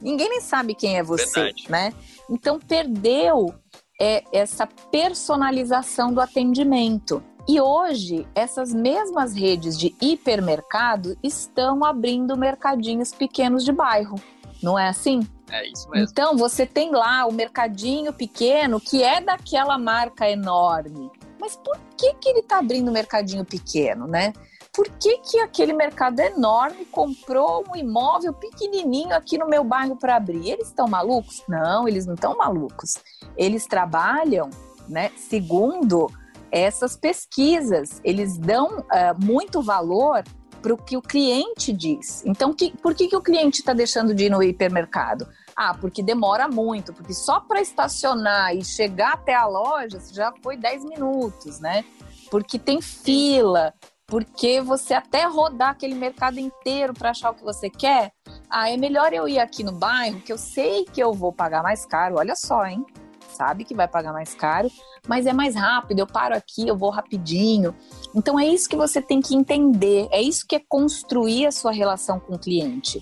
Ninguém 0.02 0.30
nem 0.30 0.42
sabe 0.42 0.76
quem 0.76 0.98
é 0.98 1.04
você, 1.04 1.42
Verdade. 1.42 1.70
né? 1.70 1.94
Então 2.30 2.60
perdeu 2.60 3.54
é 4.00 4.24
essa 4.32 4.68
personalização 4.92 6.14
do 6.14 6.22
atendimento. 6.22 7.22
E 7.48 7.60
hoje, 7.60 8.28
essas 8.36 8.74
mesmas 8.74 9.34
redes 9.34 9.78
de 9.78 9.96
hipermercado 10.00 11.18
estão 11.24 11.84
abrindo 11.84 12.38
mercadinhos 12.38 13.12
pequenos 13.12 13.66
de 13.66 13.72
bairro. 13.72 14.22
Não 14.62 14.78
é 14.78 14.88
assim? 14.88 15.28
É 15.50 15.68
isso 15.68 15.90
mesmo. 15.90 16.08
Então, 16.12 16.38
você 16.38 16.66
tem 16.66 16.92
lá 16.92 17.26
o 17.26 17.34
mercadinho 17.34 18.14
pequeno 18.14 18.80
que 18.80 19.02
é 19.02 19.20
daquela 19.20 19.78
marca 19.78 20.30
enorme. 20.30 21.10
Mas 21.40 21.56
por 21.56 21.80
que, 21.98 22.14
que 22.16 22.30
ele 22.30 22.40
está 22.40 22.60
abrindo 22.60 22.92
mercadinho 22.92 23.46
pequeno, 23.46 24.06
né? 24.06 24.34
Por 24.80 24.88
que, 24.92 25.18
que 25.18 25.40
aquele 25.42 25.74
mercado 25.74 26.22
enorme 26.22 26.86
comprou 26.86 27.66
um 27.70 27.76
imóvel 27.76 28.32
pequenininho 28.32 29.14
aqui 29.14 29.38
no 29.38 29.46
meu 29.46 29.62
bairro 29.62 29.98
para 29.98 30.16
abrir? 30.16 30.52
Eles 30.52 30.70
estão 30.70 30.88
malucos? 30.88 31.44
Não, 31.50 31.86
eles 31.86 32.06
não 32.06 32.14
estão 32.14 32.38
malucos. 32.38 32.94
Eles 33.36 33.68
trabalham, 33.68 34.50
né, 34.88 35.12
segundo 35.18 36.10
essas 36.50 36.96
pesquisas. 36.96 38.00
Eles 38.06 38.38
dão 38.38 38.80
uh, 38.80 39.22
muito 39.22 39.62
valor 39.62 40.24
para 40.62 40.74
o 40.74 40.78
que 40.78 40.96
o 40.96 41.02
cliente 41.02 41.74
diz. 41.74 42.24
Então, 42.26 42.54
que, 42.54 42.72
por 42.78 42.96
que, 42.96 43.10
que 43.10 43.18
o 43.18 43.22
cliente 43.22 43.60
está 43.60 43.74
deixando 43.74 44.16
de 44.16 44.28
ir 44.28 44.30
no 44.30 44.42
hipermercado? 44.42 45.28
Ah, 45.58 45.74
porque 45.74 46.02
demora 46.02 46.48
muito, 46.48 46.94
porque 46.94 47.14
só 47.14 47.42
para 47.42 47.60
estacionar 47.60 48.56
e 48.56 48.64
chegar 48.64 49.16
até 49.16 49.36
a 49.36 49.46
loja 49.46 50.00
já 50.14 50.32
foi 50.42 50.56
10 50.56 50.86
minutos, 50.86 51.60
né? 51.60 51.84
Porque 52.32 52.58
tem 52.58 52.82
fila, 52.82 53.74
porque 54.10 54.60
você 54.60 54.96
até 54.96 55.26
rodar 55.26 55.70
aquele 55.70 55.94
mercado 55.94 56.40
inteiro 56.40 56.94
para 56.94 57.12
achar 57.12 57.30
o 57.30 57.36
que 57.36 57.44
você 57.44 57.70
quer. 57.70 58.12
Ah, 58.50 58.70
é 58.70 58.76
melhor 58.76 59.14
eu 59.14 59.28
ir 59.28 59.40
aqui 59.40 59.64
no 59.64 59.72
bairro, 59.72 60.20
que 60.22 60.34
eu 60.34 60.38
sei 60.38 60.84
que 60.86 61.00
eu 61.00 61.14
vou 61.14 61.32
pagar 61.32 61.62
mais 61.62 61.86
caro. 61.86 62.16
Olha 62.18 62.36
só, 62.36 62.66
hein? 62.66 62.84
Sabe 63.30 63.64
que 63.64 63.76
vai 63.76 63.88
pagar 63.88 64.12
mais 64.12 64.34
caro, 64.34 64.70
mas 65.08 65.28
é 65.28 65.32
mais 65.32 65.56
rápido. 65.56 66.00
Eu 66.00 66.08
paro 66.08 66.36
aqui, 66.36 66.68
eu 66.68 66.76
vou 66.76 66.90
rapidinho. 66.90 67.76
Então 68.16 68.40
é 68.40 68.48
isso 68.48 68.68
que 68.68 68.76
você 68.76 69.02
tem 69.02 69.22
que 69.22 69.36
entender. 69.36 70.08
É 70.12 70.22
isso 70.22 70.46
que 70.48 70.56
é 70.56 70.62
construir 70.68 71.46
a 71.46 71.52
sua 71.52 71.72
relação 71.72 72.20
com 72.20 72.34
o 72.34 72.40
cliente. 72.40 73.02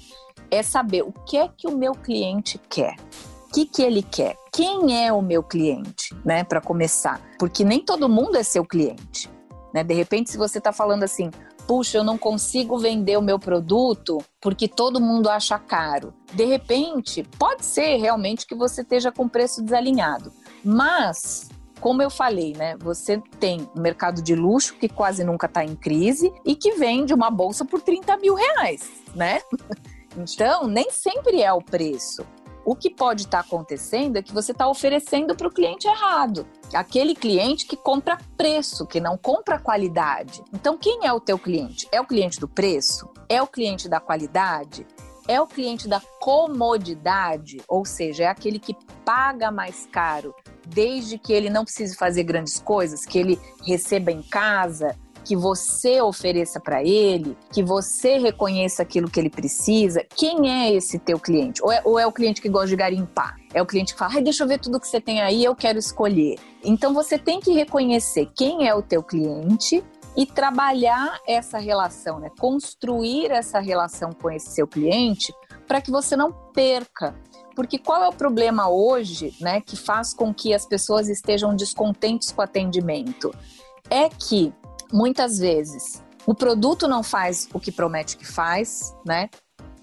É 0.51 0.61
saber 0.61 1.03
o 1.03 1.13
que 1.25 1.37
é 1.37 1.47
que 1.47 1.67
o 1.67 1.77
meu 1.77 1.93
cliente 1.93 2.59
quer. 2.69 2.95
O 3.47 3.53
que, 3.53 3.65
que 3.65 3.81
ele 3.81 4.03
quer? 4.03 4.35
Quem 4.51 5.05
é 5.05 5.11
o 5.11 5.21
meu 5.21 5.41
cliente, 5.41 6.13
né? 6.23 6.43
Para 6.43 6.59
começar. 6.59 7.21
Porque 7.39 7.63
nem 7.63 7.79
todo 7.79 8.09
mundo 8.09 8.35
é 8.35 8.43
seu 8.43 8.65
cliente. 8.65 9.36
Né? 9.73 9.83
De 9.83 9.93
repente, 9.93 10.31
se 10.31 10.37
você 10.37 10.57
está 10.57 10.71
falando 10.71 11.03
assim, 11.03 11.29
puxa, 11.67 11.97
eu 11.97 12.03
não 12.03 12.17
consigo 12.17 12.77
vender 12.77 13.17
o 13.17 13.21
meu 13.21 13.37
produto 13.37 14.19
porque 14.41 14.67
todo 14.67 15.01
mundo 15.01 15.29
acha 15.29 15.59
caro. 15.59 16.13
De 16.33 16.45
repente, 16.45 17.23
pode 17.37 17.65
ser 17.65 17.97
realmente 17.97 18.45
que 18.45 18.55
você 18.55 18.81
esteja 18.81 19.11
com 19.11 19.27
preço 19.27 19.63
desalinhado. 19.63 20.31
Mas 20.63 21.49
como 21.79 22.01
eu 22.01 22.09
falei, 22.09 22.53
né? 22.53 22.75
Você 22.79 23.21
tem 23.39 23.69
um 23.75 23.81
mercado 23.81 24.21
de 24.21 24.35
luxo 24.35 24.75
que 24.75 24.89
quase 24.89 25.23
nunca 25.23 25.45
está 25.45 25.63
em 25.63 25.75
crise 25.75 26.33
e 26.45 26.55
que 26.55 26.73
vende 26.73 27.13
uma 27.13 27.29
bolsa 27.29 27.63
por 27.63 27.81
30 27.81 28.17
mil 28.17 28.35
reais, 28.35 28.89
né? 29.15 29.41
Então, 30.19 30.65
nem 30.65 30.89
sempre 30.89 31.43
é 31.43 31.53
o 31.53 31.61
preço. 31.61 32.25
O 32.67 32.75
que 32.75 32.89
pode 32.89 33.21
estar 33.21 33.43
tá 33.43 33.47
acontecendo 33.47 34.17
é 34.17 34.21
que 34.21 34.33
você 34.33 34.51
está 34.51 34.67
oferecendo 34.67 35.33
para 35.33 35.47
o 35.47 35.51
cliente 35.53 35.87
errado. 35.87 36.45
Aquele 36.73 37.15
cliente 37.15 37.65
que 37.65 37.77
compra 37.77 38.17
preço, 38.35 38.85
que 38.85 38.99
não 38.99 39.17
compra 39.17 39.57
qualidade. 39.57 40.43
Então, 40.53 40.77
quem 40.77 41.05
é 41.05 41.13
o 41.13 41.21
teu 41.21 41.39
cliente? 41.39 41.87
É 41.93 42.01
o 42.01 42.05
cliente 42.05 42.41
do 42.41 42.47
preço? 42.47 43.09
É 43.29 43.41
o 43.41 43.47
cliente 43.47 43.87
da 43.87 44.01
qualidade? 44.01 44.85
É 45.29 45.39
o 45.39 45.47
cliente 45.47 45.87
da 45.87 46.01
comodidade? 46.19 47.61
Ou 47.69 47.85
seja, 47.85 48.25
é 48.25 48.27
aquele 48.27 48.59
que 48.59 48.75
paga 49.05 49.49
mais 49.49 49.87
caro, 49.89 50.35
desde 50.67 51.17
que 51.17 51.31
ele 51.31 51.49
não 51.49 51.63
precise 51.63 51.95
fazer 51.95 52.23
grandes 52.23 52.59
coisas, 52.59 53.05
que 53.05 53.17
ele 53.17 53.39
receba 53.65 54.11
em 54.11 54.21
casa, 54.21 54.93
que 55.27 55.35
você 55.35 56.01
ofereça 56.01 56.57
para 56.57 56.81
ele, 56.81 57.37
que 57.51 57.61
você 57.61 58.17
reconheça 58.17 58.81
aquilo 58.81 59.11
que 59.11 59.19
ele 59.19 59.29
precisa. 59.29 60.01
Quem 60.15 60.49
é 60.49 60.73
esse 60.73 60.97
teu 60.97 61.19
cliente? 61.19 61.61
Ou 61.61 61.69
é, 61.69 61.81
ou 61.83 61.99
é 61.99 62.07
o 62.07 62.13
cliente 62.13 62.41
que 62.41 62.47
gosta 62.47 62.69
de 62.69 62.77
garimpar? 62.77 63.35
É 63.53 63.61
o 63.61 63.65
cliente 63.65 63.91
que 63.91 63.99
fala, 63.99 64.13
Ai, 64.15 64.21
deixa 64.21 64.45
eu 64.45 64.47
ver 64.47 64.57
tudo 64.57 64.79
que 64.79 64.87
você 64.87 65.01
tem 65.01 65.21
aí, 65.21 65.43
eu 65.43 65.53
quero 65.53 65.77
escolher. 65.77 66.39
Então 66.63 66.93
você 66.93 67.19
tem 67.19 67.41
que 67.41 67.51
reconhecer 67.51 68.29
quem 68.33 68.69
é 68.69 68.73
o 68.73 68.81
teu 68.81 69.03
cliente 69.03 69.83
e 70.15 70.25
trabalhar 70.25 71.19
essa 71.27 71.57
relação, 71.57 72.19
né? 72.19 72.31
Construir 72.39 73.29
essa 73.29 73.59
relação 73.59 74.13
com 74.13 74.31
esse 74.31 74.51
seu 74.51 74.65
cliente 74.65 75.33
para 75.67 75.81
que 75.81 75.91
você 75.91 76.15
não 76.15 76.31
perca. 76.53 77.13
Porque 77.53 77.77
qual 77.77 78.01
é 78.01 78.07
o 78.07 78.13
problema 78.13 78.69
hoje, 78.69 79.35
né, 79.41 79.59
que 79.59 79.75
faz 79.75 80.13
com 80.13 80.33
que 80.33 80.53
as 80.53 80.65
pessoas 80.65 81.09
estejam 81.09 81.53
descontentes 81.53 82.31
com 82.31 82.39
o 82.39 82.45
atendimento? 82.45 83.33
É 83.89 84.07
que 84.07 84.53
muitas 84.91 85.37
vezes 85.37 86.03
o 86.27 86.35
produto 86.35 86.89
não 86.89 87.01
faz 87.01 87.47
o 87.53 87.59
que 87.59 87.71
promete 87.71 88.17
que 88.17 88.25
faz, 88.25 88.93
né? 89.05 89.29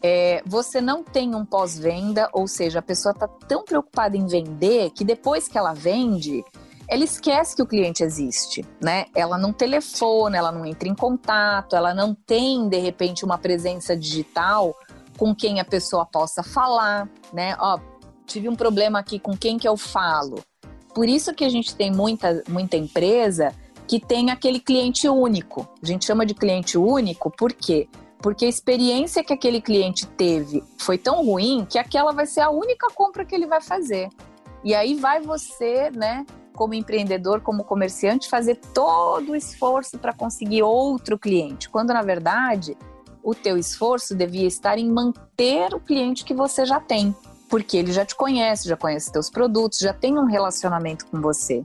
É, 0.03 0.43
você 0.45 0.83
não 0.83 1.03
tem 1.03 1.35
um 1.35 1.47
pós-venda, 1.47 2.29
ou 2.35 2.47
seja, 2.47 2.81
a 2.81 2.83
pessoa 2.83 3.13
está 3.13 3.27
tão 3.27 3.65
preocupada 3.65 4.15
em 4.15 4.27
vender 4.27 4.91
que 4.91 5.03
depois 5.03 5.49
que 5.49 5.57
ela 5.57 5.73
vende, 5.73 6.45
ela 6.87 7.03
esquece 7.03 7.57
que 7.57 7.63
o 7.63 7.67
cliente 7.67 8.03
existe, 8.03 8.63
né? 8.79 9.07
Ela 9.15 9.39
não 9.39 9.55
telefona, 9.55 10.37
ela 10.37 10.53
não 10.53 10.67
entra 10.67 10.87
em 10.87 10.95
contato, 10.95 11.75
ela 11.75 11.95
não 11.95 12.15
tem 12.15 12.69
de 12.69 12.79
repente 12.79 13.25
uma 13.25 13.39
presença 13.39 13.97
digital 13.97 14.77
com 15.17 15.35
quem 15.35 15.61
a 15.61 15.65
pessoa 15.65 16.05
possa 16.05 16.43
falar, 16.43 17.09
né? 17.33 17.57
Ó, 17.59 17.79
tive 18.27 18.51
um 18.51 18.57
problema 18.57 18.99
aqui 18.99 19.19
com 19.19 19.35
quem 19.35 19.57
que 19.57 19.67
eu 19.67 19.79
falo. 19.79 20.45
Por 20.95 21.09
isso 21.09 21.33
que 21.33 21.45
a 21.45 21.49
gente 21.49 21.75
tem 21.75 21.91
muita, 21.91 22.43
muita 22.47 22.77
empresa 22.77 23.55
que 23.87 24.01
tem 24.01 24.31
aquele 24.31 24.61
cliente 24.61 25.09
único. 25.09 25.69
A 25.83 25.87
gente 25.87 26.05
chama 26.05 26.25
de 26.25 26.35
cliente 26.35 26.79
único 26.79 27.31
por 27.31 27.53
quê? 27.53 27.89
Porque 28.19 28.47
a 28.47 28.49
experiência 28.49 29.23
que 29.23 29.33
aquele 29.33 29.61
cliente 29.61 30.07
teve 30.07 30.63
foi 30.79 30.97
tão 30.97 31.25
ruim 31.25 31.67
que 31.69 31.79
aquela 31.79 32.13
vai 32.13 32.27
ser 32.27 32.41
a 32.41 32.51
única 32.51 32.89
compra 32.95 33.25
que 33.25 33.35
ele 33.35 33.47
vai 33.47 33.61
fazer. 33.61 34.09
E 34.65 34.75
aí 34.75 34.95
vai 34.95 35.21
você, 35.21 35.91
né, 35.91 36.25
como 36.55 36.73
empreendedor, 36.73 37.43
como 37.43 37.65
comerciante, 37.65 38.31
fazer 38.31 38.57
todo 38.73 39.33
o 39.33 39.37
esforço 39.37 39.99
para 39.99 40.15
conseguir 40.15 40.63
outro 40.63 41.19
cliente, 41.19 41.69
quando 41.69 41.93
na 41.93 42.01
verdade 42.01 42.77
o 43.23 43.35
teu 43.35 43.57
esforço 43.57 44.15
devia 44.15 44.47
estar 44.47 44.79
em 44.79 44.89
manter 44.91 45.75
o 45.75 45.81
cliente 45.81 46.25
que 46.25 46.33
você 46.33 46.65
já 46.65 46.79
tem, 46.79 47.15
porque 47.49 47.77
ele 47.77 47.93
já 47.93 48.05
te 48.05 48.15
conhece, 48.15 48.69
já 48.69 48.77
conhece 48.77 49.13
teus 49.13 49.29
produtos, 49.29 49.79
já 49.79 49.93
tem 49.93 50.19
um 50.19 50.27
relacionamento 50.27 51.07
com 51.07 51.21
você. 51.21 51.65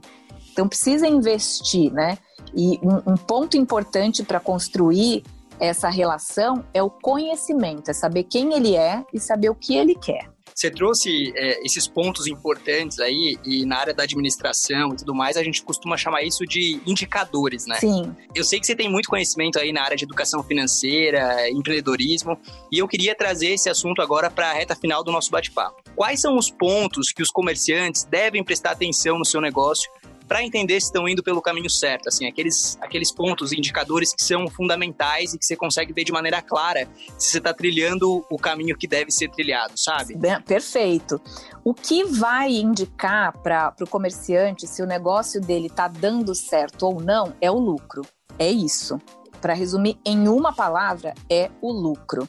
Então 0.52 0.68
precisa 0.68 1.06
investir, 1.06 1.92
né? 1.92 2.18
E 2.54 2.78
um, 2.82 3.12
um 3.12 3.16
ponto 3.16 3.56
importante 3.56 4.22
para 4.22 4.40
construir 4.40 5.22
essa 5.58 5.88
relação 5.88 6.64
é 6.72 6.82
o 6.82 6.90
conhecimento, 6.90 7.90
é 7.90 7.94
saber 7.94 8.24
quem 8.24 8.54
ele 8.54 8.74
é 8.74 9.04
e 9.12 9.20
saber 9.20 9.50
o 9.50 9.54
que 9.54 9.76
ele 9.76 9.94
quer. 9.94 10.30
Você 10.54 10.70
trouxe 10.70 11.32
é, 11.36 11.64
esses 11.64 11.88
pontos 11.88 12.26
importantes 12.26 12.98
aí, 12.98 13.38
e 13.46 13.64
na 13.64 13.78
área 13.78 13.94
da 13.94 14.02
administração 14.02 14.92
e 14.92 14.96
tudo 14.96 15.14
mais, 15.14 15.38
a 15.38 15.42
gente 15.42 15.62
costuma 15.62 15.96
chamar 15.96 16.22
isso 16.22 16.44
de 16.44 16.80
indicadores, 16.86 17.66
né? 17.66 17.76
Sim. 17.76 18.14
Eu 18.34 18.44
sei 18.44 18.60
que 18.60 18.66
você 18.66 18.74
tem 18.74 18.90
muito 18.90 19.08
conhecimento 19.08 19.58
aí 19.58 19.72
na 19.72 19.82
área 19.82 19.96
de 19.96 20.04
educação 20.04 20.42
financeira, 20.42 21.48
empreendedorismo, 21.48 22.38
e 22.70 22.78
eu 22.78 22.86
queria 22.86 23.14
trazer 23.14 23.52
esse 23.52 23.70
assunto 23.70 24.02
agora 24.02 24.30
para 24.30 24.50
a 24.50 24.52
reta 24.52 24.74
final 24.74 25.02
do 25.02 25.10
nosso 25.10 25.30
bate-papo. 25.30 25.82
Quais 25.96 26.20
são 26.20 26.36
os 26.36 26.50
pontos 26.50 27.10
que 27.10 27.22
os 27.22 27.30
comerciantes 27.30 28.04
devem 28.04 28.44
prestar 28.44 28.72
atenção 28.72 29.18
no 29.18 29.24
seu 29.24 29.40
negócio 29.40 29.90
para 30.30 30.44
entender 30.44 30.80
se 30.80 30.86
estão 30.86 31.08
indo 31.08 31.24
pelo 31.24 31.42
caminho 31.42 31.68
certo, 31.68 32.08
assim, 32.08 32.24
aqueles, 32.24 32.78
aqueles 32.80 33.10
pontos, 33.10 33.52
indicadores 33.52 34.14
que 34.14 34.22
são 34.22 34.46
fundamentais 34.46 35.34
e 35.34 35.38
que 35.40 35.44
você 35.44 35.56
consegue 35.56 35.92
ver 35.92 36.04
de 36.04 36.12
maneira 36.12 36.40
clara 36.40 36.88
se 37.18 37.32
você 37.32 37.38
está 37.38 37.52
trilhando 37.52 38.24
o 38.30 38.38
caminho 38.38 38.78
que 38.78 38.86
deve 38.86 39.10
ser 39.10 39.28
trilhado, 39.28 39.72
sabe? 39.74 40.14
Bem, 40.16 40.40
perfeito. 40.42 41.20
O 41.64 41.74
que 41.74 42.04
vai 42.04 42.52
indicar 42.52 43.36
para 43.42 43.74
o 43.80 43.88
comerciante 43.88 44.68
se 44.68 44.80
o 44.80 44.86
negócio 44.86 45.40
dele 45.40 45.66
está 45.66 45.88
dando 45.88 46.32
certo 46.32 46.86
ou 46.86 47.00
não 47.00 47.34
é 47.40 47.50
o 47.50 47.58
lucro. 47.58 48.02
É 48.38 48.48
isso. 48.48 49.00
Para 49.40 49.52
resumir 49.52 49.98
em 50.06 50.28
uma 50.28 50.52
palavra, 50.52 51.12
é 51.28 51.50
o 51.60 51.72
lucro. 51.72 52.28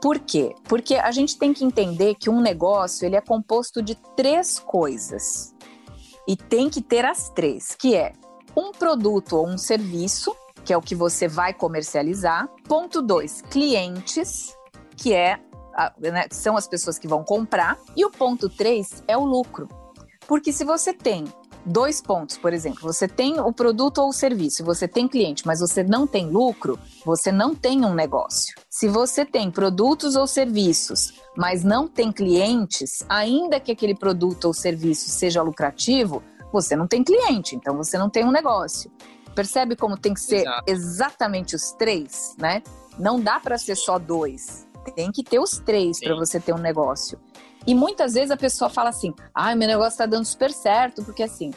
Por 0.00 0.18
quê? 0.18 0.54
Porque 0.64 0.94
a 0.94 1.10
gente 1.10 1.38
tem 1.38 1.52
que 1.52 1.64
entender 1.64 2.14
que 2.14 2.30
um 2.30 2.40
negócio 2.40 3.04
ele 3.04 3.16
é 3.16 3.20
composto 3.20 3.82
de 3.82 3.94
três 4.16 4.58
coisas. 4.58 5.53
E 6.26 6.36
tem 6.36 6.70
que 6.70 6.80
ter 6.80 7.04
as 7.04 7.28
três, 7.28 7.74
que 7.74 7.94
é 7.94 8.12
um 8.56 8.72
produto 8.72 9.36
ou 9.36 9.46
um 9.46 9.58
serviço, 9.58 10.34
que 10.64 10.72
é 10.72 10.76
o 10.76 10.82
que 10.82 10.94
você 10.94 11.28
vai 11.28 11.52
comercializar. 11.52 12.48
Ponto 12.66 13.02
dois, 13.02 13.42
clientes, 13.42 14.56
que 14.96 15.12
é 15.12 15.40
né, 15.98 16.26
são 16.30 16.56
as 16.56 16.66
pessoas 16.66 16.98
que 16.98 17.08
vão 17.08 17.22
comprar. 17.24 17.78
E 17.96 18.04
o 18.04 18.10
ponto 18.10 18.48
três 18.48 19.02
é 19.06 19.16
o 19.16 19.24
lucro. 19.24 19.68
Porque 20.26 20.52
se 20.52 20.64
você 20.64 20.92
tem 20.92 21.24
dois 21.64 22.00
pontos, 22.00 22.36
por 22.36 22.52
exemplo, 22.52 22.80
você 22.82 23.08
tem 23.08 23.40
o 23.40 23.52
produto 23.52 23.98
ou 23.98 24.08
o 24.08 24.12
serviço, 24.12 24.64
você 24.64 24.86
tem 24.86 25.08
cliente, 25.08 25.46
mas 25.46 25.60
você 25.60 25.82
não 25.82 26.06
tem 26.06 26.28
lucro, 26.28 26.78
você 27.04 27.32
não 27.32 27.54
tem 27.54 27.84
um 27.84 27.94
negócio. 27.94 28.54
Se 28.68 28.88
você 28.88 29.24
tem 29.24 29.50
produtos 29.50 30.16
ou 30.16 30.26
serviços, 30.26 31.14
mas 31.36 31.64
não 31.64 31.88
tem 31.88 32.12
clientes, 32.12 33.04
ainda 33.08 33.58
que 33.58 33.72
aquele 33.72 33.94
produto 33.94 34.46
ou 34.46 34.54
serviço 34.54 35.08
seja 35.08 35.42
lucrativo, 35.42 36.22
você 36.52 36.76
não 36.76 36.86
tem 36.86 37.02
cliente, 37.02 37.56
então 37.56 37.76
você 37.76 37.98
não 37.98 38.08
tem 38.08 38.24
um 38.24 38.30
negócio. 38.30 38.90
Percebe 39.34 39.74
como 39.74 39.98
tem 39.98 40.14
que 40.14 40.20
ser 40.20 40.42
Exato. 40.42 40.62
exatamente 40.66 41.56
os 41.56 41.72
três, 41.72 42.36
né? 42.38 42.62
Não 42.98 43.20
dá 43.20 43.40
para 43.40 43.58
ser 43.58 43.74
só 43.74 43.98
dois. 43.98 44.66
Tem 44.94 45.10
que 45.10 45.24
ter 45.24 45.40
os 45.40 45.58
três 45.58 45.98
para 45.98 46.14
você 46.14 46.38
ter 46.38 46.52
um 46.54 46.58
negócio. 46.58 47.18
E 47.66 47.74
muitas 47.74 48.14
vezes 48.14 48.30
a 48.30 48.36
pessoa 48.36 48.68
fala 48.68 48.90
assim: 48.90 49.12
ah, 49.34 49.54
meu 49.54 49.68
negócio 49.68 49.92
está 49.92 50.06
dando 50.06 50.24
super 50.24 50.50
certo, 50.50 51.02
porque 51.04 51.22
assim, 51.22 51.52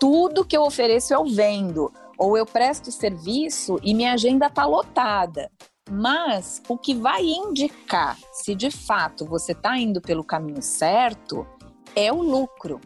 tudo 0.00 0.44
que 0.44 0.56
eu 0.56 0.62
ofereço 0.62 1.14
eu 1.14 1.24
vendo, 1.24 1.92
ou 2.18 2.36
eu 2.36 2.44
presto 2.44 2.90
serviço 2.90 3.78
e 3.82 3.94
minha 3.94 4.12
agenda 4.12 4.46
está 4.46 4.64
lotada. 4.64 5.50
Mas 5.88 6.60
o 6.68 6.76
que 6.76 6.94
vai 6.94 7.22
indicar 7.22 8.18
se 8.32 8.54
de 8.54 8.70
fato 8.70 9.24
você 9.24 9.52
está 9.52 9.78
indo 9.78 10.00
pelo 10.00 10.24
caminho 10.24 10.60
certo 10.60 11.46
é 11.94 12.12
o 12.12 12.20
lucro. 12.20 12.80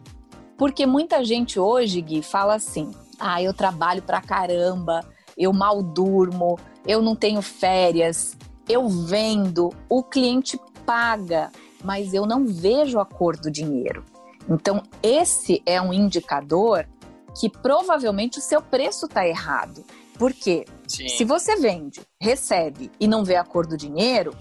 Porque 0.55 0.85
muita 0.85 1.23
gente 1.23 1.59
hoje, 1.59 1.99
Gui, 2.01 2.21
fala 2.21 2.55
assim: 2.55 2.91
ah, 3.19 3.41
eu 3.41 3.53
trabalho 3.53 4.03
pra 4.03 4.21
caramba, 4.21 5.03
eu 5.37 5.51
mal 5.51 5.81
durmo, 5.81 6.59
eu 6.85 7.01
não 7.01 7.15
tenho 7.15 7.41
férias, 7.41 8.37
eu 8.69 8.87
vendo, 8.87 9.69
o 9.89 10.03
cliente 10.03 10.59
paga, 10.85 11.51
mas 11.83 12.13
eu 12.13 12.25
não 12.25 12.45
vejo 12.45 12.99
a 12.99 13.05
cor 13.05 13.37
do 13.37 13.51
dinheiro. 13.51 14.03
Então, 14.49 14.83
esse 15.01 15.61
é 15.65 15.81
um 15.81 15.93
indicador 15.93 16.87
que 17.39 17.49
provavelmente 17.49 18.39
o 18.39 18.41
seu 18.41 18.61
preço 18.61 19.05
está 19.05 19.27
errado. 19.27 19.83
Por 20.17 20.33
quê? 20.33 20.65
Sim. 20.87 21.07
Se 21.07 21.23
você 21.23 21.55
vende, 21.55 22.01
recebe 22.19 22.91
e 22.99 23.07
não 23.07 23.23
vê 23.23 23.35
a 23.35 23.43
cor 23.43 23.65
do 23.65 23.77
dinheiro, 23.77 24.35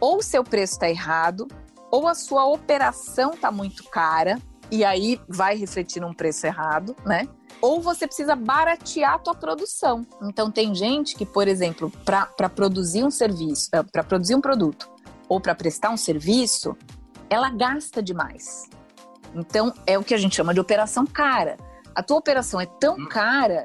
ou 0.00 0.18
o 0.18 0.22
seu 0.22 0.42
preço 0.42 0.74
está 0.74 0.88
errado, 0.88 1.46
ou 1.90 2.08
a 2.08 2.14
sua 2.14 2.46
operação 2.46 3.32
está 3.32 3.50
muito 3.50 3.84
cara, 3.84 4.40
e 4.70 4.84
aí 4.84 5.20
vai 5.28 5.56
refletir 5.56 6.00
num 6.00 6.14
preço 6.14 6.46
errado, 6.46 6.96
né? 7.04 7.28
Ou 7.60 7.80
você 7.80 8.06
precisa 8.06 8.34
baratear 8.34 9.14
a 9.14 9.18
tua 9.18 9.34
produção. 9.34 10.06
Então 10.22 10.50
tem 10.50 10.74
gente 10.74 11.14
que, 11.14 11.26
por 11.26 11.46
exemplo, 11.46 11.92
para 12.04 12.48
produzir 12.48 13.04
um 13.04 13.10
serviço, 13.10 13.68
eh, 13.74 13.82
para 13.82 14.02
produzir 14.02 14.34
um 14.34 14.40
produto 14.40 14.88
ou 15.30 15.40
para 15.40 15.54
prestar 15.54 15.90
um 15.90 15.96
serviço, 15.96 16.76
ela 17.30 17.48
gasta 17.50 18.02
demais. 18.02 18.68
Então 19.32 19.72
é 19.86 19.96
o 19.96 20.02
que 20.02 20.12
a 20.12 20.18
gente 20.18 20.34
chama 20.34 20.52
de 20.52 20.58
operação 20.58 21.06
cara. 21.06 21.56
A 21.94 22.02
tua 22.02 22.16
operação 22.16 22.60
é 22.60 22.66
tão 22.66 22.96
hum. 22.96 23.08
cara 23.08 23.64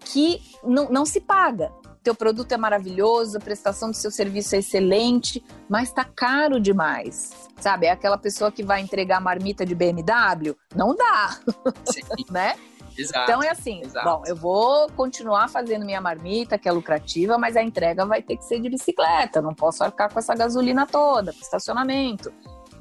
que 0.00 0.40
não, 0.64 0.90
não 0.90 1.04
se 1.04 1.20
paga. 1.20 1.70
Teu 2.02 2.14
produto 2.14 2.50
é 2.50 2.56
maravilhoso, 2.56 3.36
a 3.36 3.40
prestação 3.40 3.90
do 3.90 3.96
seu 3.96 4.10
serviço 4.10 4.56
é 4.56 4.58
excelente, 4.58 5.44
mas 5.68 5.90
está 5.90 6.02
caro 6.02 6.58
demais. 6.58 7.30
Sabe? 7.60 7.86
É 7.86 7.90
aquela 7.90 8.16
pessoa 8.18 8.50
que 8.50 8.64
vai 8.64 8.80
entregar 8.80 9.20
marmita 9.20 9.66
de 9.66 9.74
BMW? 9.74 10.56
Não 10.74 10.96
dá. 10.96 11.38
né? 12.32 12.56
Exato, 12.96 13.30
então 13.30 13.42
é 13.42 13.50
assim, 13.50 13.80
exato. 13.82 14.06
bom, 14.06 14.22
eu 14.26 14.36
vou 14.36 14.88
continuar 14.90 15.48
fazendo 15.48 15.84
minha 15.84 16.00
marmita, 16.00 16.58
que 16.58 16.68
é 16.68 16.72
lucrativa, 16.72 17.38
mas 17.38 17.56
a 17.56 17.62
entrega 17.62 18.04
vai 18.04 18.22
ter 18.22 18.36
que 18.36 18.44
ser 18.44 18.60
de 18.60 18.68
bicicleta, 18.68 19.40
não 19.40 19.54
posso 19.54 19.82
arcar 19.82 20.12
com 20.12 20.18
essa 20.18 20.34
gasolina 20.34 20.86
toda, 20.86 21.30
estacionamento. 21.30 22.32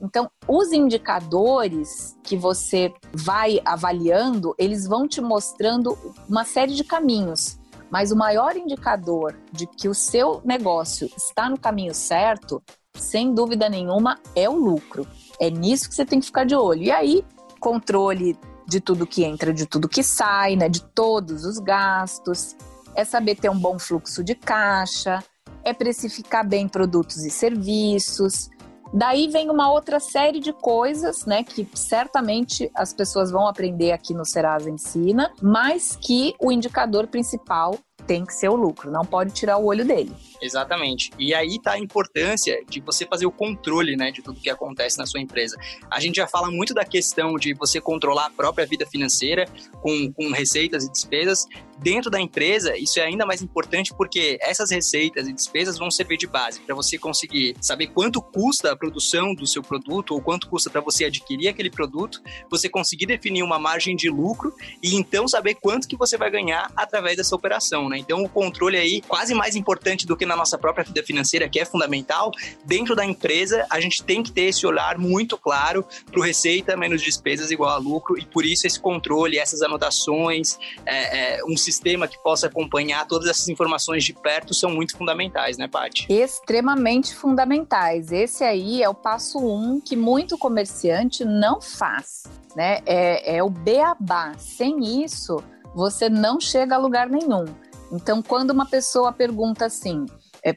Então, 0.01 0.29
os 0.47 0.71
indicadores 0.71 2.17
que 2.23 2.35
você 2.35 2.91
vai 3.13 3.61
avaliando, 3.63 4.55
eles 4.57 4.87
vão 4.87 5.07
te 5.07 5.21
mostrando 5.21 5.95
uma 6.27 6.43
série 6.43 6.73
de 6.73 6.83
caminhos. 6.83 7.59
Mas 7.89 8.11
o 8.11 8.15
maior 8.15 8.55
indicador 8.55 9.35
de 9.51 9.67
que 9.67 9.87
o 9.87 9.93
seu 9.93 10.41
negócio 10.43 11.09
está 11.15 11.49
no 11.49 11.59
caminho 11.59 11.93
certo, 11.93 12.63
sem 12.95 13.33
dúvida 13.33 13.69
nenhuma, 13.69 14.17
é 14.33 14.49
o 14.49 14.55
lucro. 14.55 15.05
É 15.39 15.49
nisso 15.49 15.89
que 15.89 15.95
você 15.95 16.05
tem 16.05 16.19
que 16.19 16.25
ficar 16.25 16.45
de 16.45 16.55
olho. 16.55 16.83
E 16.83 16.89
aí, 16.89 17.23
controle 17.59 18.37
de 18.71 18.79
tudo 18.79 19.05
que 19.05 19.25
entra, 19.25 19.53
de 19.53 19.65
tudo 19.65 19.89
que 19.89 20.01
sai, 20.01 20.55
né? 20.55 20.69
De 20.69 20.81
todos 20.81 21.43
os 21.43 21.59
gastos. 21.59 22.55
É 22.95 23.03
saber 23.03 23.35
ter 23.35 23.49
um 23.49 23.59
bom 23.59 23.77
fluxo 23.77 24.23
de 24.23 24.33
caixa, 24.33 25.21
é 25.63 25.73
precificar 25.73 26.47
bem 26.47 26.67
produtos 26.67 27.17
e 27.25 27.29
serviços, 27.29 28.49
Daí 28.93 29.29
vem 29.29 29.49
uma 29.49 29.71
outra 29.71 30.01
série 30.01 30.41
de 30.41 30.51
coisas, 30.51 31.25
né, 31.25 31.43
que 31.43 31.65
certamente 31.73 32.69
as 32.75 32.93
pessoas 32.93 33.31
vão 33.31 33.47
aprender 33.47 33.93
aqui 33.93 34.13
no 34.13 34.25
Serasa 34.25 34.69
Ensina, 34.69 35.31
mas 35.41 35.95
que 35.95 36.35
o 36.41 36.51
indicador 36.51 37.07
principal 37.07 37.77
tem 38.05 38.25
que 38.25 38.33
ser 38.33 38.49
o 38.49 38.55
lucro, 38.55 38.91
não 38.91 39.05
pode 39.05 39.31
tirar 39.31 39.57
o 39.57 39.65
olho 39.65 39.85
dele. 39.85 40.13
Exatamente. 40.41 41.11
E 41.19 41.33
aí 41.33 41.59
tá 41.61 41.73
a 41.73 41.79
importância 41.79 42.63
de 42.67 42.79
você 42.79 43.05
fazer 43.05 43.25
o 43.25 43.31
controle, 43.31 43.95
né, 43.95 44.11
de 44.11 44.21
tudo 44.21 44.39
que 44.39 44.49
acontece 44.49 44.97
na 44.97 45.05
sua 45.05 45.21
empresa. 45.21 45.55
A 45.89 45.99
gente 45.99 46.15
já 46.15 46.27
fala 46.27 46.49
muito 46.49 46.73
da 46.73 46.83
questão 46.83 47.35
de 47.35 47.53
você 47.53 47.79
controlar 47.79 48.25
a 48.25 48.29
própria 48.31 48.65
vida 48.65 48.85
financeira 48.85 49.45
com, 49.81 50.11
com 50.11 50.31
receitas 50.31 50.83
e 50.83 50.91
despesas. 50.91 51.45
Dentro 51.77 52.11
da 52.11 52.19
empresa, 52.19 52.77
isso 52.77 52.99
é 52.99 53.03
ainda 53.03 53.25
mais 53.25 53.41
importante 53.41 53.93
porque 53.95 54.37
essas 54.41 54.69
receitas 54.69 55.27
e 55.27 55.33
despesas 55.33 55.77
vão 55.77 55.89
servir 55.89 56.17
de 56.17 56.27
base 56.27 56.59
para 56.61 56.75
você 56.75 56.97
conseguir 56.97 57.55
saber 57.59 57.87
quanto 57.87 58.21
custa 58.21 58.71
a 58.71 58.75
produção 58.75 59.33
do 59.33 59.47
seu 59.47 59.63
produto 59.63 60.13
ou 60.13 60.21
quanto 60.21 60.47
custa 60.47 60.69
para 60.69 60.81
você 60.81 61.05
adquirir 61.05 61.47
aquele 61.47 61.69
produto, 61.69 62.21
você 62.49 62.69
conseguir 62.69 63.07
definir 63.07 63.43
uma 63.43 63.59
margem 63.59 63.95
de 63.95 64.09
lucro 64.09 64.53
e 64.81 64.95
então 64.95 65.27
saber 65.27 65.55
quanto 65.55 65.87
que 65.87 65.97
você 65.97 66.17
vai 66.17 66.29
ganhar 66.29 66.71
através 66.75 67.17
dessa 67.17 67.35
operação, 67.35 67.89
né? 67.89 67.97
Então 67.97 68.23
o 68.23 68.29
controle 68.29 68.77
aí 68.77 69.01
quase 69.01 69.33
mais 69.33 69.55
importante 69.55 70.05
do 70.05 70.15
que 70.15 70.25
na 70.31 70.37
nossa 70.37 70.57
própria 70.57 70.83
vida 70.83 71.03
financeira, 71.03 71.49
que 71.49 71.59
é 71.59 71.65
fundamental, 71.65 72.31
dentro 72.65 72.95
da 72.95 73.05
empresa 73.05 73.65
a 73.69 73.79
gente 73.79 74.03
tem 74.03 74.23
que 74.23 74.31
ter 74.31 74.43
esse 74.43 74.65
olhar 74.65 74.97
muito 74.97 75.37
claro 75.37 75.85
para 76.09 76.21
receita 76.23 76.77
menos 76.77 77.01
despesas 77.01 77.51
igual 77.51 77.71
a 77.71 77.77
lucro 77.77 78.17
e 78.17 78.25
por 78.25 78.45
isso 78.45 78.65
esse 78.65 78.79
controle, 78.79 79.37
essas 79.37 79.61
anotações, 79.61 80.57
é, 80.85 81.37
é, 81.37 81.45
um 81.45 81.57
sistema 81.57 82.07
que 82.07 82.17
possa 82.23 82.47
acompanhar 82.47 83.05
todas 83.07 83.29
essas 83.29 83.47
informações 83.49 84.03
de 84.03 84.13
perto 84.13 84.53
são 84.53 84.71
muito 84.71 84.97
fundamentais, 84.97 85.57
né, 85.57 85.67
Paty? 85.67 86.07
Extremamente 86.09 87.13
fundamentais. 87.15 88.11
Esse 88.11 88.43
aí 88.43 88.81
é 88.81 88.89
o 88.89 88.93
passo 88.93 89.39
um 89.39 89.81
que 89.81 89.95
muito 89.95 90.37
comerciante 90.37 91.25
não 91.25 91.59
faz, 91.59 92.23
né? 92.55 92.79
É, 92.85 93.37
é 93.37 93.43
o 93.43 93.49
beabá. 93.49 94.33
Sem 94.37 95.03
isso, 95.03 95.43
você 95.75 96.09
não 96.09 96.39
chega 96.39 96.75
a 96.75 96.77
lugar 96.77 97.09
nenhum. 97.09 97.45
Então, 97.91 98.21
quando 98.21 98.51
uma 98.51 98.65
pessoa 98.65 99.11
pergunta 99.11 99.65
assim, 99.65 100.05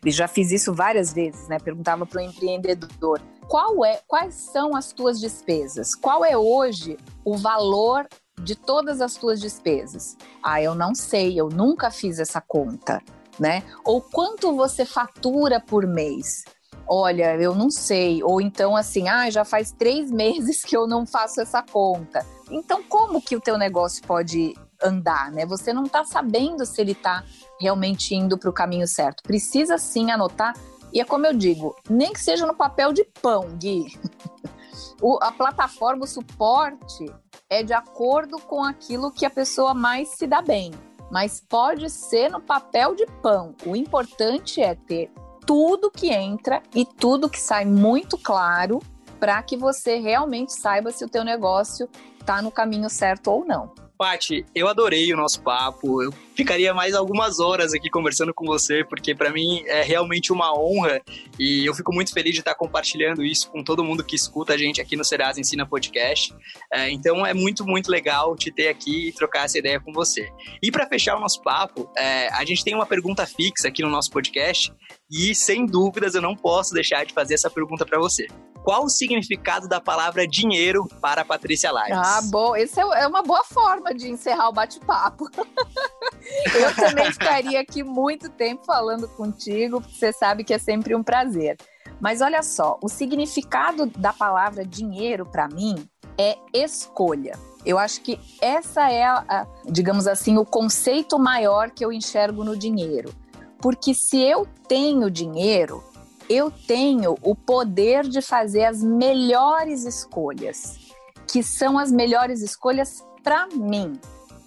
já 0.07 0.27
fiz 0.27 0.51
isso 0.51 0.73
várias 0.73 1.13
vezes, 1.13 1.49
né? 1.49 1.59
Perguntava 1.59 2.07
para 2.07 2.21
o 2.21 2.25
empreendedor 2.25 3.21
qual 3.49 3.85
é, 3.85 4.01
quais 4.07 4.35
são 4.35 4.75
as 4.75 4.93
tuas 4.93 5.21
despesas? 5.21 5.95
Qual 5.95 6.25
é 6.25 6.37
hoje 6.37 6.97
o 7.25 7.37
valor 7.37 8.07
de 8.41 8.55
todas 8.55 9.01
as 9.01 9.15
tuas 9.15 9.41
despesas? 9.41 10.17
Ah, 10.43 10.63
eu 10.63 10.75
não 10.75 10.95
sei, 10.95 11.39
eu 11.39 11.49
nunca 11.49 11.91
fiz 11.91 12.19
essa 12.19 12.41
conta, 12.41 13.03
né? 13.39 13.63
Ou 13.85 14.01
quanto 14.01 14.55
você 14.55 14.85
fatura 14.85 15.61
por 15.61 15.87
mês? 15.87 16.45
Olha, 16.87 17.37
eu 17.37 17.55
não 17.55 17.71
sei. 17.71 18.23
Ou 18.23 18.41
então 18.41 18.77
assim, 18.77 19.09
ah, 19.09 19.31
já 19.31 19.45
faz 19.45 19.73
três 19.73 20.11
meses 20.13 20.63
que 20.63 20.77
eu 20.77 20.87
não 20.87 21.07
faço 21.07 21.41
essa 21.41 21.63
conta. 21.63 22.27
Então, 22.51 22.83
como 22.83 23.23
que 23.23 23.37
o 23.37 23.41
teu 23.41 23.57
negócio 23.59 24.03
pode 24.07 24.55
andar, 24.83 25.31
né? 25.33 25.47
Você 25.47 25.73
não 25.73 25.85
está 25.85 26.05
sabendo 26.05 26.67
se 26.67 26.81
ele 26.81 26.93
está 26.93 27.25
realmente 27.61 28.15
indo 28.15 28.39
para 28.39 28.51
o 28.51 28.53
caminho 28.53 28.87
certo. 28.87 29.23
Precisa 29.23 29.79
sim 29.79 30.11
anotar. 30.11 30.55
E 30.93 31.01
é 31.01 31.05
como 31.05 31.27
eu 31.27 31.35
digo, 31.35 31.75
nem 31.89 32.13
que 32.13 32.21
seja 32.21 32.47
no 32.47 32.55
papel 32.55 32.93
de 32.93 33.05
pão, 33.21 33.49
Gui. 33.59 33.99
o, 35.03 35.19
a 35.21 35.33
plataforma, 35.33 36.05
o 36.05 36.09
suporte 36.09 37.07
é 37.51 37.63
de 37.63 37.73
acordo 37.73 38.39
com 38.39 38.63
aquilo 38.63 39.11
que 39.11 39.27
a 39.27 39.31
pessoa 39.31 39.75
mais 39.75 40.11
se 40.11 40.27
dá 40.27 40.41
bem. 40.41 40.73
Mas 41.11 41.41
pode 41.41 41.91
ser 41.91 42.31
no 42.31 42.41
papel 42.41 42.95
de 42.95 43.07
pão. 43.23 43.55
O 43.67 43.77
importante 43.77 44.61
é 44.61 44.75
ter 44.75 45.11
tudo 45.47 45.91
que 45.91 46.11
entra 46.11 46.63
e 46.75 46.85
tudo 46.85 47.29
que 47.29 47.41
sai 47.41 47.65
muito 47.65 48.17
claro 48.17 48.81
para 49.21 49.43
que 49.43 49.57
você 49.57 49.99
realmente 49.99 50.53
saiba 50.53 50.91
se 50.91 51.05
o 51.05 51.09
teu 51.09 51.25
negócio 51.25 51.89
está 52.19 52.41
no 52.41 52.51
caminho 52.51 52.89
certo 52.89 53.31
ou 53.31 53.45
não. 53.45 53.73
Pati, 53.97 54.45
eu 54.55 54.67
adorei 54.69 55.13
o 55.13 55.17
nosso 55.17 55.41
papo. 55.41 56.03
Eu 56.03 56.13
ficaria 56.35 56.75
mais 56.75 56.95
algumas 56.95 57.39
horas 57.41 57.73
aqui 57.73 57.89
conversando 57.89 58.35
com 58.35 58.45
você, 58.45 58.85
porque 58.85 59.15
para 59.15 59.31
mim 59.31 59.63
é 59.67 59.83
realmente 59.83 60.33
uma 60.33 60.53
honra 60.59 61.01
e 61.39 61.65
eu 61.65 61.75
fico 61.75 61.93
muito 61.93 62.13
feliz 62.13 62.33
de 62.33 62.41
estar 62.41 62.55
compartilhando 62.55 63.25
isso 63.25 63.51
com 63.51 63.63
todo 63.63 63.85
mundo 63.85 64.05
que 64.05 64.17
escuta 64.17 64.55
a 64.55 64.57
gente 64.57 64.81
aqui 64.81 64.97
no 64.97 65.05
Serasa 65.05 65.41
Ensina 65.41 65.67
Podcast. 65.67 66.35
É, 66.73 66.91
então 66.91 67.25
é 67.25 67.33
muito, 67.33 67.65
muito 67.65 67.91
legal 67.91 68.37
te 68.37 68.51
ter 68.51 68.69
aqui 68.69 69.09
e 69.09 69.13
trocar 69.13 69.45
essa 69.45 69.59
ideia 69.59 69.81
com 69.81 69.93
você. 69.93 70.29
E 70.63 70.71
para 70.71 70.87
fechar 70.87 71.17
o 71.17 71.21
nosso 71.21 71.41
papo, 71.43 71.91
é, 71.97 72.29
a 72.29 72.45
gente 72.45 72.65
tem 72.65 72.75
uma 72.75 72.87
pergunta 72.87 73.27
fixa 73.27 73.69
aqui 73.69 73.83
no 73.83 73.91
nosso 73.91 74.11
podcast 74.11 74.73
e 75.11 75.35
sem 75.35 75.67
dúvidas 75.67 76.15
eu 76.15 76.23
não 76.23 76.35
posso 76.35 76.75
deixar 76.75 77.05
de 77.05 77.13
fazer 77.13 77.35
essa 77.35 77.51
pergunta 77.51 77.87
para 77.87 77.99
você 77.99 78.27
qual 78.65 78.85
o 78.85 78.89
significado 78.89 79.69
da 79.69 79.79
palavra 79.79 80.27
dinheiro 80.27 80.89
para 81.01 81.23
Patrícia 81.23 81.71
Lives? 81.71 81.99
Ah, 81.99 82.21
bom, 82.25 82.57
essa 82.57 82.81
é, 82.81 83.03
é 83.03 83.07
uma 83.07 83.23
boa 83.23 83.45
forma 83.45 83.95
de 83.95 84.09
encerrar 84.09 84.49
o 84.49 84.53
bate-papo. 84.53 85.29
Eu 86.55 86.75
também 86.75 87.13
ficaria 87.13 87.61
aqui 87.61 87.83
muito 87.83 88.29
tempo 88.29 88.65
falando 88.65 89.09
contigo, 89.09 89.81
você 89.81 90.13
sabe 90.13 90.45
que 90.45 90.55
é 90.55 90.59
sempre 90.59 90.95
um 90.95 91.03
prazer. 91.03 91.57
Mas 92.01 92.21
olha 92.21 92.43
só, 92.43 92.79
o 92.83 92.89
significado 92.89 93.87
da 93.87 94.13
palavra 94.13 94.65
dinheiro 94.65 95.25
para 95.25 95.49
mim 95.49 95.89
é 96.19 96.37
escolha. 96.53 97.39
Eu 97.65 97.79
acho 97.79 98.03
que 98.03 98.21
essa 98.41 98.91
é, 98.91 99.05
a, 99.05 99.47
digamos 99.65 100.07
assim, 100.07 100.37
o 100.37 100.45
conceito 100.45 101.19
maior 101.19 101.71
que 101.71 101.85
eu 101.85 101.93
enxergo 101.93 102.45
no 102.45 102.57
dinheiro. 102.57 103.13
Porque 103.59 103.95
se 103.95 104.21
eu 104.21 104.47
tenho 104.69 105.11
dinheiro, 105.11 105.83
eu 106.29 106.51
tenho 106.51 107.17
o 107.23 107.35
poder 107.35 108.07
de 108.07 108.21
fazer 108.21 108.65
as 108.65 108.83
melhores 108.83 109.85
escolhas, 109.85 110.79
que 111.27 111.43
são 111.43 111.79
as 111.79 111.91
melhores 111.91 112.43
escolhas 112.43 113.03
para 113.23 113.47
mim. 113.47 113.99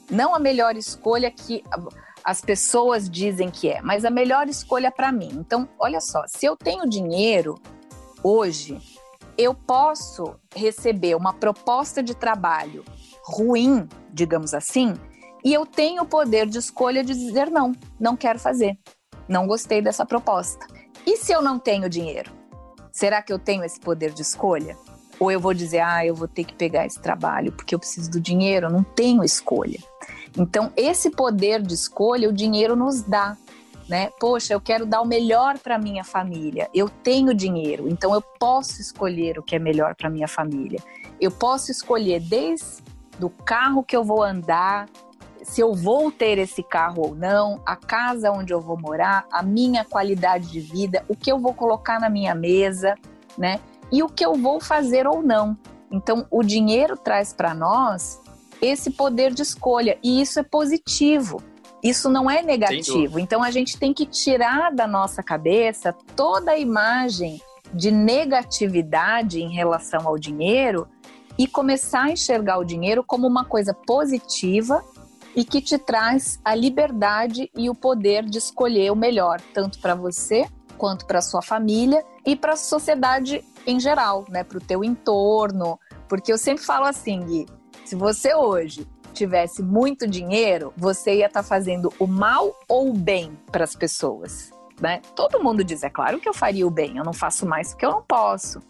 Não 0.10 0.34
a 0.34 0.40
melhor 0.40 0.76
escolha 0.78 1.30
que 1.30 1.64
as 2.24 2.42
pessoas 2.42 3.10
dizem 3.10 3.50
que 3.50 3.70
é, 3.70 3.82
mas 3.82 4.06
a 4.06 4.10
melhor 4.10 4.48
escolha 4.50 4.92
para 4.92 5.12
mim. 5.12 5.30
Então, 5.34 5.68
olha 5.80 6.02
só, 6.02 6.24
se 6.28 6.46
eu 6.46 6.56
tenho 6.56 6.90
dinheiro 6.90 7.56
hoje, 8.24 8.82
eu 9.38 9.54
posso 9.54 10.36
receber 10.56 11.16
uma 11.16 11.34
proposta 11.34 12.02
de 12.02 12.16
trabalho 12.16 12.84
ruim, 13.24 13.88
digamos 14.12 14.54
assim, 14.54 14.94
e 15.44 15.54
eu 15.54 15.66
tenho 15.66 16.04
o 16.04 16.08
poder 16.08 16.48
de 16.48 16.58
escolha 16.58 17.04
de 17.04 17.14
dizer 17.14 17.50
não, 17.50 17.74
não 18.00 18.18
quero 18.18 18.40
fazer, 18.40 18.78
não 19.28 19.46
gostei 19.46 19.82
dessa 19.82 20.06
proposta. 20.06 20.66
E 21.06 21.16
se 21.18 21.32
eu 21.32 21.42
não 21.42 21.60
tenho 21.60 21.90
dinheiro? 21.90 22.32
Será 22.92 23.22
que 23.22 23.32
eu 23.32 23.40
tenho 23.40 23.64
esse 23.64 23.80
poder 23.80 24.12
de 24.12 24.22
escolha? 24.22 24.78
Ou 25.20 25.32
eu 25.32 25.40
vou 25.40 25.54
dizer, 25.54 25.80
ah, 25.80 26.06
eu 26.06 26.14
vou 26.14 26.28
ter 26.28 26.44
que 26.44 26.54
pegar 26.54 26.86
esse 26.86 27.00
trabalho 27.00 27.52
porque 27.52 27.74
eu 27.74 27.80
preciso 27.80 28.10
do 28.12 28.20
dinheiro, 28.20 28.68
eu 28.68 28.72
não 28.72 28.84
tenho 28.84 29.24
escolha. 29.24 29.80
Então, 30.38 30.72
esse 30.76 31.10
poder 31.10 31.62
de 31.62 31.74
escolha 31.74 32.30
o 32.30 32.34
dinheiro 32.34 32.76
nos 32.76 33.02
dá. 33.02 33.36
Né? 33.90 34.10
Poxa, 34.20 34.54
eu 34.54 34.60
quero 34.60 34.86
dar 34.86 35.02
o 35.02 35.06
melhor 35.06 35.58
para 35.60 35.78
minha 35.80 36.04
família. 36.04 36.70
Eu 36.74 36.90
tenho 36.90 37.34
dinheiro, 37.34 37.88
então 37.88 38.14
eu 38.14 38.22
posso 38.22 38.82
escolher 38.82 39.40
o 39.40 39.44
que 39.44 39.56
é 39.56 39.60
melhor 39.60 39.96
para 39.96 40.10
minha 40.10 40.28
família. 40.28 40.80
Eu 41.22 41.32
posso 41.32 41.72
escolher 41.72 42.20
desde 42.20 42.84
do 43.18 43.30
carro 43.30 43.84
que 43.84 43.96
eu 43.96 44.04
vou 44.04 44.22
andar, 44.22 44.88
se 45.42 45.62
eu 45.62 45.74
vou 45.74 46.12
ter 46.12 46.38
esse 46.38 46.62
carro 46.62 47.08
ou 47.08 47.16
não, 47.16 47.62
a 47.66 47.76
casa 47.78 48.30
onde 48.32 48.54
eu 48.54 48.60
vou 48.60 48.78
morar, 48.78 49.26
a 49.32 49.42
minha 49.42 49.86
qualidade 49.86 50.52
de 50.52 50.60
vida, 50.60 51.06
o 51.08 51.16
que 51.16 51.32
eu 51.32 51.40
vou 51.40 51.54
colocar 51.54 52.00
na 52.00 52.10
minha 52.10 52.36
mesa, 52.36 52.96
né? 53.38 53.60
E 53.92 54.04
o 54.04 54.08
que 54.08 54.26
eu 54.26 54.36
vou 54.36 54.60
fazer 54.60 55.08
ou 55.08 55.22
não. 55.22 55.58
Então, 55.92 56.26
o 56.30 56.44
dinheiro 56.44 56.98
traz 56.98 57.34
para 57.34 57.54
nós 57.54 58.20
esse 58.62 58.92
poder 58.92 59.34
de 59.34 59.42
escolha 59.42 59.98
e 60.04 60.22
isso 60.22 60.40
é 60.40 60.44
positivo. 60.44 61.42
Isso 61.84 62.10
não 62.10 62.30
é 62.30 62.42
negativo. 62.42 63.20
Então, 63.20 63.44
a 63.44 63.52
gente 63.52 63.78
tem 63.78 63.94
que 63.94 64.06
tirar 64.06 64.74
da 64.74 64.88
nossa 64.88 65.22
cabeça 65.24 65.94
toda 66.16 66.52
a 66.52 66.58
imagem 66.58 67.42
de 67.74 67.92
negatividade 67.92 69.42
em 69.42 69.54
relação 69.54 70.08
ao 70.08 70.18
dinheiro 70.18 70.88
e 71.38 71.48
começar 71.48 72.06
a 72.06 72.12
enxergar 72.12 72.58
o 72.58 72.66
dinheiro 72.66 73.04
como 73.04 73.28
uma 73.28 73.46
coisa 73.46 73.74
positiva 73.74 74.84
e 75.36 75.44
que 75.44 75.62
te 75.62 75.78
traz 75.78 76.40
a 76.44 76.56
liberdade 76.56 77.50
e 77.56 77.70
o 77.70 77.76
poder 77.76 78.26
de 78.26 78.40
escolher 78.40 78.92
o 78.92 78.96
melhor, 78.96 79.40
tanto 79.54 79.80
para 79.80 79.94
você 79.94 80.48
quanto 80.78 81.06
para 81.06 81.22
sua 81.22 81.42
família 81.42 82.04
e 82.26 82.36
para 82.36 82.54
a 82.54 82.58
sociedade 82.58 83.44
em 83.68 83.80
geral, 83.80 84.26
né, 84.30 84.44
para 84.44 84.58
o 84.58 84.62
teu 84.62 84.84
entorno, 84.84 85.78
porque 86.08 86.32
eu 86.32 86.38
sempre 86.38 86.64
falo 86.64 86.86
assim, 86.86 87.20
Gui, 87.20 87.46
se 87.84 87.96
você 87.96 88.34
hoje 88.34 88.88
tivesse 89.14 89.62
muito 89.62 90.08
dinheiro, 90.08 90.74
você 90.78 91.16
ia 91.16 91.26
estar 91.26 91.44
tá 91.44 91.48
fazendo 91.48 91.94
o 92.00 92.08
mal 92.08 92.56
ou 92.68 92.90
o 92.90 92.94
bem 92.94 93.38
para 93.52 93.66
as 93.66 93.76
pessoas, 93.76 94.52
né? 94.80 95.02
Todo 95.16 95.44
mundo 95.44 95.64
diz, 95.64 95.84
é 95.84 95.90
claro 95.90 96.20
que 96.20 96.30
eu 96.30 96.34
faria 96.34 96.66
o 96.66 96.72
bem, 96.72 96.98
eu 96.98 97.04
não 97.04 97.14
faço 97.14 97.46
mais 97.46 97.70
porque 97.70 97.86
eu 97.86 97.92
não 97.92 98.04
posso. 98.04 98.62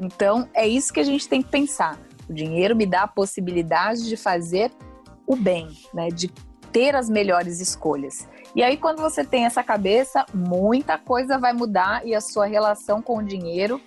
Então, 0.00 0.48
é 0.54 0.66
isso 0.66 0.92
que 0.92 1.00
a 1.00 1.04
gente 1.04 1.28
tem 1.28 1.42
que 1.42 1.50
pensar. 1.50 1.98
O 2.28 2.32
dinheiro 2.32 2.74
me 2.74 2.86
dá 2.86 3.02
a 3.02 3.08
possibilidade 3.08 4.08
de 4.08 4.16
fazer 4.16 4.70
o 5.26 5.36
bem, 5.36 5.68
né? 5.92 6.08
De 6.08 6.28
ter 6.72 6.94
as 6.94 7.08
melhores 7.10 7.60
escolhas. 7.60 8.28
E 8.54 8.62
aí, 8.62 8.76
quando 8.76 9.00
você 9.00 9.24
tem 9.24 9.44
essa 9.44 9.62
cabeça, 9.62 10.24
muita 10.32 10.96
coisa 10.96 11.38
vai 11.38 11.52
mudar 11.52 12.06
e 12.06 12.14
a 12.14 12.20
sua 12.20 12.46
relação 12.46 13.02
com 13.02 13.18
o 13.18 13.22
dinheiro 13.22 13.80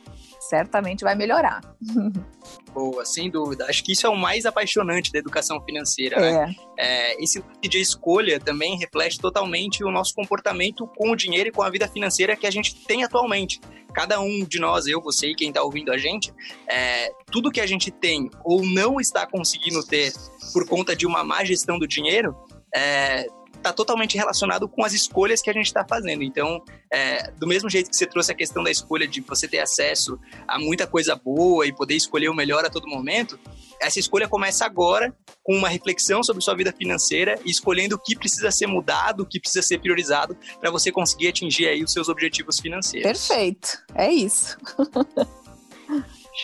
certamente 0.50 1.04
vai 1.04 1.16
melhorar. 1.16 1.62
Boa, 2.74 3.06
sem 3.06 3.30
dúvida. 3.30 3.66
Acho 3.66 3.84
que 3.84 3.92
isso 3.92 4.06
é 4.06 4.10
o 4.10 4.16
mais 4.16 4.46
apaixonante 4.46 5.12
da 5.12 5.20
educação 5.20 5.62
financeira. 5.64 6.18
É. 6.18 6.32
Né? 6.32 6.56
É, 6.78 7.24
esse 7.24 7.42
tipo 7.42 7.70
de 7.70 7.80
escolha 7.80 8.40
também 8.40 8.78
reflete 8.78 9.20
totalmente 9.20 9.84
o 9.84 9.92
nosso 9.92 10.14
comportamento 10.14 10.88
com 10.96 11.12
o 11.12 11.16
dinheiro 11.16 11.50
e 11.50 11.52
com 11.52 11.62
a 11.62 11.70
vida 11.70 11.88
financeira 11.88 12.36
que 12.36 12.48
a 12.48 12.52
gente 12.52 12.76
tem 12.86 13.04
atualmente. 13.04 13.60
Cada 13.94 14.20
um 14.20 14.46
de 14.46 14.60
nós, 14.60 14.88
eu, 14.88 15.02
você 15.02 15.32
e 15.32 15.36
quem 15.36 15.50
está 15.50 15.62
ouvindo 15.64 15.92
a 15.92 15.98
gente, 15.98 16.34
é, 16.70 17.12
tudo 17.32 17.52
que 17.52 17.60
a 17.60 17.68
gente 17.68 17.92
tem 17.92 18.30
ou 18.44 18.64
não 18.64 19.00
está 19.00 19.26
conseguindo 19.26 19.84
ter 19.84 20.14
por 20.54 20.68
conta 20.68 20.96
de 20.96 21.06
uma 21.06 21.24
má 21.24 21.44
gestão 21.44 21.78
do 21.78 21.88
dinheiro, 21.88 22.36
é, 22.74 23.26
está 23.60 23.72
totalmente 23.72 24.18
relacionado 24.18 24.68
com 24.68 24.84
as 24.84 24.94
escolhas 24.94 25.42
que 25.42 25.50
a 25.50 25.54
gente 25.54 25.68
está 25.68 25.86
fazendo. 25.86 26.24
Então, 26.24 26.64
é, 26.92 27.32
do 27.32 27.46
mesmo 27.46 27.70
jeito 27.70 27.90
que 27.90 27.96
você 27.96 28.06
trouxe 28.06 28.32
a 28.32 28.36
questão 28.36 28.64
da 28.64 28.72
escolha 28.72 29.08
de 29.08 29.22
você 29.22 29.48
ter 29.48 29.60
acesso 29.60 30.20
a 30.48 30.58
muita 30.58 30.88
coisa 30.88 31.16
boa 31.16 31.68
e 31.68 31.74
poder 31.74 31.96
escolher 31.96 32.30
o 32.30 32.34
melhor 32.34 32.66
a 32.66 32.70
todo 32.70 32.88
momento, 32.88 33.40
essa 33.80 34.00
escolha 34.00 34.28
começa 34.28 34.66
agora 34.66 35.16
com 35.44 35.56
uma 35.56 35.70
reflexão 35.70 36.24
sobre 36.24 36.44
sua 36.44 36.56
vida 36.56 36.74
financeira 36.74 37.40
e 37.46 37.52
escolhendo 37.52 37.96
o 37.96 38.00
que 38.00 38.16
precisa 38.16 38.52
ser 38.52 38.68
mudado, 38.68 39.24
o 39.24 39.26
que 39.26 39.40
precisa 39.40 39.62
ser 39.62 39.80
priorizado 39.80 40.36
para 40.60 40.72
você 40.72 40.92
conseguir 40.92 41.30
atingir 41.30 41.68
aí 41.68 41.84
os 41.84 41.94
seus 41.94 42.10
objetivos 42.10 42.60
financeiros. 42.60 43.28
Perfeito, 43.28 43.78
é 43.96 44.12
isso. 44.12 44.58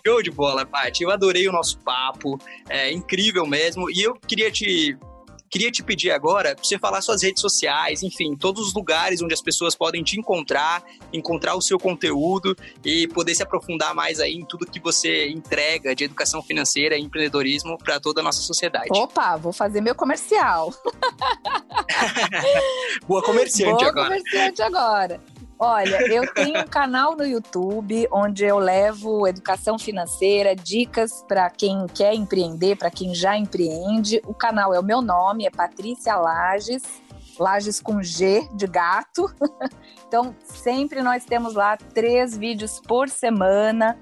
Show 0.06 0.22
de 0.22 0.32
bola, 0.32 0.66
Paty. 0.66 1.04
Eu 1.04 1.12
adorei 1.12 1.48
o 1.48 1.52
nosso 1.52 1.80
papo, 1.80 2.38
é 2.68 2.92
incrível 2.92 3.46
mesmo. 3.46 3.90
E 3.90 4.02
eu 4.02 4.16
queria 4.16 4.52
te 4.52 4.98
Queria 5.50 5.72
te 5.72 5.84
pedir 5.84 6.12
agora 6.12 6.56
para 6.56 6.64
você 6.64 6.78
falar 6.78 7.02
suas 7.02 7.22
redes 7.24 7.42
sociais, 7.42 8.04
enfim, 8.04 8.36
todos 8.36 8.68
os 8.68 8.74
lugares 8.74 9.22
onde 9.22 9.34
as 9.34 9.42
pessoas 9.42 9.76
podem 9.76 10.04
te 10.04 10.20
encontrar, 10.20 10.84
encontrar 11.14 11.56
o 11.56 11.62
seu 11.62 11.80
conteúdo 11.80 12.56
e 12.84 13.08
poder 13.08 13.36
se 13.36 13.44
aprofundar 13.44 13.94
mais 13.94 14.20
aí 14.20 14.34
em 14.34 14.46
tudo 14.46 14.66
que 14.66 14.80
você 14.80 15.30
entrega 15.30 15.96
de 15.96 16.04
educação 16.04 16.42
financeira 16.42 16.98
e 16.98 17.02
empreendedorismo 17.02 17.78
para 17.78 18.00
toda 18.00 18.22
a 18.22 18.24
nossa 18.24 18.42
sociedade. 18.42 18.88
Opa, 18.92 19.38
vou 19.38 19.54
fazer 19.54 19.82
meu 19.82 19.96
comercial. 19.96 20.74
Boa 23.08 23.24
comerciante 23.24 23.78
Boa 23.78 23.90
agora. 23.90 24.10
Boa 24.10 24.20
comerciante 24.20 24.62
agora. 24.62 25.35
Olha, 25.58 26.02
eu 26.14 26.34
tenho 26.34 26.60
um 26.60 26.68
canal 26.68 27.16
no 27.16 27.26
YouTube 27.26 28.08
onde 28.12 28.44
eu 28.44 28.60
levo 28.60 29.26
educação 29.26 29.80
financeira, 29.80 30.54
dicas 30.54 31.24
para 31.26 31.50
quem 31.50 31.88
quer 31.88 32.14
empreender, 32.14 32.76
para 32.76 32.92
quem 32.92 33.16
já 33.16 33.38
empreende. 33.38 34.22
O 34.26 34.34
canal 34.34 34.74
é 34.74 34.80
o 34.80 34.84
meu 34.84 35.02
nome, 35.02 35.46
é 35.46 35.50
Patrícia 35.50 36.18
Lages, 36.18 36.84
Lages 37.40 37.80
com 37.80 38.02
G 38.02 38.48
de 38.54 38.68
gato. 38.68 39.34
Então, 40.08 40.36
sempre 40.44 41.02
nós 41.02 41.26
temos 41.26 41.56
lá 41.56 41.76
três 41.76 42.38
vídeos 42.38 42.80
por 42.80 43.10
semana. 43.10 43.98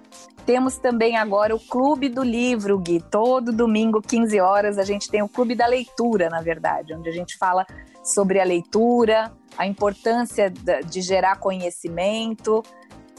Temos 0.46 0.78
também 0.78 1.18
agora 1.18 1.56
o 1.56 1.60
Clube 1.60 2.10
do 2.10 2.22
Livro, 2.22 2.78
Gui. 2.78 3.02
Todo 3.10 3.54
domingo, 3.54 4.02
15 4.02 4.40
horas, 4.40 4.78
a 4.78 4.84
gente 4.84 5.10
tem 5.10 5.24
o 5.24 5.30
Clube 5.30 5.56
da 5.56 5.66
Leitura, 5.66 6.30
na 6.30 6.42
verdade, 6.42 6.94
onde 6.94 7.10
a 7.10 7.12
gente 7.14 7.38
fala 7.38 7.66
sobre 8.04 8.40
a 8.40 8.44
leitura, 8.44 9.32
a 9.58 9.66
importância 9.66 10.50
de 10.50 11.02
gerar 11.02 11.38
conhecimento. 11.38 12.64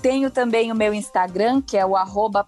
Tenho 0.02 0.30
também 0.30 0.70
o 0.70 0.74
meu 0.74 0.92
Instagram, 0.92 1.62
que 1.62 1.78
é 1.78 1.86
o 1.86 1.96
arroba 1.96 2.44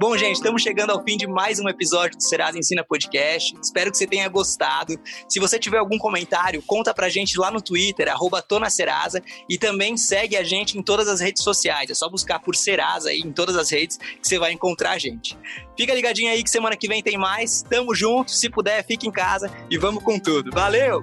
Bom, 0.00 0.16
gente, 0.16 0.36
estamos 0.36 0.62
chegando 0.62 0.92
ao 0.92 1.04
fim 1.04 1.14
de 1.14 1.26
mais 1.26 1.60
um 1.60 1.68
episódio 1.68 2.16
do 2.16 2.22
Serasa 2.22 2.56
Ensina 2.56 2.82
Podcast. 2.82 3.54
Espero 3.62 3.90
que 3.90 3.98
você 3.98 4.06
tenha 4.06 4.26
gostado. 4.30 4.98
Se 5.28 5.38
você 5.38 5.58
tiver 5.58 5.76
algum 5.76 5.98
comentário, 5.98 6.62
conta 6.62 6.94
pra 6.94 7.10
gente 7.10 7.38
lá 7.38 7.50
no 7.50 7.60
Twitter, 7.60 8.08
arroba 8.08 8.42
Serasa, 8.70 9.22
e 9.46 9.58
também 9.58 9.98
segue 9.98 10.38
a 10.38 10.42
gente 10.42 10.78
em 10.78 10.82
todas 10.82 11.06
as 11.06 11.20
redes 11.20 11.42
sociais. 11.42 11.90
É 11.90 11.94
só 11.94 12.08
buscar 12.08 12.38
por 12.38 12.56
Serasa 12.56 13.10
aí 13.10 13.18
em 13.18 13.30
todas 13.30 13.54
as 13.56 13.68
redes 13.68 13.98
que 13.98 14.26
você 14.26 14.38
vai 14.38 14.52
encontrar 14.52 14.92
a 14.92 14.98
gente. 14.98 15.36
Fica 15.76 15.92
ligadinho 15.92 16.32
aí 16.32 16.42
que 16.42 16.48
semana 16.48 16.78
que 16.78 16.88
vem 16.88 17.02
tem 17.02 17.18
mais. 17.18 17.60
Tamo 17.60 17.94
junto. 17.94 18.30
Se 18.30 18.48
puder, 18.48 18.82
fique 18.86 19.06
em 19.06 19.12
casa 19.12 19.52
e 19.70 19.76
vamos 19.76 20.02
com 20.02 20.18
tudo. 20.18 20.50
Valeu! 20.50 21.02